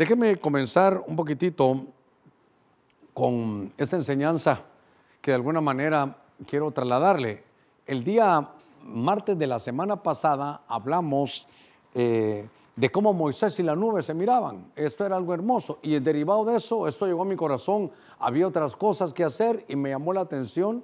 Déjeme 0.00 0.36
comenzar 0.36 1.04
un 1.08 1.14
poquitito 1.14 1.78
con 3.12 3.70
esta 3.76 3.96
enseñanza 3.96 4.62
que 5.20 5.30
de 5.30 5.34
alguna 5.34 5.60
manera 5.60 6.22
quiero 6.46 6.70
trasladarle. 6.70 7.44
El 7.86 8.02
día 8.02 8.48
martes 8.82 9.38
de 9.38 9.46
la 9.46 9.58
semana 9.58 10.02
pasada 10.02 10.62
hablamos 10.68 11.46
eh, 11.94 12.48
de 12.76 12.90
cómo 12.90 13.12
Moisés 13.12 13.60
y 13.60 13.62
la 13.62 13.76
nube 13.76 14.02
se 14.02 14.14
miraban. 14.14 14.72
Esto 14.74 15.04
era 15.04 15.16
algo 15.16 15.34
hermoso. 15.34 15.80
Y 15.82 15.98
derivado 15.98 16.46
de 16.46 16.56
eso, 16.56 16.88
esto 16.88 17.04
llegó 17.04 17.20
a 17.20 17.26
mi 17.26 17.36
corazón. 17.36 17.90
Había 18.20 18.46
otras 18.46 18.76
cosas 18.76 19.12
que 19.12 19.22
hacer 19.22 19.66
y 19.68 19.76
me 19.76 19.90
llamó 19.90 20.14
la 20.14 20.22
atención 20.22 20.82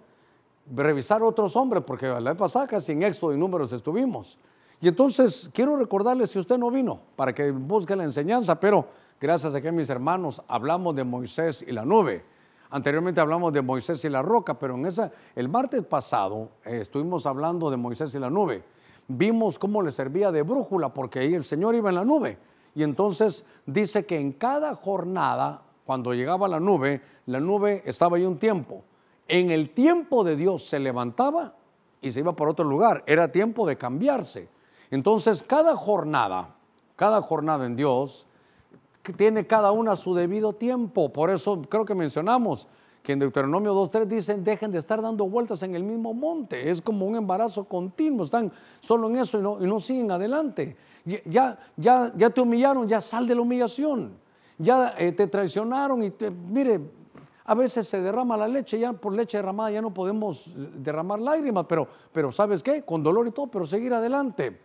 revisar 0.74 1.22
otros 1.22 1.56
hombres, 1.56 1.82
porque 1.86 2.06
la 2.06 2.32
vez 2.32 2.36
pasada 2.36 2.66
casi 2.66 2.92
en 2.92 3.02
Éxodo 3.02 3.32
y 3.32 3.38
Números 3.38 3.72
estuvimos. 3.72 4.38
Y 4.78 4.88
entonces 4.88 5.50
quiero 5.54 5.74
recordarle 5.78 6.26
si 6.26 6.38
usted 6.38 6.58
no 6.58 6.70
vino, 6.70 7.00
para 7.16 7.34
que 7.34 7.50
busque 7.50 7.96
la 7.96 8.04
enseñanza, 8.04 8.60
pero 8.60 9.05
gracias 9.20 9.54
a 9.54 9.60
que 9.60 9.72
mis 9.72 9.90
hermanos 9.90 10.42
hablamos 10.48 10.94
de 10.94 11.04
Moisés 11.04 11.64
y 11.66 11.72
la 11.72 11.84
nube. 11.84 12.24
Anteriormente 12.70 13.20
hablamos 13.20 13.52
de 13.52 13.62
Moisés 13.62 14.04
y 14.04 14.08
la 14.08 14.22
roca, 14.22 14.58
pero 14.58 14.74
en 14.74 14.86
esa, 14.86 15.12
el 15.34 15.48
martes 15.48 15.84
pasado 15.84 16.50
eh, 16.64 16.78
estuvimos 16.80 17.26
hablando 17.26 17.70
de 17.70 17.76
Moisés 17.76 18.14
y 18.14 18.18
la 18.18 18.28
nube. 18.28 18.64
Vimos 19.08 19.58
cómo 19.58 19.82
le 19.82 19.92
servía 19.92 20.32
de 20.32 20.42
brújula, 20.42 20.92
porque 20.92 21.20
ahí 21.20 21.34
el 21.34 21.44
Señor 21.44 21.74
iba 21.74 21.90
en 21.90 21.94
la 21.94 22.04
nube. 22.04 22.38
Y 22.74 22.82
entonces 22.82 23.44
dice 23.64 24.04
que 24.04 24.18
en 24.18 24.32
cada 24.32 24.74
jornada, 24.74 25.62
cuando 25.84 26.12
llegaba 26.12 26.48
la 26.48 26.58
nube, 26.58 27.00
la 27.26 27.40
nube 27.40 27.82
estaba 27.86 28.16
ahí 28.16 28.24
un 28.24 28.38
tiempo. 28.38 28.82
En 29.28 29.50
el 29.50 29.70
tiempo 29.70 30.24
de 30.24 30.36
Dios 30.36 30.64
se 30.64 30.78
levantaba 30.78 31.54
y 32.00 32.12
se 32.12 32.20
iba 32.20 32.34
por 32.34 32.48
otro 32.48 32.64
lugar. 32.64 33.04
Era 33.06 33.30
tiempo 33.30 33.66
de 33.66 33.76
cambiarse. 33.76 34.48
Entonces, 34.90 35.42
cada 35.42 35.76
jornada, 35.76 36.56
cada 36.96 37.22
jornada 37.22 37.64
en 37.66 37.76
Dios, 37.76 38.26
tiene 39.12 39.46
cada 39.46 39.72
una 39.72 39.96
su 39.96 40.14
debido 40.14 40.52
tiempo. 40.52 41.12
Por 41.12 41.30
eso 41.30 41.62
creo 41.68 41.84
que 41.84 41.94
mencionamos 41.94 42.68
que 43.02 43.12
en 43.12 43.20
Deuteronomio 43.20 43.72
2.3 43.72 44.04
dicen, 44.06 44.42
dejen 44.42 44.72
de 44.72 44.78
estar 44.78 45.00
dando 45.00 45.28
vueltas 45.28 45.62
en 45.62 45.74
el 45.74 45.84
mismo 45.84 46.12
monte. 46.12 46.70
Es 46.70 46.82
como 46.82 47.06
un 47.06 47.14
embarazo 47.14 47.64
continuo, 47.64 48.24
están 48.24 48.52
solo 48.80 49.08
en 49.08 49.16
eso 49.16 49.38
y 49.60 49.66
no, 49.66 49.80
siguen 49.80 50.10
adelante. 50.10 50.76
Ya, 51.24 51.56
ya, 51.76 52.12
ya 52.16 52.30
te 52.30 52.40
humillaron, 52.40 52.88
ya 52.88 53.00
sal 53.00 53.28
de 53.28 53.36
la 53.36 53.42
humillación. 53.42 54.18
Ya 54.58 54.94
eh, 54.98 55.12
te 55.12 55.28
traicionaron 55.28 56.02
y 56.02 56.10
te, 56.10 56.30
mire, 56.30 56.80
a 57.44 57.54
veces 57.54 57.86
se 57.86 58.00
derrama 58.00 58.36
la 58.36 58.48
leche, 58.48 58.76
ya 58.78 58.92
por 58.92 59.12
leche 59.12 59.38
derramada 59.38 59.70
ya 59.70 59.80
no 59.80 59.94
podemos 59.94 60.52
derramar 60.56 61.20
lágrimas, 61.20 61.66
pero, 61.68 61.86
pero 62.10 62.32
¿sabes 62.32 62.60
qué? 62.60 62.82
Con 62.82 63.04
dolor 63.04 63.28
y 63.28 63.30
todo, 63.30 63.46
pero 63.46 63.66
seguir 63.66 63.94
adelante. 63.94 64.58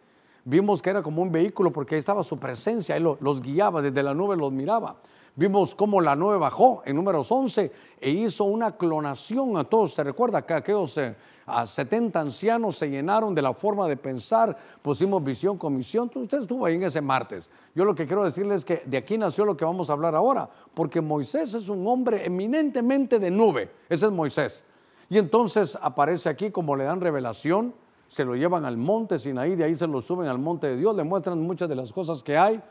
Vimos 0.43 0.81
que 0.81 0.89
era 0.89 1.03
como 1.03 1.21
un 1.21 1.31
vehículo 1.31 1.71
porque 1.71 1.95
ahí 1.95 1.99
estaba 1.99 2.23
su 2.23 2.37
presencia, 2.37 2.95
él 2.95 3.07
los 3.19 3.41
guiaba, 3.41 3.81
desde 3.81 4.01
la 4.01 4.13
nube 4.13 4.35
los 4.35 4.51
miraba. 4.51 4.97
Vimos 5.33 5.75
cómo 5.75 6.01
la 6.01 6.13
nube 6.13 6.37
bajó 6.37 6.81
en 6.83 6.97
números 6.97 7.31
11 7.31 7.71
e 8.01 8.09
hizo 8.09 8.43
una 8.43 8.75
clonación 8.75 9.55
a 9.55 9.63
todos. 9.63 9.93
¿Se 9.93 10.03
recuerda 10.03 10.45
que 10.45 10.53
aquellos 10.53 10.97
eh, 10.97 11.15
a 11.45 11.65
70 11.65 12.19
ancianos 12.19 12.75
se 12.75 12.89
llenaron 12.89 13.33
de 13.33 13.41
la 13.41 13.53
forma 13.53 13.87
de 13.87 13.95
pensar? 13.95 14.57
Pusimos 14.81 15.23
visión, 15.23 15.57
comisión. 15.57 16.11
Usted 16.13 16.39
estuvo 16.39 16.65
ahí 16.65 16.75
en 16.75 16.83
ese 16.83 16.99
martes. 16.99 17.49
Yo 17.73 17.85
lo 17.85 17.95
que 17.95 18.05
quiero 18.05 18.25
decirles 18.25 18.61
es 18.61 18.65
que 18.65 18.83
de 18.85 18.97
aquí 18.97 19.17
nació 19.17 19.45
lo 19.45 19.55
que 19.55 19.63
vamos 19.63 19.89
a 19.89 19.93
hablar 19.93 20.15
ahora, 20.15 20.49
porque 20.73 20.99
Moisés 20.99 21.53
es 21.53 21.69
un 21.69 21.87
hombre 21.87 22.25
eminentemente 22.25 23.17
de 23.17 23.31
nube. 23.31 23.71
Ese 23.87 24.07
es 24.07 24.11
Moisés. 24.11 24.65
Y 25.09 25.17
entonces 25.17 25.77
aparece 25.81 26.27
aquí 26.27 26.51
como 26.51 26.75
le 26.75 26.83
dan 26.83 26.99
revelación 26.99 27.73
se 28.11 28.25
lo 28.25 28.35
llevan 28.35 28.65
al 28.65 28.75
monte 28.75 29.17
Sinaí, 29.17 29.55
de 29.55 29.63
ahí 29.63 29.73
se 29.73 29.87
lo 29.87 30.01
suben 30.01 30.27
al 30.27 30.37
monte 30.37 30.67
de 30.67 30.75
Dios, 30.75 30.93
le 30.97 31.05
muestran 31.05 31.39
muchas 31.39 31.69
de 31.69 31.75
las 31.75 31.93
cosas 31.93 32.21
que 32.21 32.37
hay. 32.37 32.61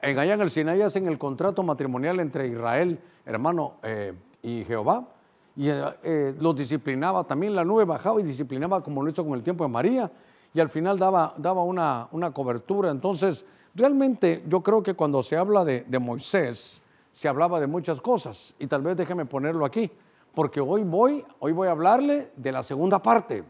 En 0.00 0.16
allá 0.20 0.34
en 0.34 0.40
el 0.40 0.50
Sinaí 0.50 0.82
hacen 0.82 1.08
el 1.08 1.18
contrato 1.18 1.64
matrimonial 1.64 2.20
entre 2.20 2.46
Israel, 2.46 3.00
hermano, 3.26 3.72
eh, 3.82 4.12
y 4.40 4.62
Jehová. 4.62 5.08
Y 5.56 5.68
eh, 5.68 5.82
eh, 6.04 6.34
disciplinaba, 6.54 7.24
también 7.24 7.56
la 7.56 7.64
nube 7.64 7.84
bajaba 7.84 8.20
y 8.20 8.22
disciplinaba 8.22 8.84
como 8.84 9.02
lo 9.02 9.10
hizo 9.10 9.24
con 9.24 9.34
el 9.34 9.42
tiempo 9.42 9.64
de 9.64 9.70
María. 9.70 10.12
Y 10.52 10.60
al 10.60 10.68
final 10.68 10.96
daba, 10.96 11.34
daba 11.38 11.64
una, 11.64 12.06
una 12.12 12.30
cobertura. 12.30 12.92
Entonces, 12.92 13.44
realmente 13.74 14.44
yo 14.46 14.62
creo 14.62 14.80
que 14.80 14.94
cuando 14.94 15.24
se 15.24 15.36
habla 15.36 15.64
de, 15.64 15.82
de 15.88 15.98
Moisés, 15.98 16.82
se 17.10 17.26
hablaba 17.26 17.58
de 17.58 17.66
muchas 17.66 18.00
cosas. 18.00 18.54
Y 18.60 18.68
tal 18.68 18.82
vez 18.82 18.96
déjeme 18.96 19.26
ponerlo 19.26 19.64
aquí, 19.64 19.90
porque 20.36 20.60
hoy 20.60 20.84
voy, 20.84 21.24
hoy 21.40 21.50
voy 21.50 21.66
a 21.66 21.72
hablarle 21.72 22.30
de 22.36 22.52
la 22.52 22.62
segunda 22.62 23.02
parte 23.02 23.42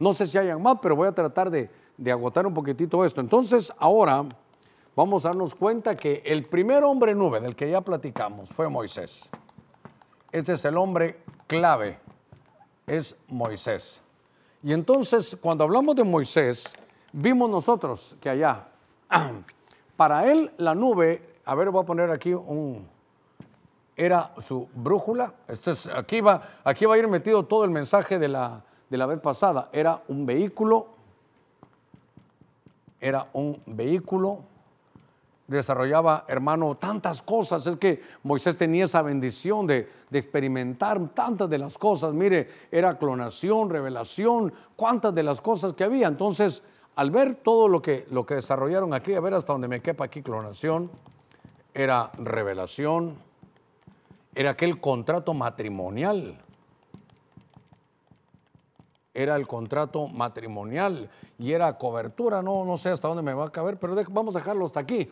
no 0.00 0.14
sé 0.14 0.26
si 0.26 0.38
hayan 0.38 0.60
más, 0.60 0.78
pero 0.80 0.96
voy 0.96 1.06
a 1.06 1.12
tratar 1.12 1.50
de, 1.50 1.70
agotar 2.10 2.46
un 2.46 2.54
poquitito 2.54 3.04
esto. 3.04 3.20
Entonces, 3.20 3.70
ahora 3.78 4.24
vamos 4.96 5.24
a 5.24 5.28
darnos 5.28 5.54
cuenta 5.54 5.94
que 5.94 6.22
el 6.24 6.46
primer 6.46 6.82
hombre 6.84 7.14
nube 7.14 7.38
del 7.38 7.54
que 7.54 7.70
ya 7.70 7.82
platicamos 7.82 8.48
fue 8.48 8.68
Moisés. 8.70 9.28
Este 10.32 10.54
es 10.54 10.64
el 10.64 10.78
hombre 10.78 11.18
clave, 11.46 11.98
es 12.86 13.14
Moisés. 13.28 14.00
Y 14.62 14.72
entonces, 14.72 15.36
cuando 15.38 15.64
hablamos 15.64 15.94
de 15.94 16.04
Moisés, 16.04 16.74
vimos 17.12 17.50
nosotros 17.50 18.16
que 18.22 18.30
allá, 18.30 18.68
para 19.96 20.32
él 20.32 20.50
la 20.56 20.74
nube, 20.74 21.22
a 21.44 21.54
ver, 21.54 21.70
voy 21.70 21.82
a 21.82 21.86
poner 21.86 22.10
aquí 22.10 22.32
un, 22.32 22.88
era 23.96 24.32
su 24.40 24.66
brújula. 24.74 25.34
Esto 25.46 25.72
es, 25.72 25.86
aquí, 25.88 26.22
va, 26.22 26.40
aquí 26.64 26.86
va 26.86 26.94
a 26.94 26.98
ir 26.98 27.06
metido 27.06 27.44
todo 27.44 27.64
el 27.64 27.70
mensaje 27.70 28.18
de 28.18 28.28
la, 28.28 28.64
de 28.90 28.98
la 28.98 29.06
vez 29.06 29.20
pasada. 29.20 29.70
Era 29.72 30.02
un 30.08 30.26
vehículo, 30.26 30.88
era 33.00 33.28
un 33.32 33.62
vehículo, 33.64 34.40
desarrollaba, 35.46 36.24
hermano, 36.28 36.74
tantas 36.74 37.22
cosas. 37.22 37.66
Es 37.66 37.76
que 37.76 38.02
Moisés 38.24 38.56
tenía 38.56 38.84
esa 38.84 39.02
bendición 39.02 39.66
de, 39.66 39.88
experimentar 40.12 41.08
tantas 41.10 41.48
de 41.48 41.58
las 41.58 41.78
cosas. 41.78 42.12
Mire, 42.12 42.48
era 42.70 42.98
clonación, 42.98 43.70
revelación, 43.70 44.52
cuántas 44.76 45.14
de 45.14 45.22
las 45.22 45.40
cosas 45.40 45.72
que 45.72 45.84
había. 45.84 46.08
Entonces, 46.08 46.62
al 46.96 47.10
ver 47.10 47.36
todo 47.36 47.68
lo 47.68 47.80
que, 47.80 48.06
lo 48.10 48.26
que 48.26 48.34
desarrollaron 48.34 48.92
aquí, 48.92 49.14
a 49.14 49.20
ver 49.20 49.34
hasta 49.34 49.52
donde 49.52 49.68
me 49.68 49.80
quepa 49.80 50.04
aquí 50.04 50.20
clonación, 50.20 50.90
era 51.72 52.10
revelación, 52.18 53.14
era 54.34 54.50
aquel 54.50 54.80
contrato 54.80 55.32
matrimonial 55.32 56.36
era 59.12 59.36
el 59.36 59.46
contrato 59.46 60.08
matrimonial 60.08 61.10
y 61.38 61.52
era 61.52 61.76
cobertura, 61.76 62.42
no, 62.42 62.64
no 62.64 62.76
sé 62.76 62.90
hasta 62.90 63.08
dónde 63.08 63.22
me 63.22 63.34
va 63.34 63.46
a 63.46 63.52
caber, 63.52 63.78
pero 63.78 63.96
vamos 64.10 64.36
a 64.36 64.38
dejarlo 64.38 64.64
hasta 64.64 64.80
aquí. 64.80 65.08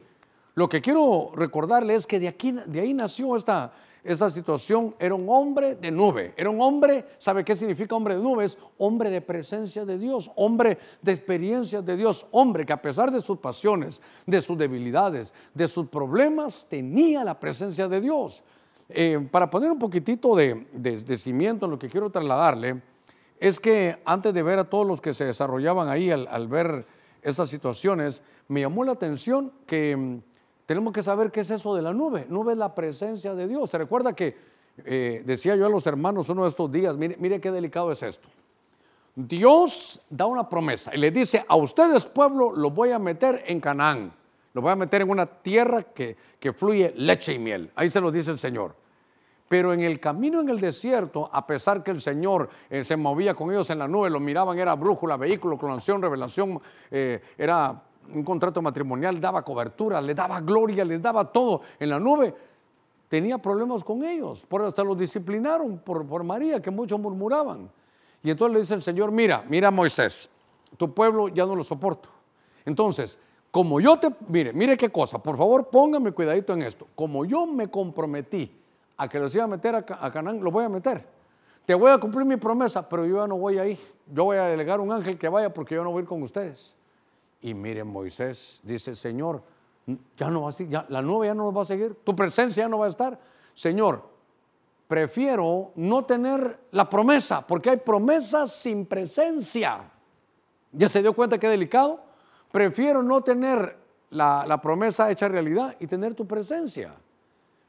Lo 0.54 0.68
que 0.68 0.80
quiero 0.80 1.30
recordarle 1.34 1.94
es 1.94 2.06
que 2.06 2.18
de, 2.18 2.28
aquí, 2.28 2.52
de 2.66 2.80
ahí 2.80 2.94
nació 2.94 3.36
esta, 3.36 3.72
esta 4.02 4.30
situación, 4.30 4.94
era 4.98 5.14
un 5.14 5.28
hombre 5.28 5.76
de 5.76 5.90
nube, 5.90 6.34
era 6.36 6.50
un 6.50 6.60
hombre, 6.60 7.04
¿sabe 7.18 7.44
qué 7.44 7.54
significa 7.54 7.94
hombre 7.94 8.16
de 8.16 8.22
nube? 8.22 8.44
Es 8.44 8.58
hombre 8.78 9.10
de 9.10 9.20
presencia 9.20 9.84
de 9.84 9.98
Dios, 9.98 10.30
hombre 10.34 10.78
de 11.02 11.12
experiencias 11.12 11.84
de 11.84 11.96
Dios, 11.96 12.26
hombre 12.32 12.66
que 12.66 12.72
a 12.72 12.82
pesar 12.82 13.10
de 13.10 13.20
sus 13.20 13.38
pasiones, 13.38 14.00
de 14.26 14.40
sus 14.40 14.58
debilidades, 14.58 15.32
de 15.54 15.68
sus 15.68 15.88
problemas, 15.88 16.66
tenía 16.68 17.24
la 17.24 17.38
presencia 17.38 17.88
de 17.88 18.00
Dios. 18.00 18.42
Eh, 18.88 19.28
para 19.30 19.50
poner 19.50 19.70
un 19.70 19.78
poquitito 19.78 20.34
de, 20.34 20.66
de 20.72 21.16
cimiento 21.16 21.66
en 21.66 21.72
lo 21.72 21.78
que 21.78 21.88
quiero 21.88 22.10
trasladarle, 22.10 22.82
es 23.40 23.60
que 23.60 23.98
antes 24.04 24.34
de 24.34 24.42
ver 24.42 24.58
a 24.58 24.64
todos 24.64 24.86
los 24.86 25.00
que 25.00 25.14
se 25.14 25.24
desarrollaban 25.24 25.88
ahí 25.88 26.10
al, 26.10 26.48
ver 26.48 26.86
esas 27.22 27.48
situaciones, 27.48 28.22
me 28.48 28.60
llamó 28.60 28.84
la 28.84 28.92
atención 28.92 29.52
que 29.66 29.96
mm, 29.96 30.22
tenemos 30.66 30.92
que 30.92 31.02
saber 31.02 31.30
qué 31.30 31.40
es 31.40 31.50
eso 31.50 31.74
de 31.74 31.82
la 31.82 31.92
nube. 31.92 32.26
Nube 32.28 32.52
es 32.52 32.58
la 32.58 32.74
presencia 32.74 33.34
de 33.34 33.46
Dios. 33.46 33.70
Se 33.70 33.78
recuerda 33.78 34.12
que 34.14 34.36
eh, 34.84 35.22
decía 35.24 35.56
yo 35.56 35.66
a 35.66 35.70
los 35.70 35.86
hermanos 35.86 36.28
uno 36.28 36.42
de 36.42 36.48
estos 36.48 36.70
días, 36.70 36.96
mire, 36.96 37.16
mire 37.18 37.40
qué 37.40 37.50
delicado 37.50 37.92
es 37.92 38.02
esto. 38.02 38.28
Dios 39.14 40.00
da 40.10 40.26
una 40.26 40.48
promesa 40.48 40.94
y 40.94 40.98
le 40.98 41.10
dice, 41.10 41.44
a 41.48 41.56
ustedes 41.56 42.06
pueblo 42.06 42.52
lo 42.52 42.70
voy 42.70 42.92
a 42.92 43.00
meter 43.00 43.42
en 43.46 43.60
Canaán, 43.60 44.12
lo 44.54 44.62
voy 44.62 44.70
a 44.70 44.76
meter 44.76 45.02
en 45.02 45.10
una 45.10 45.26
tierra 45.26 45.82
que, 45.82 46.16
que 46.38 46.52
fluye 46.52 46.92
leche 46.96 47.32
y 47.32 47.38
miel. 47.38 47.70
Ahí 47.74 47.90
se 47.90 48.00
lo 48.00 48.12
dice 48.12 48.30
el 48.30 48.38
Señor. 48.38 48.76
Pero 49.48 49.72
en 49.72 49.80
el 49.80 49.98
camino 49.98 50.40
en 50.40 50.48
el 50.50 50.60
desierto, 50.60 51.30
a 51.32 51.46
pesar 51.46 51.82
que 51.82 51.90
el 51.90 52.00
Señor 52.00 52.50
eh, 52.68 52.84
se 52.84 52.96
movía 52.96 53.34
con 53.34 53.50
ellos 53.50 53.70
en 53.70 53.78
la 53.78 53.88
nube, 53.88 54.10
lo 54.10 54.20
miraban, 54.20 54.58
era 54.58 54.74
brújula, 54.74 55.16
vehículo, 55.16 55.56
clonación, 55.56 56.02
revelación, 56.02 56.60
eh, 56.90 57.22
era 57.38 57.82
un 58.12 58.22
contrato 58.22 58.60
matrimonial, 58.60 59.20
daba 59.20 59.42
cobertura, 59.42 60.00
le 60.00 60.14
daba 60.14 60.40
gloria, 60.40 60.84
les 60.84 61.00
daba 61.00 61.32
todo 61.32 61.62
en 61.78 61.88
la 61.88 61.98
nube, 61.98 62.34
tenía 63.08 63.38
problemas 63.38 63.82
con 63.82 64.04
ellos, 64.04 64.44
por 64.46 64.62
hasta 64.62 64.84
los 64.84 64.98
disciplinaron 64.98 65.78
por, 65.78 66.06
por 66.06 66.24
María, 66.24 66.60
que 66.60 66.70
muchos 66.70 67.00
murmuraban. 67.00 67.70
Y 68.22 68.30
entonces 68.30 68.54
le 68.54 68.60
dice 68.60 68.74
el 68.74 68.82
Señor, 68.82 69.12
mira, 69.12 69.44
mira 69.48 69.70
Moisés, 69.70 70.28
tu 70.76 70.92
pueblo 70.92 71.28
ya 71.28 71.46
no 71.46 71.56
lo 71.56 71.64
soporto. 71.64 72.10
Entonces, 72.66 73.18
como 73.50 73.80
yo 73.80 73.98
te, 73.98 74.10
mire, 74.28 74.52
mire 74.52 74.76
qué 74.76 74.90
cosa, 74.90 75.22
por 75.22 75.38
favor 75.38 75.68
póngame 75.68 76.12
cuidadito 76.12 76.52
en 76.52 76.62
esto, 76.62 76.86
como 76.94 77.24
yo 77.24 77.46
me 77.46 77.70
comprometí 77.70 78.52
a 78.98 79.08
que 79.08 79.18
los 79.18 79.34
iba 79.34 79.44
a 79.44 79.48
meter 79.48 79.76
a, 79.76 79.82
Canaán, 79.82 80.42
lo 80.42 80.50
voy 80.50 80.64
a 80.64 80.68
meter. 80.68 81.06
Te 81.64 81.74
voy 81.74 81.92
a 81.92 81.98
cumplir 81.98 82.26
mi 82.26 82.36
promesa, 82.36 82.88
pero 82.88 83.06
yo 83.06 83.18
ya 83.18 83.26
no 83.28 83.38
voy 83.38 83.58
ahí. 83.58 83.78
Yo 84.12 84.24
voy 84.24 84.36
a 84.36 84.46
delegar 84.46 84.80
un 84.80 84.90
ángel 84.90 85.16
que 85.16 85.28
vaya 85.28 85.54
porque 85.54 85.76
yo 85.76 85.84
no 85.84 85.90
voy 85.90 86.00
a 86.00 86.02
ir 86.02 86.08
con 86.08 86.22
ustedes. 86.22 86.76
Y 87.40 87.54
miren, 87.54 87.86
Moisés 87.86 88.60
dice, 88.64 88.96
Señor, 88.96 89.42
ya 90.16 90.30
no 90.30 90.42
va 90.42 90.48
a 90.48 90.52
seguir, 90.52 90.72
ya, 90.72 90.86
la 90.88 91.00
nube 91.00 91.28
ya 91.28 91.34
no 91.34 91.44
nos 91.44 91.56
va 91.56 91.62
a 91.62 91.66
seguir, 91.66 91.94
tu 92.02 92.14
presencia 92.16 92.64
ya 92.64 92.68
no 92.68 92.78
va 92.78 92.86
a 92.86 92.88
estar. 92.88 93.18
Señor, 93.54 94.02
prefiero 94.88 95.70
no 95.76 96.04
tener 96.04 96.58
la 96.72 96.88
promesa, 96.88 97.46
porque 97.46 97.70
hay 97.70 97.76
promesas 97.76 98.52
sin 98.52 98.84
presencia. 98.84 99.90
¿Ya 100.72 100.88
se 100.88 101.02
dio 101.02 101.12
cuenta 101.12 101.38
qué 101.38 101.48
delicado? 101.48 102.00
Prefiero 102.50 103.02
no 103.02 103.22
tener 103.22 103.78
la, 104.10 104.44
la 104.46 104.60
promesa 104.60 105.08
hecha 105.10 105.28
realidad 105.28 105.76
y 105.78 105.86
tener 105.86 106.14
tu 106.14 106.26
presencia. 106.26 106.94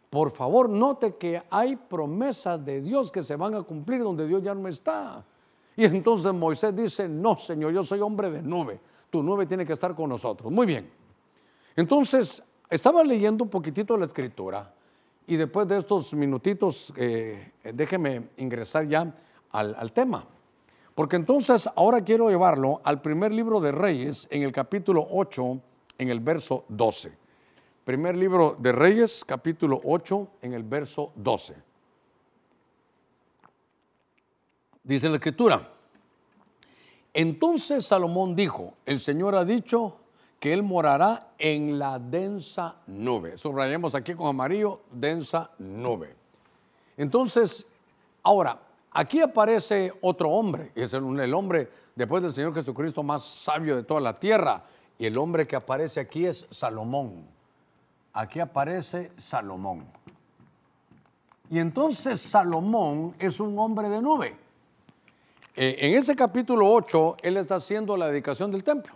Por 0.09 0.31
favor, 0.31 0.69
note 0.69 1.15
que 1.15 1.43
hay 1.49 1.75
promesas 1.75 2.63
de 2.65 2.81
Dios 2.81 3.11
que 3.11 3.21
se 3.21 3.35
van 3.35 3.53
a 3.53 3.61
cumplir 3.61 4.01
donde 4.01 4.27
Dios 4.27 4.41
ya 4.41 4.55
no 4.55 4.67
está. 4.67 5.23
Y 5.75 5.85
entonces 5.85 6.33
Moisés 6.33 6.75
dice, 6.75 7.07
no, 7.07 7.37
Señor, 7.37 7.71
yo 7.71 7.83
soy 7.83 8.01
hombre 8.01 8.31
de 8.31 8.41
nube. 8.41 8.79
Tu 9.09 9.21
nube 9.21 9.45
tiene 9.45 9.65
que 9.65 9.73
estar 9.73 9.93
con 9.93 10.09
nosotros. 10.09 10.51
Muy 10.51 10.65
bien. 10.65 10.89
Entonces, 11.75 12.43
estaba 12.69 13.03
leyendo 13.03 13.43
un 13.43 13.49
poquitito 13.49 13.95
la 13.97 14.05
escritura 14.05 14.73
y 15.27 15.35
después 15.35 15.67
de 15.67 15.77
estos 15.77 16.13
minutitos, 16.15 16.91
eh, 16.97 17.51
déjeme 17.73 18.29
ingresar 18.37 18.87
ya 18.87 19.13
al, 19.51 19.75
al 19.75 19.91
tema. 19.91 20.25
Porque 20.95 21.17
entonces 21.17 21.69
ahora 21.75 22.01
quiero 22.01 22.29
llevarlo 22.29 22.81
al 22.83 23.01
primer 23.01 23.31
libro 23.31 23.61
de 23.61 23.71
Reyes, 23.71 24.27
en 24.31 24.41
el 24.41 24.51
capítulo 24.51 25.07
8, 25.11 25.61
en 25.99 26.09
el 26.09 26.19
verso 26.19 26.65
12. 26.67 27.18
Primer 27.85 28.15
libro 28.15 28.55
de 28.59 28.71
Reyes, 28.71 29.25
capítulo 29.25 29.79
8, 29.83 30.27
en 30.43 30.53
el 30.53 30.63
verso 30.63 31.11
12. 31.15 31.55
Dice 34.83 35.09
la 35.09 35.15
escritura, 35.15 35.71
entonces 37.13 37.85
Salomón 37.85 38.35
dijo, 38.35 38.75
el 38.85 38.99
Señor 38.99 39.35
ha 39.35 39.45
dicho 39.45 39.97
que 40.39 40.53
Él 40.53 40.61
morará 40.61 41.33
en 41.37 41.79
la 41.79 41.99
densa 41.99 42.81
nube. 42.87 43.37
Subrayemos 43.37 43.95
aquí 43.95 44.13
con 44.13 44.27
amarillo, 44.27 44.81
densa 44.91 45.51
nube. 45.57 46.15
Entonces, 46.97 47.67
ahora, 48.23 48.61
aquí 48.91 49.19
aparece 49.19 49.93
otro 50.01 50.29
hombre, 50.29 50.71
es 50.75 50.93
el 50.93 51.33
hombre 51.33 51.69
después 51.95 52.21
del 52.21 52.33
Señor 52.33 52.53
Jesucristo 52.53 53.03
más 53.03 53.23
sabio 53.23 53.75
de 53.75 53.83
toda 53.83 54.01
la 54.01 54.13
tierra, 54.13 54.63
y 54.97 55.05
el 55.05 55.17
hombre 55.17 55.47
que 55.47 55.55
aparece 55.55 55.99
aquí 56.01 56.25
es 56.25 56.45
Salomón 56.49 57.38
aquí 58.19 58.41
aparece 58.41 59.11
Salomón. 59.15 59.85
Y 61.49 61.57
entonces 61.59 62.19
Salomón 62.19 63.15
es 63.17 63.39
un 63.39 63.57
hombre 63.57 63.87
de 63.87 64.01
nube. 64.01 64.35
Eh, 65.55 65.77
en 65.79 65.97
ese 65.97 66.17
capítulo 66.17 66.69
8, 66.69 67.17
él 67.23 67.37
está 67.37 67.55
haciendo 67.55 67.95
la 67.95 68.07
dedicación 68.07 68.51
del 68.51 68.63
templo. 68.63 68.93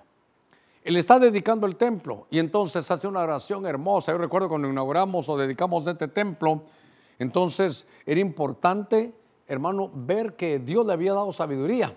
Él 0.83 0.97
está 0.97 1.19
dedicando 1.19 1.65
el 1.65 1.77
templo 1.77 2.27
y 2.29 2.39
entonces 2.39 2.91
hace 2.91 3.07
una 3.07 3.21
oración 3.21 3.65
hermosa. 3.65 4.11
Yo 4.11 4.17
recuerdo 4.17 4.49
cuando 4.49 4.69
inauguramos 4.69 5.29
o 5.29 5.37
dedicamos 5.37 5.87
este 5.87 6.09
templo, 6.09 6.63
entonces 7.17 7.87
era 8.05 8.19
importante, 8.19 9.13
hermano, 9.47 9.89
ver 9.93 10.35
que 10.35 10.59
Dios 10.59 10.85
le 10.85 10.91
había 10.91 11.13
dado 11.13 11.31
sabiduría. 11.31 11.95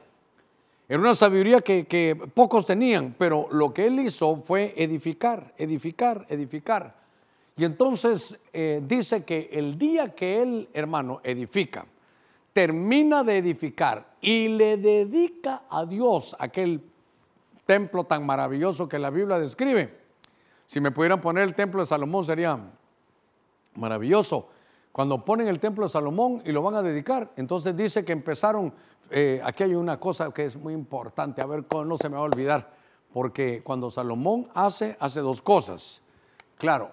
Era 0.89 1.01
una 1.01 1.17
sabiduría 1.17 1.61
que, 1.61 1.87
que 1.87 2.15
pocos 2.15 2.65
tenían, 2.65 3.17
pero 3.19 3.49
lo 3.51 3.75
que 3.75 3.89
él 3.89 3.99
hizo 3.99 4.37
fue 4.37 4.73
edificar, 4.77 5.53
edificar, 5.59 6.25
edificar. 6.29 7.06
Y 7.57 7.65
entonces 7.65 8.39
eh, 8.53 8.83
dice 8.85 9.25
que 9.25 9.49
el 9.53 9.79
día 9.79 10.15
que 10.15 10.43
él, 10.43 10.69
hermano, 10.75 11.21
edifica, 11.25 11.87
termina 12.53 13.25
de 13.25 13.39
edificar 13.39 14.17
y 14.21 14.49
le 14.49 14.77
dedica 14.77 15.63
a 15.71 15.87
Dios 15.87 16.37
aquel 16.39 16.83
templo 17.65 18.05
tan 18.05 18.25
maravilloso 18.25 18.89
que 18.89 18.99
la 18.99 19.11
Biblia 19.11 19.39
describe. 19.39 20.07
Si 20.67 20.81
me 20.81 20.91
pudieran 20.91 21.21
poner 21.21 21.45
el 21.45 21.55
templo 21.55 21.81
de 21.81 21.87
Salomón 21.87 22.25
sería 22.25 22.59
maravilloso. 23.75 24.49
Cuando 24.93 25.25
ponen 25.25 25.49
el 25.49 25.61
templo 25.61 25.85
de 25.85 25.91
Salomón 25.91 26.43
y 26.45 26.53
lo 26.53 26.63
van 26.63 26.75
a 26.75 26.83
dedicar, 26.83 27.33
entonces 27.37 27.77
dice 27.77 28.05
que 28.05 28.13
empezaron, 28.13 28.73
eh, 29.11 29.41
aquí 29.45 29.63
hay 29.63 29.75
una 29.75 30.01
cosa 30.01 30.31
que 30.33 30.47
es 30.47 30.57
muy 30.57 30.73
importante, 30.73 31.43
a 31.43 31.47
ver, 31.47 31.65
no 31.71 31.97
se 31.99 32.09
me 32.09 32.15
va 32.15 32.23
a 32.23 32.25
olvidar, 32.25 32.73
porque 33.13 33.63
cuando 33.63 33.91
Salomón 33.91 34.49
hace, 34.55 34.97
hace 34.99 35.21
dos 35.21 35.43
cosas. 35.43 36.03
Claro, 36.57 36.91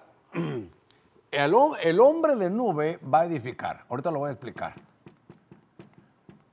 el, 1.30 2.00
hombre 2.00 2.36
de 2.36 2.50
nube 2.50 2.98
va 3.02 3.20
a 3.20 3.24
edificar. 3.26 3.84
Ahorita 3.88 4.10
lo 4.10 4.20
voy 4.20 4.28
a 4.28 4.32
explicar. 4.32 4.74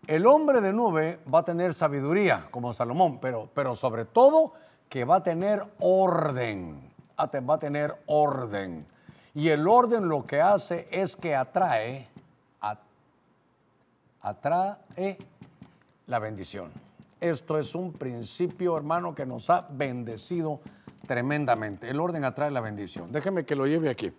El 0.08 0.26
hombre 0.28 0.62
de 0.62 0.74
nube 0.74 1.20
va 1.34 1.40
a 1.40 1.46
tener 1.46 1.74
sabiduría 1.74 2.48
como 2.52 2.74
Salomón, 2.74 3.20
pero, 3.20 3.76
sobre 3.76 4.06
todo 4.06 4.54
que 4.90 5.06
va 5.06 5.18
a 5.18 5.24
tener 5.24 5.64
orden. 5.80 6.92
Va 7.18 7.54
a 7.54 7.60
tener 7.60 7.96
orden. 8.08 8.86
Y 9.34 9.50
el 9.50 9.68
orden 9.68 10.10
lo 10.10 10.26
que 10.26 10.42
hace 10.42 10.88
es 10.92 11.16
que 11.16 11.36
atrae 11.36 12.10
la 16.08 16.20
bendición. 16.20 16.72
Esto 17.22 17.60
es 17.60 17.76
un 17.76 17.94
principio, 17.94 18.76
hermano, 18.76 19.14
que 19.14 19.28
nos 19.28 19.50
ha 19.52 19.68
bendecido 19.70 20.60
tremendamente. 21.12 21.90
El 21.90 22.00
orden 22.00 22.24
atrae 22.24 22.50
la 22.50 22.62
bendición. 22.62 23.12
Déjeme 23.12 23.44
que 23.44 23.54
lo 23.54 23.68
lleve 23.68 23.90
aquí. 23.90 24.10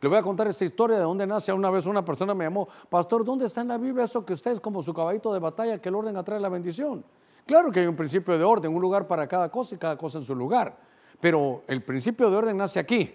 Le 0.00 0.08
voy 0.08 0.18
a 0.18 0.22
contar 0.22 0.46
esta 0.46 0.64
historia 0.64 0.96
de 0.96 1.02
dónde 1.02 1.26
nace. 1.26 1.52
Una 1.52 1.68
vez 1.68 1.84
una 1.84 2.04
persona 2.04 2.32
me 2.32 2.44
llamó, 2.44 2.68
Pastor, 2.88 3.24
¿dónde 3.24 3.44
está 3.46 3.62
en 3.62 3.68
la 3.68 3.76
Biblia 3.76 4.04
eso 4.04 4.24
que 4.24 4.34
usted 4.34 4.52
es 4.52 4.60
como 4.60 4.80
su 4.80 4.94
caballito 4.94 5.34
de 5.34 5.40
batalla, 5.40 5.78
que 5.78 5.88
el 5.88 5.96
orden 5.96 6.16
atrae 6.16 6.38
la 6.38 6.48
bendición? 6.48 7.04
Claro 7.44 7.72
que 7.72 7.80
hay 7.80 7.88
un 7.88 7.96
principio 7.96 8.38
de 8.38 8.44
orden, 8.44 8.72
un 8.72 8.80
lugar 8.80 9.08
para 9.08 9.26
cada 9.26 9.50
cosa 9.50 9.74
y 9.74 9.78
cada 9.78 9.98
cosa 9.98 10.18
en 10.18 10.24
su 10.24 10.36
lugar. 10.36 10.78
Pero 11.20 11.64
el 11.66 11.82
principio 11.82 12.30
de 12.30 12.36
orden 12.36 12.56
nace 12.56 12.78
aquí. 12.78 13.12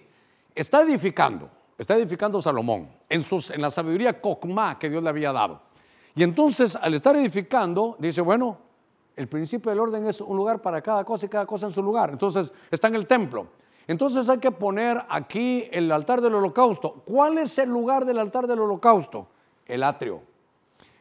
Está 0.54 0.81
edificando, 0.81 1.50
está 1.78 1.96
edificando 1.96 2.42
Salomón 2.42 2.90
en, 3.08 3.22
en 3.54 3.62
la 3.62 3.72
sabiduría 3.72 4.20
cocma 4.20 4.78
que 4.78 4.90
Dios 4.90 5.02
le 5.02 5.08
había 5.08 5.31
dado. 5.31 5.62
Y 6.14 6.24
entonces, 6.24 6.75
al 6.75 6.94
estar 6.94 7.16
edificando, 7.16 7.96
dice, 8.00 8.20
bueno, 8.20 8.58
el 9.15 9.27
principio 9.27 9.69
del 9.69 9.80
orden 9.80 10.06
es 10.06 10.21
un 10.21 10.36
lugar 10.36 10.62
para 10.62 10.81
cada 10.81 11.04
cosa 11.04 11.25
y 11.25 11.30
cada 11.30 11.45
cosa 11.45 11.68
en 11.68 11.74
su 11.74 11.83
lugar. 11.83 12.10
Entonces 12.12 12.51
está 12.71 12.88
en 12.88 12.95
el 12.95 13.06
templo. 13.06 13.48
Entonces 13.88 14.30
hay 14.30 14.39
que 14.39 14.51
poner 14.51 15.04
aquí 15.10 15.68
el 15.71 15.92
altar 15.92 16.21
del 16.21 16.36
holocausto. 16.36 17.01
¿Cuál 17.06 17.38
es 17.38 17.57
el 17.60 17.69
lugar 17.69 18.06
del 18.06 18.19
altar 18.19 18.48
del 18.48 18.60
holocausto? 18.60 19.27
El 19.65 19.83
atrio. 19.83 20.21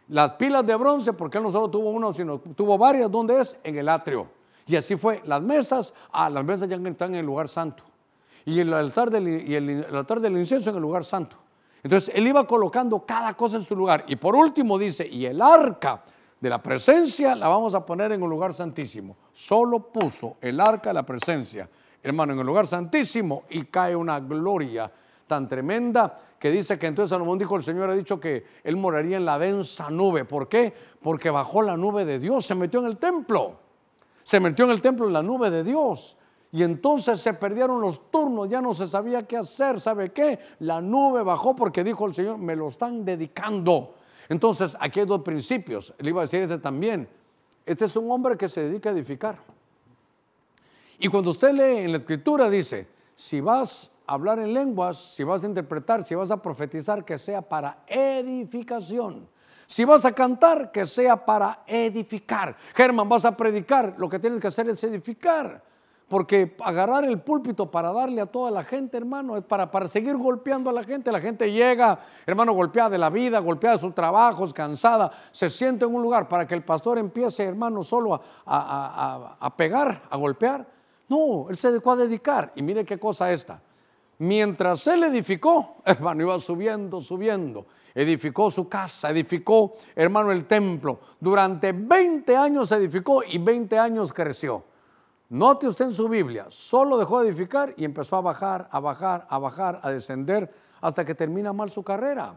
Las 0.09 0.32
pilas 0.32 0.67
de 0.67 0.75
bronce, 0.75 1.12
porque 1.12 1.38
él 1.38 1.44
no 1.44 1.50
solo 1.50 1.70
tuvo 1.70 1.91
uno, 1.91 2.12
sino 2.12 2.38
tuvo 2.38 2.76
varias. 2.76 3.11
¿Dónde 3.11 3.41
es? 3.41 3.59
En 3.62 3.79
el 3.79 3.88
atrio. 3.88 4.26
Y 4.67 4.76
así 4.76 4.97
fue. 4.97 5.23
Las 5.25 5.41
mesas, 5.41 5.94
ah, 6.11 6.29
las 6.29 6.44
mesas 6.44 6.69
ya 6.69 6.76
están 6.76 7.14
en 7.14 7.20
el 7.20 7.26
lugar 7.26 7.49
santo. 7.49 7.85
Y 8.44 8.59
el 8.59 8.75
altar 8.75 9.11
del, 9.11 9.49
y 9.49 9.55
el 9.55 9.94
altar 9.94 10.19
del 10.20 10.37
incienso 10.37 10.70
en 10.70 10.76
el 10.76 10.82
lugar 10.82 11.05
santo. 11.05 11.37
Entonces 11.85 12.12
él 12.14 12.26
iba 12.26 12.47
colocando 12.47 13.00
cada 13.07 13.35
cosa 13.35 13.57
en 13.57 13.62
su 13.62 13.76
lugar. 13.76 14.04
Y 14.09 14.16
por 14.16 14.35
último 14.35 14.78
dice, 14.78 15.07
y 15.07 15.26
el 15.26 15.40
arca 15.40 16.02
de 16.42 16.50
la 16.50 16.61
presencia 16.61 17.37
la 17.37 17.46
vamos 17.46 17.72
a 17.76 17.87
poner 17.87 18.11
en 18.11 18.20
un 18.20 18.28
lugar 18.28 18.52
santísimo. 18.52 19.16
Solo 19.32 19.92
puso 19.92 20.38
el 20.40 20.61
arca 20.61 20.90
de 20.90 20.94
la 20.94 21.06
presencia, 21.06 21.70
hermano, 22.02 22.32
en 22.32 22.40
el 22.40 22.46
lugar 22.46 22.66
santísimo 22.66 23.44
y 23.50 23.66
cae 23.66 23.94
una 23.94 24.18
gloria 24.18 24.90
tan 25.28 25.46
tremenda 25.46 26.16
que 26.40 26.50
dice 26.50 26.80
que 26.80 26.88
entonces 26.88 27.11
Salomón 27.11 27.38
dijo, 27.38 27.54
el 27.54 27.62
Señor 27.62 27.88
ha 27.90 27.94
dicho 27.94 28.18
que 28.18 28.44
él 28.64 28.76
moraría 28.76 29.18
en 29.18 29.25
la 29.25 29.38
densa 29.38 29.88
nube. 29.88 30.25
¿Por 30.25 30.49
qué? 30.49 30.75
Porque 31.00 31.30
bajó 31.30 31.62
la 31.62 31.76
nube 31.76 32.04
de 32.04 32.18
Dios, 32.18 32.44
se 32.44 32.56
metió 32.56 32.80
en 32.80 32.87
el 32.87 32.96
templo. 32.96 33.61
Se 34.25 34.40
metió 34.40 34.64
en 34.64 34.72
el 34.72 34.82
templo 34.82 35.06
en 35.06 35.12
la 35.12 35.22
nube 35.22 35.49
de 35.49 35.62
Dios. 35.62 36.18
Y 36.50 36.64
entonces 36.64 37.20
se 37.20 37.34
perdieron 37.34 37.80
los 37.80 38.11
turnos, 38.11 38.49
ya 38.49 38.61
no 38.61 38.75
se 38.75 38.88
sabía 38.88 39.28
qué 39.28 39.37
hacer. 39.37 39.78
¿Sabe 39.78 40.11
qué? 40.11 40.40
La 40.58 40.80
nube 40.80 41.22
bajó 41.22 41.54
porque 41.54 41.84
dijo 41.84 42.04
el 42.04 42.14
Señor, 42.14 42.38
me 42.38 42.56
lo 42.56 42.66
están 42.66 43.04
dedicando. 43.04 43.94
Entonces, 44.33 44.79
aquí 44.81 44.99
hay 44.99 45.05
dos 45.05 45.21
principios. 45.21 45.93
Le 45.99 46.09
iba 46.09 46.23
a 46.23 46.25
decir 46.25 46.43
este 46.43 46.57
también. 46.57 47.07
Este 47.67 47.85
es 47.85 47.95
un 47.97 48.11
hombre 48.11 48.39
que 48.39 48.49
se 48.49 48.62
dedica 48.62 48.89
a 48.89 48.93
edificar. 48.93 49.39
Y 50.99 51.09
cuando 51.09 51.33
usted 51.33 51.53
lee 51.53 51.85
en 51.85 51.93
la 51.93 51.99
escritura 51.99 52.49
dice, 52.49 52.89
si 53.15 53.43
vas 53.43 53.91
a 54.07 54.15
hablar 54.15 54.39
en 54.39 54.55
lenguas, 54.55 54.97
si 54.97 55.23
vas 55.23 55.45
a 55.45 55.47
interpretar, 55.47 56.03
si 56.03 56.15
vas 56.15 56.31
a 56.31 56.41
profetizar, 56.41 57.05
que 57.05 57.19
sea 57.19 57.43
para 57.43 57.85
edificación. 57.87 59.29
Si 59.67 59.85
vas 59.85 60.07
a 60.07 60.12
cantar, 60.12 60.73
que 60.73 60.87
sea 60.87 61.27
para 61.27 61.62
edificar. 61.67 62.57
Germán, 62.75 63.11
vas 63.11 63.27
a 63.27 63.37
predicar, 63.37 63.97
lo 63.99 64.09
que 64.09 64.19
tienes 64.19 64.41
que 64.41 64.47
hacer 64.47 64.67
es 64.71 64.83
edificar. 64.83 65.62
Porque 66.12 66.54
agarrar 66.61 67.07
el 67.07 67.23
púlpito 67.23 67.71
para 67.71 67.90
darle 67.90 68.21
a 68.21 68.26
toda 68.26 68.50
la 68.50 68.62
gente, 68.62 68.99
hermano, 68.99 69.35
es 69.35 69.45
para, 69.45 69.71
para 69.71 69.88
seguir 69.88 70.14
golpeando 70.14 70.69
a 70.69 70.73
la 70.75 70.85
gente. 70.85 71.11
La 71.11 71.21
gente 71.21 71.50
llega, 71.50 72.00
hermano, 72.26 72.52
golpeada 72.52 72.90
de 72.90 72.99
la 72.99 73.09
vida, 73.09 73.38
golpeada 73.38 73.76
de 73.76 73.81
sus 73.81 73.95
trabajos, 73.95 74.52
cansada, 74.52 75.11
se 75.31 75.49
siente 75.49 75.87
en 75.87 75.95
un 75.95 76.02
lugar 76.02 76.28
para 76.28 76.47
que 76.47 76.54
el 76.54 76.62
pastor 76.64 76.99
empiece, 76.99 77.45
hermano, 77.45 77.83
solo 77.83 78.21
a, 78.45 79.37
a 79.40 79.57
pegar, 79.57 80.02
a 80.11 80.19
golpear. 80.19 80.66
No, 81.09 81.47
él 81.49 81.57
se 81.57 81.71
dedicó 81.71 81.92
a 81.92 81.97
dedicar. 81.97 82.52
Y 82.57 82.62
mire 82.62 82.85
qué 82.85 82.99
cosa 82.99 83.33
esta. 83.33 83.62
Mientras 84.19 84.87
él 84.88 85.04
edificó, 85.04 85.76
hermano, 85.87 86.25
iba 86.25 86.38
subiendo, 86.38 87.00
subiendo. 87.00 87.64
Edificó 87.95 88.50
su 88.50 88.69
casa, 88.69 89.09
edificó, 89.09 89.73
hermano, 89.97 90.31
el 90.31 90.45
templo. 90.45 91.00
Durante 91.19 91.73
20 91.73 92.37
años 92.37 92.71
edificó 92.71 93.23
y 93.25 93.38
20 93.38 93.78
años 93.78 94.12
creció. 94.12 94.72
Note 95.33 95.67
usted 95.67 95.87
en 95.87 95.93
su 95.95 96.11
Biblia, 96.11 96.45
solo 96.51 96.99
dejó 96.99 97.23
de 97.23 97.29
edificar 97.29 97.73
y 97.79 97.87
empezó 97.87 98.17
a 98.17 98.21
bajar, 98.21 98.69
a 98.71 98.81
bajar, 98.81 99.27
a 99.31 99.39
bajar, 99.39 99.79
a 99.81 99.89
descender 99.89 100.53
hasta 100.83 101.07
que 101.07 101.15
termina 101.15 101.55
mal 101.55 101.71
su 101.71 101.83
carrera. 101.83 102.35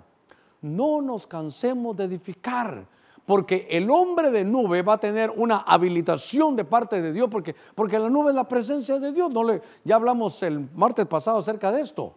No 0.62 1.02
nos 1.02 1.28
cansemos 1.28 1.98
de 1.98 2.06
edificar, 2.06 2.88
porque 3.26 3.68
el 3.70 3.92
hombre 3.92 4.32
de 4.32 4.46
nube 4.46 4.82
va 4.82 4.94
a 4.94 4.98
tener 4.98 5.30
una 5.30 5.58
habilitación 5.58 6.56
de 6.56 6.64
parte 6.64 7.02
de 7.02 7.12
Dios, 7.12 7.28
porque, 7.30 7.54
porque 7.76 8.00
la 8.00 8.08
nube 8.10 8.30
es 8.30 8.36
la 8.36 8.48
presencia 8.48 8.98
de 8.98 9.12
Dios. 9.12 9.30
No 9.30 9.44
le, 9.44 9.62
ya 9.84 9.98
hablamos 9.98 10.42
el 10.44 10.70
martes 10.74 11.06
pasado 11.06 11.40
acerca 11.40 11.74
de 11.74 11.82
esto. 11.82 12.14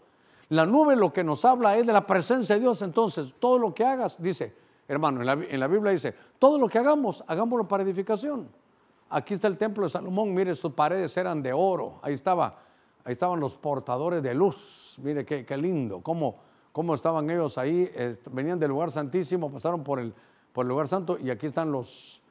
La 0.50 0.64
nube 0.64 0.94
lo 0.94 1.12
que 1.12 1.24
nos 1.24 1.44
habla 1.44 1.76
es 1.76 1.88
de 1.88 1.92
la 1.92 2.06
presencia 2.06 2.54
de 2.54 2.60
Dios. 2.60 2.82
Entonces, 2.82 3.34
todo 3.40 3.58
lo 3.58 3.74
que 3.74 3.84
hagas, 3.84 4.22
dice, 4.22 4.54
hermano, 4.86 5.22
en 5.22 5.26
la, 5.26 5.32
en 5.32 5.58
la 5.58 5.66
Biblia 5.66 5.90
dice, 5.90 6.14
todo 6.38 6.56
lo 6.56 6.68
que 6.68 6.78
hagamos, 6.78 7.24
hagámoslo 7.26 7.66
para 7.66 7.82
edificación. 7.82 8.67
Aquí 9.10 9.34
está 9.34 9.48
el 9.48 9.56
templo 9.56 9.84
de 9.84 9.90
Salomón, 9.90 10.34
mire, 10.34 10.54
sus 10.54 10.72
paredes 10.72 11.16
eran 11.16 11.42
de 11.42 11.52
oro. 11.52 11.98
Ahí 12.02 12.12
estaba, 12.12 12.58
ahí 13.04 13.12
estaban 13.12 13.40
los 13.40 13.56
portadores 13.56 14.22
de 14.22 14.34
luz. 14.34 14.98
Mire 15.02 15.24
qué, 15.24 15.56
lindo, 15.56 16.02
cómo, 16.02 16.36
cómo, 16.72 16.94
estaban 16.94 17.30
ellos 17.30 17.56
ahí. 17.56 17.90
venían 18.30 18.58
del 18.58 18.70
lugar 18.70 18.90
santísimo, 18.90 19.50
pasaron 19.50 19.82
por 19.82 19.98
el, 19.98 20.12
por 20.52 20.66
el 20.66 20.68
lugar 20.68 20.88
santo 20.88 21.18
y 21.18 21.30
aquí 21.30 21.46
están 21.46 21.72
los, 21.72 22.22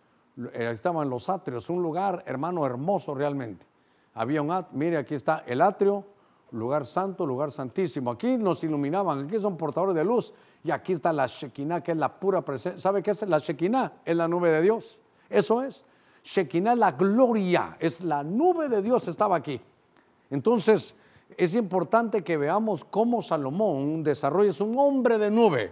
eh, 0.54 0.70
estaban 0.72 1.10
los 1.10 1.30
atrios, 1.30 1.70
un 1.70 1.82
lugar, 1.82 2.24
hermano, 2.28 2.66
hermoso 2.66 3.16
realmente. 3.16 3.66
Había 4.14 4.42
un 4.42 4.52
atrio, 4.52 4.78
mire, 4.78 4.98
aquí 4.98 5.16
está 5.16 5.44
el 5.48 5.62
atrio, 5.62 6.06
lugar 6.52 6.86
santo, 6.86 7.26
lugar 7.26 7.52
santísimo. 7.52 8.12
Aquí 8.12 8.38
nos 8.38 8.64
iluminaban, 8.64 9.26
aquí 9.26 9.40
son 9.40 9.58
portadores 9.58 9.96
de 9.96 10.04
luz 10.04 10.34
y 10.64 10.70
aquí 10.70 10.94
está 10.94 11.12
la 11.12 11.26
Shekinah, 11.26 11.82
que 11.82 11.94
es 11.94 11.98
la 11.98 12.20
pura 12.20 12.44
presencia. 12.44 12.80
¿Sabe 12.80 13.02
qué 13.02 13.12
es 13.12 13.28
la 13.28 13.40
Shekinah? 13.40 14.02
Es 14.06 14.16
la 14.16 14.28
nube 14.28 14.50
de 14.50 14.62
Dios. 14.62 15.02
Eso 15.30 15.64
es. 15.64 15.84
Shekinah, 16.28 16.76
la 16.76 16.92
gloria, 16.92 17.78
es 17.80 18.02
la 18.02 18.22
nube 18.22 18.68
de 18.68 18.82
Dios 18.82 19.08
estaba 19.08 19.38
aquí. 19.38 19.62
Entonces, 20.30 20.94
es 21.38 21.56
importante 21.56 22.22
que 22.22 22.36
veamos 22.36 22.84
cómo 22.84 23.22
Salomón 23.22 24.04
desarrolla, 24.04 24.50
es 24.50 24.60
un 24.60 24.78
hombre 24.78 25.18
de 25.18 25.32
nube. 25.32 25.72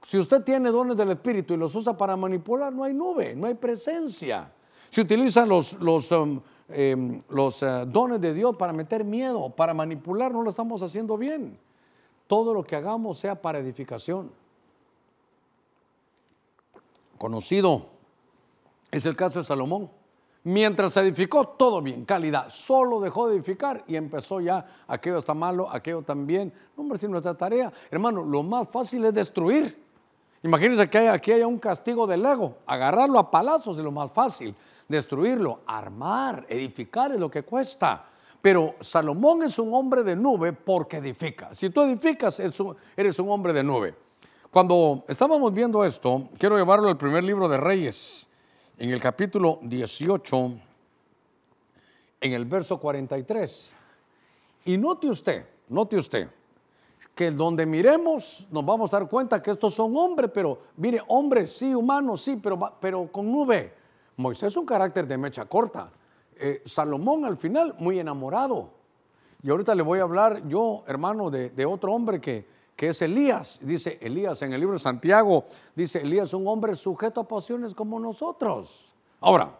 Si 0.00 0.16
usted 0.16 0.44
tiene 0.44 0.70
dones 0.70 0.96
del 0.96 1.10
Espíritu 1.10 1.54
y 1.54 1.56
los 1.56 1.74
usa 1.74 1.96
para 1.96 2.16
manipular, 2.16 2.72
no 2.72 2.84
hay 2.84 2.94
nube, 2.94 3.34
no 3.34 3.48
hay 3.48 3.54
presencia. 3.54 4.52
Si 4.90 5.00
utiliza 5.00 5.44
los, 5.44 5.80
los, 5.80 6.12
um, 6.12 6.40
em, 6.68 7.20
los 7.30 7.60
eh, 7.64 7.84
dones 7.88 8.20
de 8.20 8.32
Dios 8.32 8.54
para 8.54 8.72
meter 8.72 9.02
miedo, 9.02 9.50
para 9.50 9.74
manipular, 9.74 10.30
no 10.30 10.42
lo 10.42 10.50
estamos 10.50 10.82
haciendo 10.82 11.18
bien. 11.18 11.58
Todo 12.28 12.54
lo 12.54 12.62
que 12.62 12.76
hagamos 12.76 13.18
sea 13.18 13.42
para 13.42 13.58
edificación. 13.58 14.30
Conocido 17.18 17.93
es 18.96 19.06
el 19.06 19.16
caso 19.16 19.40
de 19.40 19.44
Salomón. 19.44 19.90
Mientras 20.44 20.96
edificó, 20.98 21.48
todo 21.48 21.82
bien, 21.82 22.04
calidad. 22.04 22.48
Solo 22.48 23.00
dejó 23.00 23.28
de 23.28 23.36
edificar 23.36 23.82
y 23.88 23.96
empezó 23.96 24.40
ya, 24.40 24.84
aquello 24.86 25.18
está 25.18 25.34
malo, 25.34 25.68
aquello 25.70 26.02
también. 26.02 26.52
No, 26.76 26.82
hombre, 26.82 26.98
si 26.98 27.08
nuestra 27.08 27.34
tarea, 27.34 27.72
hermano, 27.90 28.22
lo 28.22 28.42
más 28.42 28.68
fácil 28.68 29.04
es 29.06 29.14
destruir. 29.14 29.82
Imagínense 30.42 30.88
que 30.88 31.08
aquí 31.08 31.32
haya 31.32 31.46
un 31.46 31.58
castigo 31.58 32.06
del 32.06 32.24
ego. 32.24 32.58
Agarrarlo 32.66 33.18
a 33.18 33.30
palazos 33.30 33.78
es 33.78 33.82
lo 33.82 33.90
más 33.90 34.12
fácil. 34.12 34.54
Destruirlo, 34.86 35.60
armar, 35.66 36.46
edificar 36.48 37.10
es 37.12 37.18
lo 37.18 37.30
que 37.30 37.42
cuesta. 37.42 38.04
Pero 38.42 38.74
Salomón 38.78 39.42
es 39.42 39.58
un 39.58 39.72
hombre 39.72 40.04
de 40.04 40.14
nube 40.14 40.52
porque 40.52 40.98
edifica. 40.98 41.54
Si 41.54 41.70
tú 41.70 41.80
edificas, 41.82 42.38
eres 42.38 43.18
un 43.18 43.30
hombre 43.30 43.54
de 43.54 43.64
nube. 43.64 43.94
Cuando 44.50 45.04
estábamos 45.08 45.52
viendo 45.54 45.82
esto, 45.84 46.28
quiero 46.38 46.58
llevarlo 46.58 46.88
al 46.88 46.98
primer 46.98 47.24
libro 47.24 47.48
de 47.48 47.56
Reyes 47.56 48.28
en 48.78 48.90
el 48.90 49.00
capítulo 49.00 49.58
18, 49.62 50.52
en 52.20 52.32
el 52.32 52.44
verso 52.44 52.78
43. 52.78 53.76
Y 54.64 54.78
note 54.78 55.08
usted, 55.08 55.46
note 55.68 55.96
usted, 55.96 56.28
que 57.14 57.30
donde 57.30 57.66
miremos 57.66 58.46
nos 58.50 58.64
vamos 58.64 58.92
a 58.92 58.98
dar 58.98 59.08
cuenta 59.08 59.42
que 59.42 59.52
estos 59.52 59.74
son 59.74 59.96
hombres, 59.96 60.30
pero 60.32 60.58
mire, 60.76 61.02
hombres, 61.08 61.52
sí, 61.52 61.74
humanos, 61.74 62.22
sí, 62.22 62.38
pero, 62.42 62.58
pero 62.80 63.10
con 63.12 63.30
nube. 63.30 63.72
Moisés 64.16 64.52
es 64.52 64.56
un 64.56 64.66
carácter 64.66 65.06
de 65.06 65.18
mecha 65.18 65.44
corta. 65.44 65.90
Eh, 66.36 66.62
Salomón 66.64 67.24
al 67.24 67.36
final, 67.36 67.74
muy 67.78 67.98
enamorado. 67.98 68.70
Y 69.42 69.50
ahorita 69.50 69.74
le 69.74 69.82
voy 69.82 69.98
a 69.98 70.02
hablar 70.02 70.48
yo, 70.48 70.82
hermano, 70.86 71.30
de, 71.30 71.50
de 71.50 71.66
otro 71.66 71.92
hombre 71.92 72.20
que, 72.20 72.53
que 72.76 72.88
es 72.88 73.02
Elías. 73.02 73.60
Dice 73.62 73.98
Elías 74.00 74.42
en 74.42 74.52
el 74.52 74.60
libro 74.60 74.74
de 74.74 74.80
Santiago, 74.80 75.44
dice 75.74 76.00
Elías, 76.00 76.34
un 76.34 76.46
hombre 76.48 76.76
sujeto 76.76 77.20
a 77.20 77.28
pasiones 77.28 77.74
como 77.74 77.98
nosotros. 78.00 78.92
Ahora, 79.20 79.58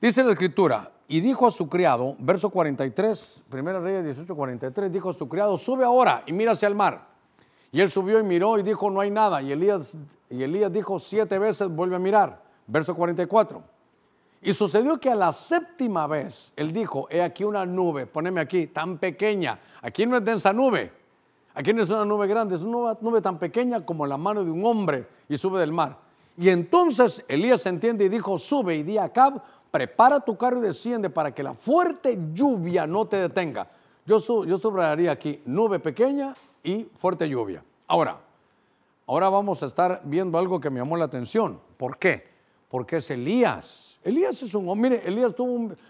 dice 0.00 0.24
la 0.24 0.32
escritura, 0.32 0.92
y 1.08 1.20
dijo 1.20 1.46
a 1.46 1.50
su 1.50 1.68
criado, 1.68 2.16
verso 2.18 2.50
43, 2.50 3.44
primera 3.48 3.78
Reyes 3.78 4.04
18, 4.04 4.34
43, 4.34 4.92
dijo 4.92 5.10
a 5.10 5.12
su 5.12 5.28
criado, 5.28 5.56
sube 5.56 5.84
ahora 5.84 6.24
y 6.26 6.32
mira 6.32 6.52
hacia 6.52 6.68
el 6.68 6.74
mar. 6.74 7.06
Y 7.70 7.80
él 7.80 7.90
subió 7.90 8.18
y 8.18 8.24
miró 8.24 8.58
y 8.58 8.62
dijo, 8.62 8.90
no 8.90 9.00
hay 9.00 9.10
nada. 9.10 9.42
Y 9.42 9.52
Elías, 9.52 9.96
y 10.30 10.42
Elías 10.42 10.72
dijo 10.72 10.98
siete 10.98 11.38
veces, 11.38 11.68
vuelve 11.68 11.96
a 11.96 11.98
mirar. 11.98 12.42
Verso 12.66 12.94
44. 12.94 13.62
Y 14.42 14.52
sucedió 14.52 14.98
que 14.98 15.10
a 15.10 15.14
la 15.14 15.32
séptima 15.32 16.06
vez 16.06 16.52
él 16.56 16.72
dijo, 16.72 17.06
he 17.10 17.22
aquí 17.22 17.44
una 17.44 17.66
nube, 17.66 18.06
poneme 18.06 18.40
aquí, 18.40 18.68
tan 18.68 18.98
pequeña. 18.98 19.60
Aquí 19.82 20.06
no 20.06 20.16
es 20.16 20.24
densa 20.24 20.52
nube, 20.52 20.92
Aquí 21.56 21.72
no 21.72 21.82
es 21.82 21.88
una 21.88 22.04
nube 22.04 22.26
grande, 22.26 22.54
es 22.54 22.60
una 22.60 22.98
nube 23.00 23.22
tan 23.22 23.38
pequeña 23.38 23.82
como 23.82 24.06
la 24.06 24.18
mano 24.18 24.44
de 24.44 24.50
un 24.50 24.62
hombre 24.66 25.08
y 25.26 25.38
sube 25.38 25.58
del 25.58 25.72
mar. 25.72 25.98
Y 26.36 26.50
entonces 26.50 27.24
Elías 27.28 27.64
entiende 27.64 28.04
y 28.04 28.10
dijo, 28.10 28.36
sube 28.36 28.76
y 28.76 28.82
di 28.82 28.98
a 28.98 29.08
Cab, 29.08 29.42
prepara 29.70 30.20
tu 30.20 30.36
carro 30.36 30.58
y 30.58 30.60
desciende 30.60 31.08
para 31.08 31.34
que 31.34 31.42
la 31.42 31.54
fuerte 31.54 32.18
lluvia 32.34 32.86
no 32.86 33.06
te 33.06 33.16
detenga. 33.16 33.70
Yo, 34.04 34.18
yo 34.44 35.10
aquí 35.10 35.40
nube 35.46 35.80
pequeña 35.80 36.36
y 36.62 36.90
fuerte 36.94 37.26
lluvia. 37.26 37.64
Ahora, 37.86 38.20
ahora 39.06 39.30
vamos 39.30 39.62
a 39.62 39.66
estar 39.66 40.02
viendo 40.04 40.36
algo 40.36 40.60
que 40.60 40.68
me 40.68 40.80
llamó 40.80 40.98
la 40.98 41.06
atención. 41.06 41.58
¿Por 41.78 41.96
qué? 41.96 42.28
Porque 42.68 42.96
es 42.96 43.10
Elías. 43.10 43.98
Elías 44.04 44.42
es 44.42 44.54
un 44.54 44.68
hombre, 44.68 44.90
mire, 44.90 45.08
Elías 45.08 45.34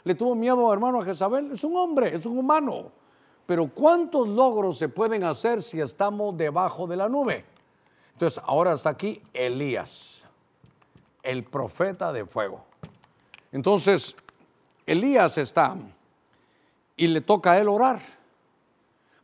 le 0.04 0.14
tuvo 0.14 0.36
miedo, 0.36 0.72
hermano, 0.72 1.00
a 1.00 1.04
Jezabel. 1.04 1.50
Es 1.50 1.64
un 1.64 1.76
hombre, 1.76 2.14
es 2.14 2.24
un 2.24 2.38
humano. 2.38 2.92
Pero 3.46 3.68
¿cuántos 3.72 4.28
logros 4.28 4.76
se 4.76 4.88
pueden 4.88 5.22
hacer 5.24 5.62
si 5.62 5.80
estamos 5.80 6.36
debajo 6.36 6.86
de 6.86 6.96
la 6.96 7.08
nube? 7.08 7.44
Entonces, 8.12 8.42
ahora 8.44 8.72
está 8.72 8.90
aquí 8.90 9.22
Elías, 9.32 10.24
el 11.22 11.44
profeta 11.44 12.12
de 12.12 12.26
fuego. 12.26 12.64
Entonces, 13.52 14.16
Elías 14.84 15.38
está 15.38 15.76
y 16.96 17.06
le 17.06 17.20
toca 17.20 17.52
a 17.52 17.58
él 17.58 17.68
orar. 17.68 18.00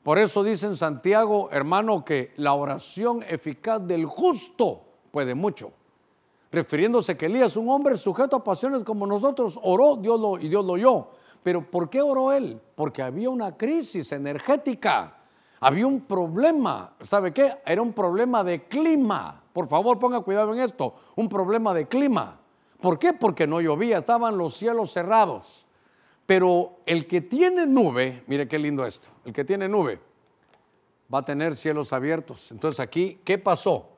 Por 0.02 0.18
eso 0.18 0.42
dice 0.42 0.66
en 0.66 0.76
Santiago, 0.76 1.48
hermano, 1.52 2.04
que 2.04 2.32
la 2.36 2.54
oración 2.54 3.24
eficaz 3.28 3.86
del 3.86 4.04
justo 4.06 4.82
puede 5.10 5.34
mucho. 5.34 5.72
Refiriéndose 6.50 7.16
que 7.16 7.26
Elías, 7.26 7.56
un 7.56 7.70
hombre 7.70 7.96
sujeto 7.96 8.36
a 8.36 8.44
pasiones 8.44 8.82
como 8.84 9.06
nosotros, 9.06 9.58
oró 9.62 9.96
Dios 9.96 10.20
lo, 10.20 10.38
y 10.38 10.48
Dios 10.48 10.64
lo 10.64 10.72
oyó. 10.72 11.08
Pero 11.42 11.68
¿por 11.68 11.90
qué 11.90 12.00
oró 12.00 12.32
él? 12.32 12.60
Porque 12.74 13.02
había 13.02 13.28
una 13.30 13.56
crisis 13.56 14.12
energética, 14.12 15.18
había 15.60 15.86
un 15.86 16.02
problema, 16.02 16.94
¿sabe 17.00 17.32
qué? 17.32 17.56
Era 17.66 17.82
un 17.82 17.92
problema 17.92 18.44
de 18.44 18.64
clima. 18.64 19.42
Por 19.52 19.68
favor, 19.68 19.98
ponga 19.98 20.20
cuidado 20.20 20.52
en 20.54 20.60
esto, 20.60 20.94
un 21.16 21.28
problema 21.28 21.74
de 21.74 21.86
clima. 21.86 22.38
¿Por 22.80 22.98
qué? 22.98 23.12
Porque 23.12 23.46
no 23.46 23.60
llovía, 23.60 23.98
estaban 23.98 24.38
los 24.38 24.54
cielos 24.54 24.92
cerrados. 24.92 25.66
Pero 26.26 26.80
el 26.86 27.06
que 27.06 27.20
tiene 27.20 27.66
nube, 27.66 28.24
mire 28.26 28.46
qué 28.46 28.58
lindo 28.58 28.86
esto, 28.86 29.08
el 29.24 29.32
que 29.32 29.44
tiene 29.44 29.68
nube 29.68 30.00
va 31.12 31.18
a 31.18 31.24
tener 31.24 31.56
cielos 31.56 31.92
abiertos. 31.92 32.52
Entonces 32.52 32.80
aquí, 32.80 33.20
¿qué 33.24 33.38
pasó? 33.38 33.88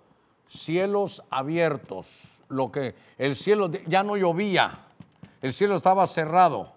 Cielos 0.47 1.23
abiertos. 1.31 2.43
Lo 2.49 2.73
que 2.73 2.95
el 3.19 3.37
cielo 3.37 3.71
ya 3.87 4.03
no 4.03 4.17
llovía, 4.17 4.87
el 5.41 5.53
cielo 5.53 5.77
estaba 5.77 6.07
cerrado 6.07 6.73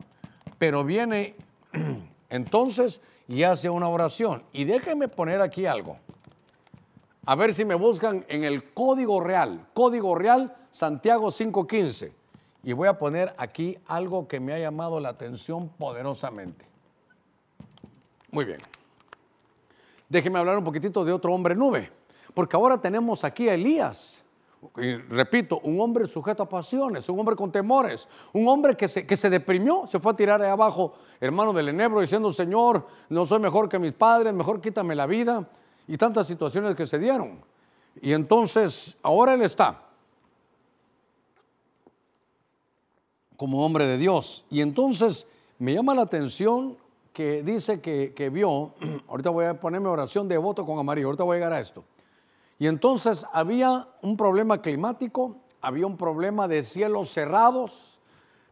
pero 0.58 0.84
viene 0.84 1.36
entonces 2.30 3.02
y 3.28 3.44
hace 3.44 3.70
una 3.70 3.90
oración. 3.90 4.44
Y 4.54 4.66
déjenme 4.66 5.08
poner 5.08 5.42
aquí 5.42 5.66
algo. 5.66 5.98
A 7.26 7.36
ver 7.36 7.54
si 7.54 7.66
me 7.66 7.76
buscan 7.76 8.26
en 8.30 8.44
el 8.44 8.74
código 8.74 9.20
real. 9.20 9.68
Código 9.74 10.16
real 10.16 10.56
Santiago 10.72 11.28
5.15. 11.28 12.12
Y 12.64 12.74
voy 12.74 12.88
a 12.88 12.98
poner 12.98 13.34
aquí 13.38 13.78
algo 13.88 14.28
que 14.28 14.40
me 14.40 14.54
ha 14.54 14.60
llamado 14.60 15.00
la 15.00 15.10
atención 15.10 15.70
poderosamente. 15.70 16.66
Muy 18.32 18.46
bien. 18.46 18.60
Déjenme 20.10 20.40
hablar 20.40 20.58
un 20.58 20.64
poquitito 20.64 21.04
de 21.04 21.12
otro 21.12 21.34
hombre 21.34 21.56
nube. 21.56 21.92
Porque 22.34 22.56
ahora 22.56 22.80
tenemos 22.80 23.24
aquí 23.24 23.50
a 23.50 23.56
Elías 23.56 24.24
repito, 25.10 25.60
un 25.64 25.80
hombre 25.80 26.08
sujeto 26.08 26.44
a 26.44 26.50
pasiones, 26.50 27.08
un 27.10 27.20
hombre 27.20 27.36
con 27.36 27.52
temores, 27.52 28.08
un 28.34 28.48
hombre 28.48 28.76
que 28.76 28.88
se, 28.88 29.06
que 29.06 29.18
se 29.18 29.30
deprimió, 29.30 29.86
se 29.88 30.00
fue 30.00 30.12
a 30.12 30.16
tirar 30.16 30.42
ahí 30.42 30.50
abajo, 30.50 30.94
hermano 31.20 31.54
del 31.54 31.70
enebro, 31.70 32.02
diciendo, 32.02 32.32
Señor, 32.32 32.86
no 33.10 33.26
soy 33.26 33.40
mejor 33.40 33.70
que 33.70 33.80
mis 33.80 33.94
padres, 33.94 34.34
mejor 34.34 34.62
quítame 34.62 34.96
la 34.96 35.06
vida, 35.06 35.50
y 35.88 35.98
tantas 35.98 36.28
situaciones 36.28 36.76
que 36.76 36.86
se 36.86 37.00
dieron. 37.00 37.40
Y 38.02 38.14
entonces, 38.14 38.98
ahora 39.02 39.34
él 39.34 39.42
está 39.42 39.84
como 43.38 43.66
hombre 43.66 43.86
de 43.86 43.98
Dios. 43.98 44.44
Y 44.50 44.62
entonces 44.62 45.28
me 45.60 45.74
llama 45.74 45.96
la 45.96 46.02
atención 46.02 46.76
que 47.14 47.44
dice 47.44 47.80
que, 47.80 48.14
que 48.14 48.30
vio, 48.30 48.74
ahorita 49.08 49.30
voy 49.30 49.46
a 49.46 49.60
ponerme 49.60 49.88
oración 49.88 50.28
de 50.28 50.38
voto 50.38 50.66
con 50.66 50.78
amarillo, 50.78 51.08
ahorita 51.08 51.24
voy 51.24 51.36
a 51.36 51.40
llegar 51.40 51.54
a 51.54 51.60
esto. 51.60 51.84
Y 52.60 52.68
entonces 52.68 53.26
había 53.34 53.88
un 54.02 54.18
problema 54.18 54.62
climático, 54.62 55.38
había 55.62 55.86
un 55.86 55.98
problema 55.98 56.48
de 56.48 56.64
cielos 56.64 57.10
cerrados, 57.10 58.00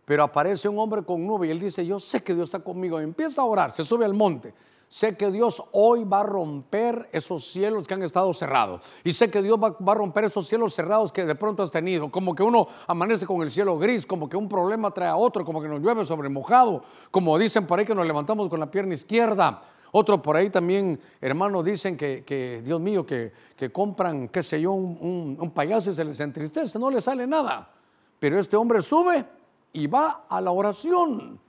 pero 0.06 0.24
aparece 0.24 0.70
un 0.70 0.78
hombre 0.78 1.04
con 1.04 1.26
nube 1.26 1.48
y 1.48 1.52
él 1.52 1.60
dice, 1.60 1.86
yo 1.86 2.00
sé 2.00 2.24
que 2.24 2.36
Dios 2.36 2.46
está 2.46 2.60
conmigo. 2.60 3.02
Y 3.02 3.04
empieza 3.04 3.42
a 3.42 3.46
orar, 3.46 3.72
se 3.72 3.84
sube 3.84 4.06
al 4.06 4.14
monte. 4.14 4.54
Sé 4.88 5.18
que 5.18 5.32
Dios 5.32 5.64
hoy 5.72 6.04
va 6.04 6.20
a 6.20 6.24
romper 6.24 7.10
esos 7.12 7.44
cielos 7.46 7.88
que 7.88 7.96
han 7.96 8.04
estado 8.04 8.32
cerrados. 8.34 8.94
Y 9.04 9.14
sé 9.14 9.32
que 9.32 9.42
Dios 9.42 9.58
va, 9.60 9.76
a 9.92 9.96
romper 9.96 10.26
esos 10.26 10.48
cielos 10.48 10.76
cerrados 10.76 11.12
que 11.12 11.26
de 11.26 11.34
pronto 11.34 11.64
has 11.64 11.72
tenido. 11.72 12.12
Como 12.12 12.36
que 12.36 12.44
uno 12.44 12.68
amanece 12.86 13.26
con 13.26 13.42
el 13.42 13.50
cielo 13.50 13.80
gris, 13.80 14.06
como 14.06 14.30
que 14.30 14.38
un 14.38 14.48
problema 14.48 14.92
trae 14.92 15.10
a 15.10 15.16
otro, 15.16 15.44
como 15.44 15.60
que 15.60 15.68
nos 15.68 15.82
llueve 15.82 16.06
sobre 16.06 16.30
mojado. 16.30 16.84
Como 17.10 17.38
dicen 17.40 17.66
por 17.66 17.80
ahí 17.80 17.86
que 17.86 17.96
nos 17.96 18.06
levantamos 18.06 18.48
con 18.48 18.60
la 18.60 18.70
pierna 18.70 18.94
izquierda. 18.94 19.62
Otro 19.98 20.22
por 20.22 20.36
ahí 20.36 20.50
también, 20.50 21.00
hermanos, 21.22 21.64
dicen 21.64 21.96
que, 21.96 22.62
Dios 22.66 22.82
mío, 22.82 23.06
que, 23.06 23.32
compran, 23.72 24.28
qué 24.28 24.44
sé 24.44 24.60
yo, 24.60 24.74
un, 24.74 25.38
un 25.40 25.52
payaso 25.52 25.92
y 25.92 25.96
se 25.96 26.04
les 26.04 26.20
entristece, 26.20 26.78
no 26.78 26.92
le 26.92 27.00
sale 27.00 27.25
nada. 27.25 27.72
Pero 28.20 28.38
este 28.38 28.58
hombre 28.58 28.82
sube 28.82 29.25
y 29.72 29.88
va 29.88 30.25
a 30.28 30.42
la 30.42 30.52
oración. 30.52 31.40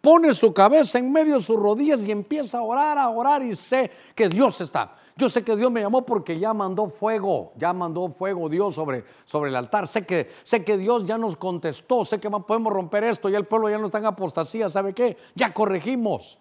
Pone 0.00 0.34
su 0.34 0.54
cabeza 0.54 1.00
en 1.00 1.10
medio 1.10 1.34
de 1.34 1.42
sus 1.42 1.56
rodillas 1.56 2.06
y 2.06 2.12
empieza 2.12 2.58
a 2.58 2.62
orar, 2.62 2.96
a 2.96 3.08
orar 3.08 3.42
y 3.42 3.56
sé 3.56 3.90
que 4.14 4.28
Dios 4.28 4.60
está. 4.60 4.94
Yo 5.16 5.28
sé 5.28 5.42
que 5.42 5.56
Dios 5.56 5.72
me 5.72 5.80
llamó 5.80 6.06
porque 6.06 6.38
ya 6.38 6.54
mandó 6.54 6.86
fuego, 6.86 7.54
ya 7.56 7.72
mandó 7.72 8.08
fuego 8.10 8.48
Dios 8.48 8.76
sobre, 8.76 9.04
sobre 9.24 9.50
el 9.50 9.56
altar. 9.56 9.88
Sé 9.88 10.06
que, 10.06 10.30
sé 10.44 10.62
que 10.62 10.78
Dios 10.78 11.06
ya 11.06 11.18
nos 11.18 11.36
contestó, 11.36 12.04
sé 12.04 12.20
que 12.20 12.30
podemos 12.30 12.72
romper 12.72 13.02
esto, 13.02 13.28
ya 13.28 13.38
el 13.38 13.46
pueblo 13.46 13.68
ya 13.68 13.78
no 13.78 13.86
está 13.86 13.98
en 13.98 14.06
apostasía, 14.06 14.68
¿sabe 14.68 14.92
qué? 14.94 15.16
Ya 15.34 15.52
corregimos. 15.52 16.38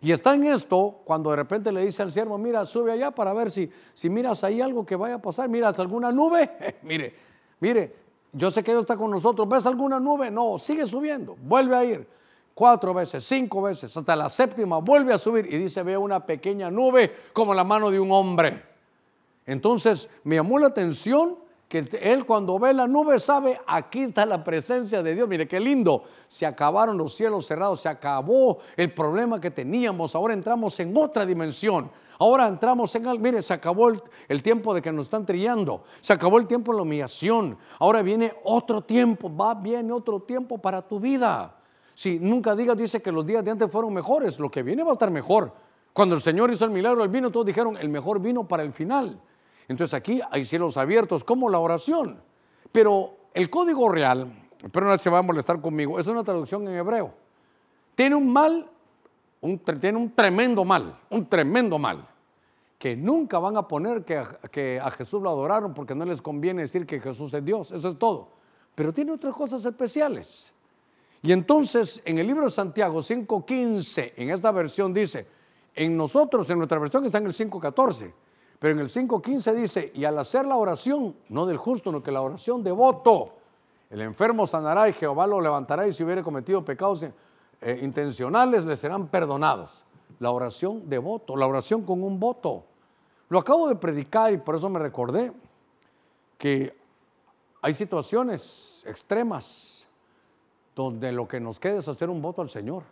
Y 0.00 0.12
está 0.12 0.34
en 0.34 0.44
esto 0.44 1.00
cuando 1.04 1.30
de 1.30 1.36
repente 1.36 1.72
le 1.72 1.84
dice 1.84 2.02
al 2.02 2.12
siervo, 2.12 2.36
mira, 2.36 2.66
sube 2.66 2.92
allá 2.92 3.10
para 3.10 3.32
ver 3.32 3.50
si, 3.50 3.70
si 3.94 4.10
miras 4.10 4.44
ahí 4.44 4.60
algo 4.60 4.84
que 4.84 4.96
vaya 4.96 5.14
a 5.14 5.22
pasar, 5.22 5.48
miras 5.48 5.78
alguna 5.78 6.12
nube, 6.12 6.78
mire, 6.82 7.14
mire, 7.60 7.94
yo 8.32 8.50
sé 8.50 8.62
que 8.62 8.72
Dios 8.72 8.82
está 8.82 8.96
con 8.96 9.10
nosotros, 9.10 9.48
¿ves 9.48 9.64
alguna 9.66 9.98
nube? 10.00 10.30
No, 10.30 10.58
sigue 10.58 10.86
subiendo, 10.86 11.36
vuelve 11.40 11.76
a 11.76 11.84
ir. 11.84 12.06
Cuatro 12.52 12.94
veces, 12.94 13.24
cinco 13.24 13.62
veces, 13.62 13.96
hasta 13.96 14.14
la 14.14 14.28
séptima 14.28 14.78
vuelve 14.78 15.12
a 15.12 15.18
subir 15.18 15.52
y 15.52 15.58
dice, 15.58 15.82
ve 15.82 15.96
una 15.96 16.24
pequeña 16.24 16.70
nube 16.70 17.12
como 17.32 17.52
la 17.52 17.64
mano 17.64 17.90
de 17.90 17.98
un 17.98 18.12
hombre. 18.12 18.62
Entonces 19.46 20.08
me 20.22 20.36
llamó 20.36 20.58
la 20.58 20.68
atención 20.68 21.36
que 21.68 21.88
él 22.00 22.24
cuando 22.24 22.58
ve 22.58 22.72
la 22.72 22.86
nube 22.86 23.18
sabe, 23.18 23.60
aquí 23.66 24.02
está 24.02 24.26
la 24.26 24.44
presencia 24.44 25.02
de 25.02 25.14
Dios. 25.14 25.26
Mire 25.28 25.48
qué 25.48 25.58
lindo, 25.58 26.04
se 26.28 26.46
acabaron 26.46 26.96
los 26.96 27.14
cielos 27.14 27.46
cerrados, 27.46 27.80
se 27.80 27.88
acabó 27.88 28.58
el 28.76 28.92
problema 28.92 29.40
que 29.40 29.50
teníamos, 29.50 30.14
ahora 30.14 30.34
entramos 30.34 30.78
en 30.80 30.96
otra 30.96 31.26
dimensión. 31.26 31.90
Ahora 32.18 32.46
entramos 32.46 32.94
en, 32.94 33.20
mire, 33.20 33.42
se 33.42 33.54
acabó 33.54 33.88
el, 33.88 34.42
tiempo 34.42 34.72
de 34.72 34.80
que 34.80 34.92
nos 34.92 35.06
están 35.06 35.26
trillando, 35.26 35.82
se 36.00 36.12
acabó 36.12 36.38
el 36.38 36.46
tiempo 36.46 36.72
de 36.72 36.76
la 36.76 36.82
humillación, 36.82 37.58
ahora 37.80 38.02
viene 38.02 38.32
otro 38.44 38.82
tiempo, 38.82 39.34
va, 39.34 39.54
viene 39.54 39.92
otro 39.92 40.20
tiempo 40.20 40.58
para 40.58 40.82
tu 40.82 41.00
vida. 41.00 41.56
Si 41.92 42.18
nunca 42.20 42.54
digas, 42.54 42.76
dice 42.76 43.02
que 43.02 43.10
los 43.10 43.26
días 43.26 43.44
de 43.44 43.50
antes 43.50 43.70
fueron 43.70 43.92
mejores, 43.92 44.38
lo 44.38 44.50
que 44.50 44.62
viene 44.62 44.84
va 44.84 44.90
a 44.90 44.92
estar 44.92 45.10
mejor. 45.10 45.52
Cuando 45.92 46.14
el 46.14 46.20
Señor 46.20 46.50
hizo 46.52 46.64
el 46.64 46.70
milagro 46.70 47.02
del 47.02 47.10
vino, 47.10 47.30
todos 47.30 47.46
dijeron, 47.46 47.76
el 47.76 47.88
mejor 47.88 48.20
vino 48.20 48.46
para 48.46 48.62
el 48.62 48.72
final. 48.72 49.20
Entonces 49.68 49.94
aquí 49.94 50.20
hay 50.30 50.44
cielos 50.44 50.76
abiertos, 50.76 51.24
como 51.24 51.48
la 51.48 51.58
oración. 51.58 52.20
Pero 52.72 53.16
el 53.32 53.50
código 53.50 53.88
real, 53.88 54.48
pero 54.72 54.86
no 54.86 54.98
se 54.98 55.10
va 55.10 55.18
a 55.18 55.22
molestar 55.22 55.60
conmigo, 55.60 55.98
es 55.98 56.06
una 56.06 56.22
traducción 56.22 56.66
en 56.68 56.74
hebreo. 56.74 57.14
Tiene 57.94 58.14
un 58.14 58.32
mal, 58.32 58.70
tiene 59.80 59.98
un 59.98 60.14
tremendo 60.14 60.64
mal, 60.64 60.98
un 61.10 61.26
tremendo 61.28 61.78
mal, 61.78 62.08
que 62.78 62.96
nunca 62.96 63.38
van 63.38 63.56
a 63.56 63.66
poner 63.66 64.04
que 64.04 64.22
que 64.50 64.80
a 64.80 64.90
Jesús 64.90 65.22
lo 65.22 65.30
adoraron 65.30 65.72
porque 65.72 65.94
no 65.94 66.04
les 66.04 66.20
conviene 66.20 66.62
decir 66.62 66.86
que 66.86 67.00
Jesús 67.00 67.32
es 67.32 67.44
Dios, 67.44 67.72
eso 67.72 67.88
es 67.88 67.98
todo. 67.98 68.28
Pero 68.74 68.92
tiene 68.92 69.12
otras 69.12 69.34
cosas 69.34 69.64
especiales. 69.64 70.52
Y 71.22 71.32
entonces 71.32 72.02
en 72.04 72.18
el 72.18 72.26
libro 72.26 72.44
de 72.44 72.50
Santiago 72.50 72.98
5.15, 72.98 74.12
en 74.16 74.30
esta 74.30 74.50
versión 74.50 74.92
dice, 74.92 75.26
en 75.74 75.96
nosotros, 75.96 76.50
en 76.50 76.58
nuestra 76.58 76.78
versión 76.78 77.04
está 77.04 77.18
en 77.18 77.26
el 77.26 77.32
5.14 77.32 78.12
pero 78.64 78.76
en 78.76 78.80
el 78.80 78.88
5.15 78.88 79.52
dice, 79.52 79.92
y 79.94 80.06
al 80.06 80.18
hacer 80.18 80.46
la 80.46 80.56
oración, 80.56 81.14
no 81.28 81.44
del 81.44 81.58
justo, 81.58 81.90
sino 81.90 82.02
que 82.02 82.10
la 82.10 82.22
oración 82.22 82.62
de 82.62 82.72
voto, 82.72 83.34
el 83.90 84.00
enfermo 84.00 84.46
sanará 84.46 84.88
y 84.88 84.94
Jehová 84.94 85.26
lo 85.26 85.38
levantará 85.38 85.86
y 85.86 85.92
si 85.92 86.02
hubiere 86.02 86.22
cometido 86.22 86.64
pecados 86.64 87.02
eh, 87.02 87.12
intencionales 87.82 88.64
le 88.64 88.74
serán 88.76 89.08
perdonados. 89.08 89.84
La 90.18 90.30
oración 90.30 90.88
de 90.88 90.96
voto, 90.96 91.36
la 91.36 91.46
oración 91.46 91.82
con 91.82 92.02
un 92.02 92.18
voto. 92.18 92.64
Lo 93.28 93.38
acabo 93.38 93.68
de 93.68 93.76
predicar 93.76 94.32
y 94.32 94.38
por 94.38 94.54
eso 94.54 94.70
me 94.70 94.78
recordé 94.78 95.30
que 96.38 96.74
hay 97.60 97.74
situaciones 97.74 98.82
extremas 98.86 99.86
donde 100.74 101.12
lo 101.12 101.28
que 101.28 101.38
nos 101.38 101.60
queda 101.60 101.80
es 101.80 101.88
hacer 101.88 102.08
un 102.08 102.22
voto 102.22 102.40
al 102.40 102.48
Señor. 102.48 102.84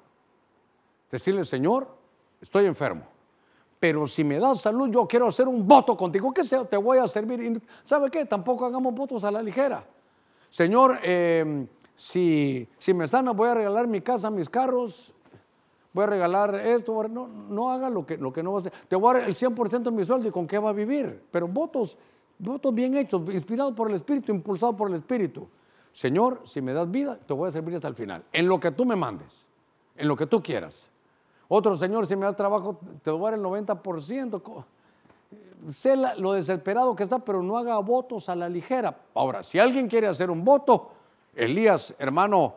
Decirle, 1.10 1.46
Señor, 1.46 1.88
estoy 2.42 2.66
enfermo 2.66 3.06
pero 3.82 4.06
si 4.06 4.22
me 4.22 4.38
das 4.38 4.60
salud, 4.60 4.88
yo 4.92 5.08
quiero 5.08 5.26
hacer 5.26 5.48
un 5.48 5.66
voto 5.66 5.96
contigo, 5.96 6.32
que 6.32 6.44
sea, 6.44 6.64
te 6.64 6.76
voy 6.76 6.98
a 6.98 7.08
servir. 7.08 7.60
¿Sabe 7.82 8.12
qué? 8.12 8.24
Tampoco 8.24 8.64
hagamos 8.64 8.94
votos 8.94 9.24
a 9.24 9.30
la 9.32 9.42
ligera. 9.42 9.84
Señor, 10.48 11.00
eh, 11.02 11.66
si, 11.92 12.68
si 12.78 12.94
me 12.94 13.08
sana, 13.08 13.32
voy 13.32 13.48
a 13.48 13.54
regalar 13.54 13.88
mi 13.88 14.00
casa, 14.00 14.30
mis 14.30 14.48
carros, 14.48 15.12
voy 15.92 16.04
a 16.04 16.06
regalar 16.06 16.54
esto. 16.54 17.08
No, 17.08 17.26
no 17.26 17.72
haga 17.72 17.90
lo 17.90 18.06
que, 18.06 18.16
lo 18.18 18.32
que 18.32 18.40
no 18.40 18.52
va 18.52 18.58
a 18.58 18.60
hacer. 18.60 18.72
Te 18.86 18.94
voy 18.94 19.16
a 19.16 19.18
dar 19.18 19.28
el 19.28 19.34
100% 19.34 19.82
de 19.82 19.90
mi 19.90 20.04
sueldo 20.04 20.28
y 20.28 20.30
con 20.30 20.46
qué 20.46 20.60
va 20.60 20.70
a 20.70 20.72
vivir. 20.72 21.20
Pero 21.32 21.48
votos, 21.48 21.98
votos 22.38 22.72
bien 22.72 22.96
hechos, 22.96 23.22
inspirados 23.34 23.74
por 23.74 23.88
el 23.88 23.96
Espíritu, 23.96 24.30
impulsados 24.30 24.76
por 24.76 24.90
el 24.90 24.94
Espíritu. 24.94 25.48
Señor, 25.90 26.42
si 26.44 26.62
me 26.62 26.72
das 26.72 26.88
vida, 26.88 27.18
te 27.18 27.34
voy 27.34 27.48
a 27.48 27.50
servir 27.50 27.74
hasta 27.74 27.88
el 27.88 27.96
final. 27.96 28.22
En 28.32 28.46
lo 28.46 28.60
que 28.60 28.70
tú 28.70 28.84
me 28.84 28.94
mandes, 28.94 29.48
en 29.96 30.06
lo 30.06 30.14
que 30.14 30.26
tú 30.26 30.40
quieras. 30.40 30.91
Otro, 31.54 31.76
Señor, 31.76 32.06
si 32.06 32.16
me 32.16 32.24
das 32.24 32.34
trabajo, 32.34 32.80
te 33.02 33.10
voy 33.10 33.28
a 33.28 33.30
dar 33.32 33.34
el 33.34 33.44
90%. 33.44 34.64
Sé 35.70 35.98
lo 36.16 36.32
desesperado 36.32 36.96
que 36.96 37.02
está, 37.02 37.18
pero 37.18 37.42
no 37.42 37.58
haga 37.58 37.78
votos 37.80 38.30
a 38.30 38.34
la 38.34 38.48
ligera. 38.48 38.96
Ahora, 39.12 39.42
si 39.42 39.58
alguien 39.58 39.86
quiere 39.86 40.06
hacer 40.06 40.30
un 40.30 40.46
voto, 40.46 40.92
Elías, 41.34 41.94
hermano, 41.98 42.54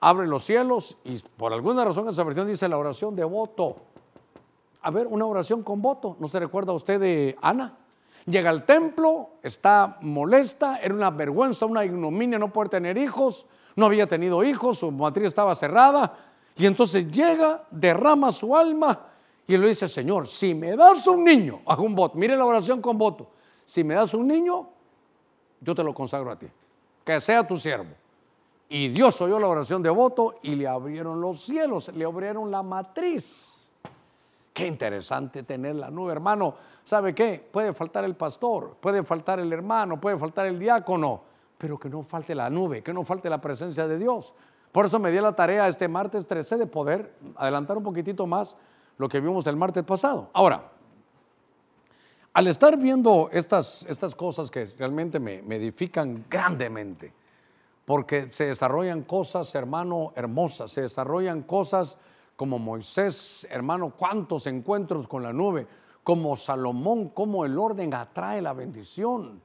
abre 0.00 0.26
los 0.26 0.42
cielos 0.42 0.96
y 1.04 1.18
por 1.36 1.52
alguna 1.52 1.84
razón 1.84 2.08
esa 2.08 2.24
versión 2.24 2.46
dice 2.46 2.66
la 2.66 2.78
oración 2.78 3.14
de 3.14 3.24
voto. 3.24 3.76
A 4.80 4.90
ver, 4.90 5.06
una 5.06 5.26
oración 5.26 5.62
con 5.62 5.82
voto. 5.82 6.16
¿No 6.18 6.26
se 6.26 6.40
recuerda 6.40 6.72
usted 6.72 6.98
de 6.98 7.36
Ana? 7.42 7.76
Llega 8.24 8.48
al 8.48 8.64
templo, 8.64 9.32
está 9.42 9.98
molesta, 10.00 10.78
era 10.78 10.94
una 10.94 11.10
vergüenza, 11.10 11.66
una 11.66 11.84
ignominia 11.84 12.38
no 12.38 12.50
poder 12.50 12.70
tener 12.70 12.96
hijos, 12.96 13.48
no 13.76 13.84
había 13.84 14.06
tenido 14.06 14.42
hijos, 14.44 14.78
su 14.78 14.90
matriz 14.90 15.26
estaba 15.26 15.54
cerrada, 15.54 16.29
y 16.56 16.66
entonces 16.66 17.10
llega, 17.10 17.66
derrama 17.70 18.32
su 18.32 18.56
alma 18.56 19.06
y 19.46 19.56
le 19.56 19.68
dice, 19.68 19.88
Señor, 19.88 20.26
si 20.26 20.54
me 20.54 20.76
das 20.76 21.06
un 21.06 21.24
niño, 21.24 21.60
hago 21.66 21.84
un 21.84 21.94
voto, 21.94 22.16
mire 22.16 22.36
la 22.36 22.44
oración 22.44 22.80
con 22.80 22.98
voto, 22.98 23.30
si 23.64 23.84
me 23.84 23.94
das 23.94 24.14
un 24.14 24.26
niño, 24.26 24.68
yo 25.60 25.74
te 25.74 25.82
lo 25.82 25.92
consagro 25.92 26.30
a 26.30 26.38
ti, 26.38 26.46
que 27.04 27.20
sea 27.20 27.46
tu 27.46 27.56
siervo. 27.56 27.90
Y 28.68 28.88
Dios 28.88 29.20
oyó 29.20 29.40
la 29.40 29.48
oración 29.48 29.82
de 29.82 29.90
voto 29.90 30.36
y 30.42 30.54
le 30.54 30.68
abrieron 30.68 31.20
los 31.20 31.40
cielos, 31.40 31.88
le 31.92 32.04
abrieron 32.04 32.52
la 32.52 32.62
matriz. 32.62 33.68
Qué 34.52 34.66
interesante 34.66 35.42
tener 35.42 35.74
la 35.74 35.90
nube, 35.90 36.12
hermano. 36.12 36.54
¿Sabe 36.84 37.14
qué? 37.14 37.44
Puede 37.50 37.74
faltar 37.74 38.04
el 38.04 38.14
pastor, 38.14 38.76
puede 38.80 39.02
faltar 39.02 39.40
el 39.40 39.52
hermano, 39.52 40.00
puede 40.00 40.18
faltar 40.18 40.46
el 40.46 40.58
diácono, 40.58 41.20
pero 41.58 41.78
que 41.78 41.88
no 41.88 42.02
falte 42.02 42.34
la 42.34 42.48
nube, 42.48 42.82
que 42.82 42.92
no 42.92 43.04
falte 43.04 43.28
la 43.28 43.40
presencia 43.40 43.88
de 43.88 43.98
Dios. 43.98 44.34
Por 44.72 44.86
eso 44.86 44.98
me 44.98 45.10
di 45.10 45.20
la 45.20 45.34
tarea 45.34 45.66
este 45.66 45.88
martes 45.88 46.26
13 46.26 46.58
de 46.58 46.66
poder 46.66 47.12
adelantar 47.36 47.76
un 47.76 47.82
poquitito 47.82 48.26
más 48.26 48.56
lo 48.98 49.08
que 49.08 49.20
vimos 49.20 49.46
el 49.46 49.56
martes 49.56 49.82
pasado. 49.84 50.30
Ahora, 50.32 50.70
al 52.32 52.46
estar 52.46 52.78
viendo 52.78 53.28
estas, 53.32 53.84
estas 53.88 54.14
cosas 54.14 54.50
que 54.50 54.66
realmente 54.78 55.18
me, 55.18 55.42
me 55.42 55.56
edifican 55.56 56.24
grandemente, 56.30 57.12
porque 57.84 58.30
se 58.30 58.44
desarrollan 58.44 59.02
cosas, 59.02 59.52
hermano, 59.56 60.12
hermosas, 60.14 60.70
se 60.70 60.82
desarrollan 60.82 61.42
cosas 61.42 61.98
como 62.36 62.58
Moisés, 62.58 63.48
hermano, 63.50 63.92
cuántos 63.96 64.46
encuentros 64.46 65.08
con 65.08 65.24
la 65.24 65.32
nube, 65.32 65.66
como 66.04 66.36
Salomón, 66.36 67.08
cómo 67.08 67.44
el 67.44 67.58
orden 67.58 67.92
atrae 67.92 68.40
la 68.40 68.52
bendición. 68.52 69.42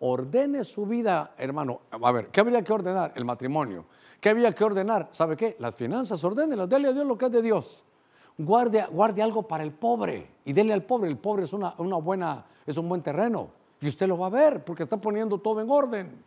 Ordene 0.00 0.64
su 0.64 0.86
vida, 0.86 1.34
hermano. 1.38 1.82
A 1.90 2.12
ver, 2.12 2.28
¿qué 2.28 2.40
habría 2.40 2.62
que 2.62 2.72
ordenar? 2.72 3.12
El 3.14 3.24
matrimonio. 3.24 3.86
¿Qué 4.20 4.30
había 4.30 4.52
que 4.52 4.64
ordenar? 4.64 5.08
¿Sabe 5.12 5.36
qué? 5.36 5.56
Las 5.58 5.74
finanzas, 5.74 6.22
ordénelas, 6.24 6.68
dele 6.68 6.88
a 6.88 6.92
Dios 6.92 7.06
lo 7.06 7.16
que 7.16 7.26
es 7.26 7.32
de 7.32 7.42
Dios. 7.42 7.84
Guarde, 8.36 8.84
guarde 8.90 9.22
algo 9.22 9.44
para 9.44 9.62
el 9.62 9.72
pobre 9.72 10.30
y 10.44 10.52
dele 10.52 10.72
al 10.72 10.82
pobre. 10.82 11.08
El 11.08 11.18
pobre 11.18 11.44
es, 11.44 11.52
una, 11.52 11.74
una 11.78 11.96
buena, 11.96 12.44
es 12.66 12.76
un 12.76 12.88
buen 12.88 13.02
terreno 13.02 13.50
y 13.80 13.88
usted 13.88 14.08
lo 14.08 14.18
va 14.18 14.26
a 14.26 14.30
ver 14.30 14.64
porque 14.64 14.82
está 14.82 14.96
poniendo 14.96 15.38
todo 15.38 15.60
en 15.60 15.70
orden. 15.70 16.24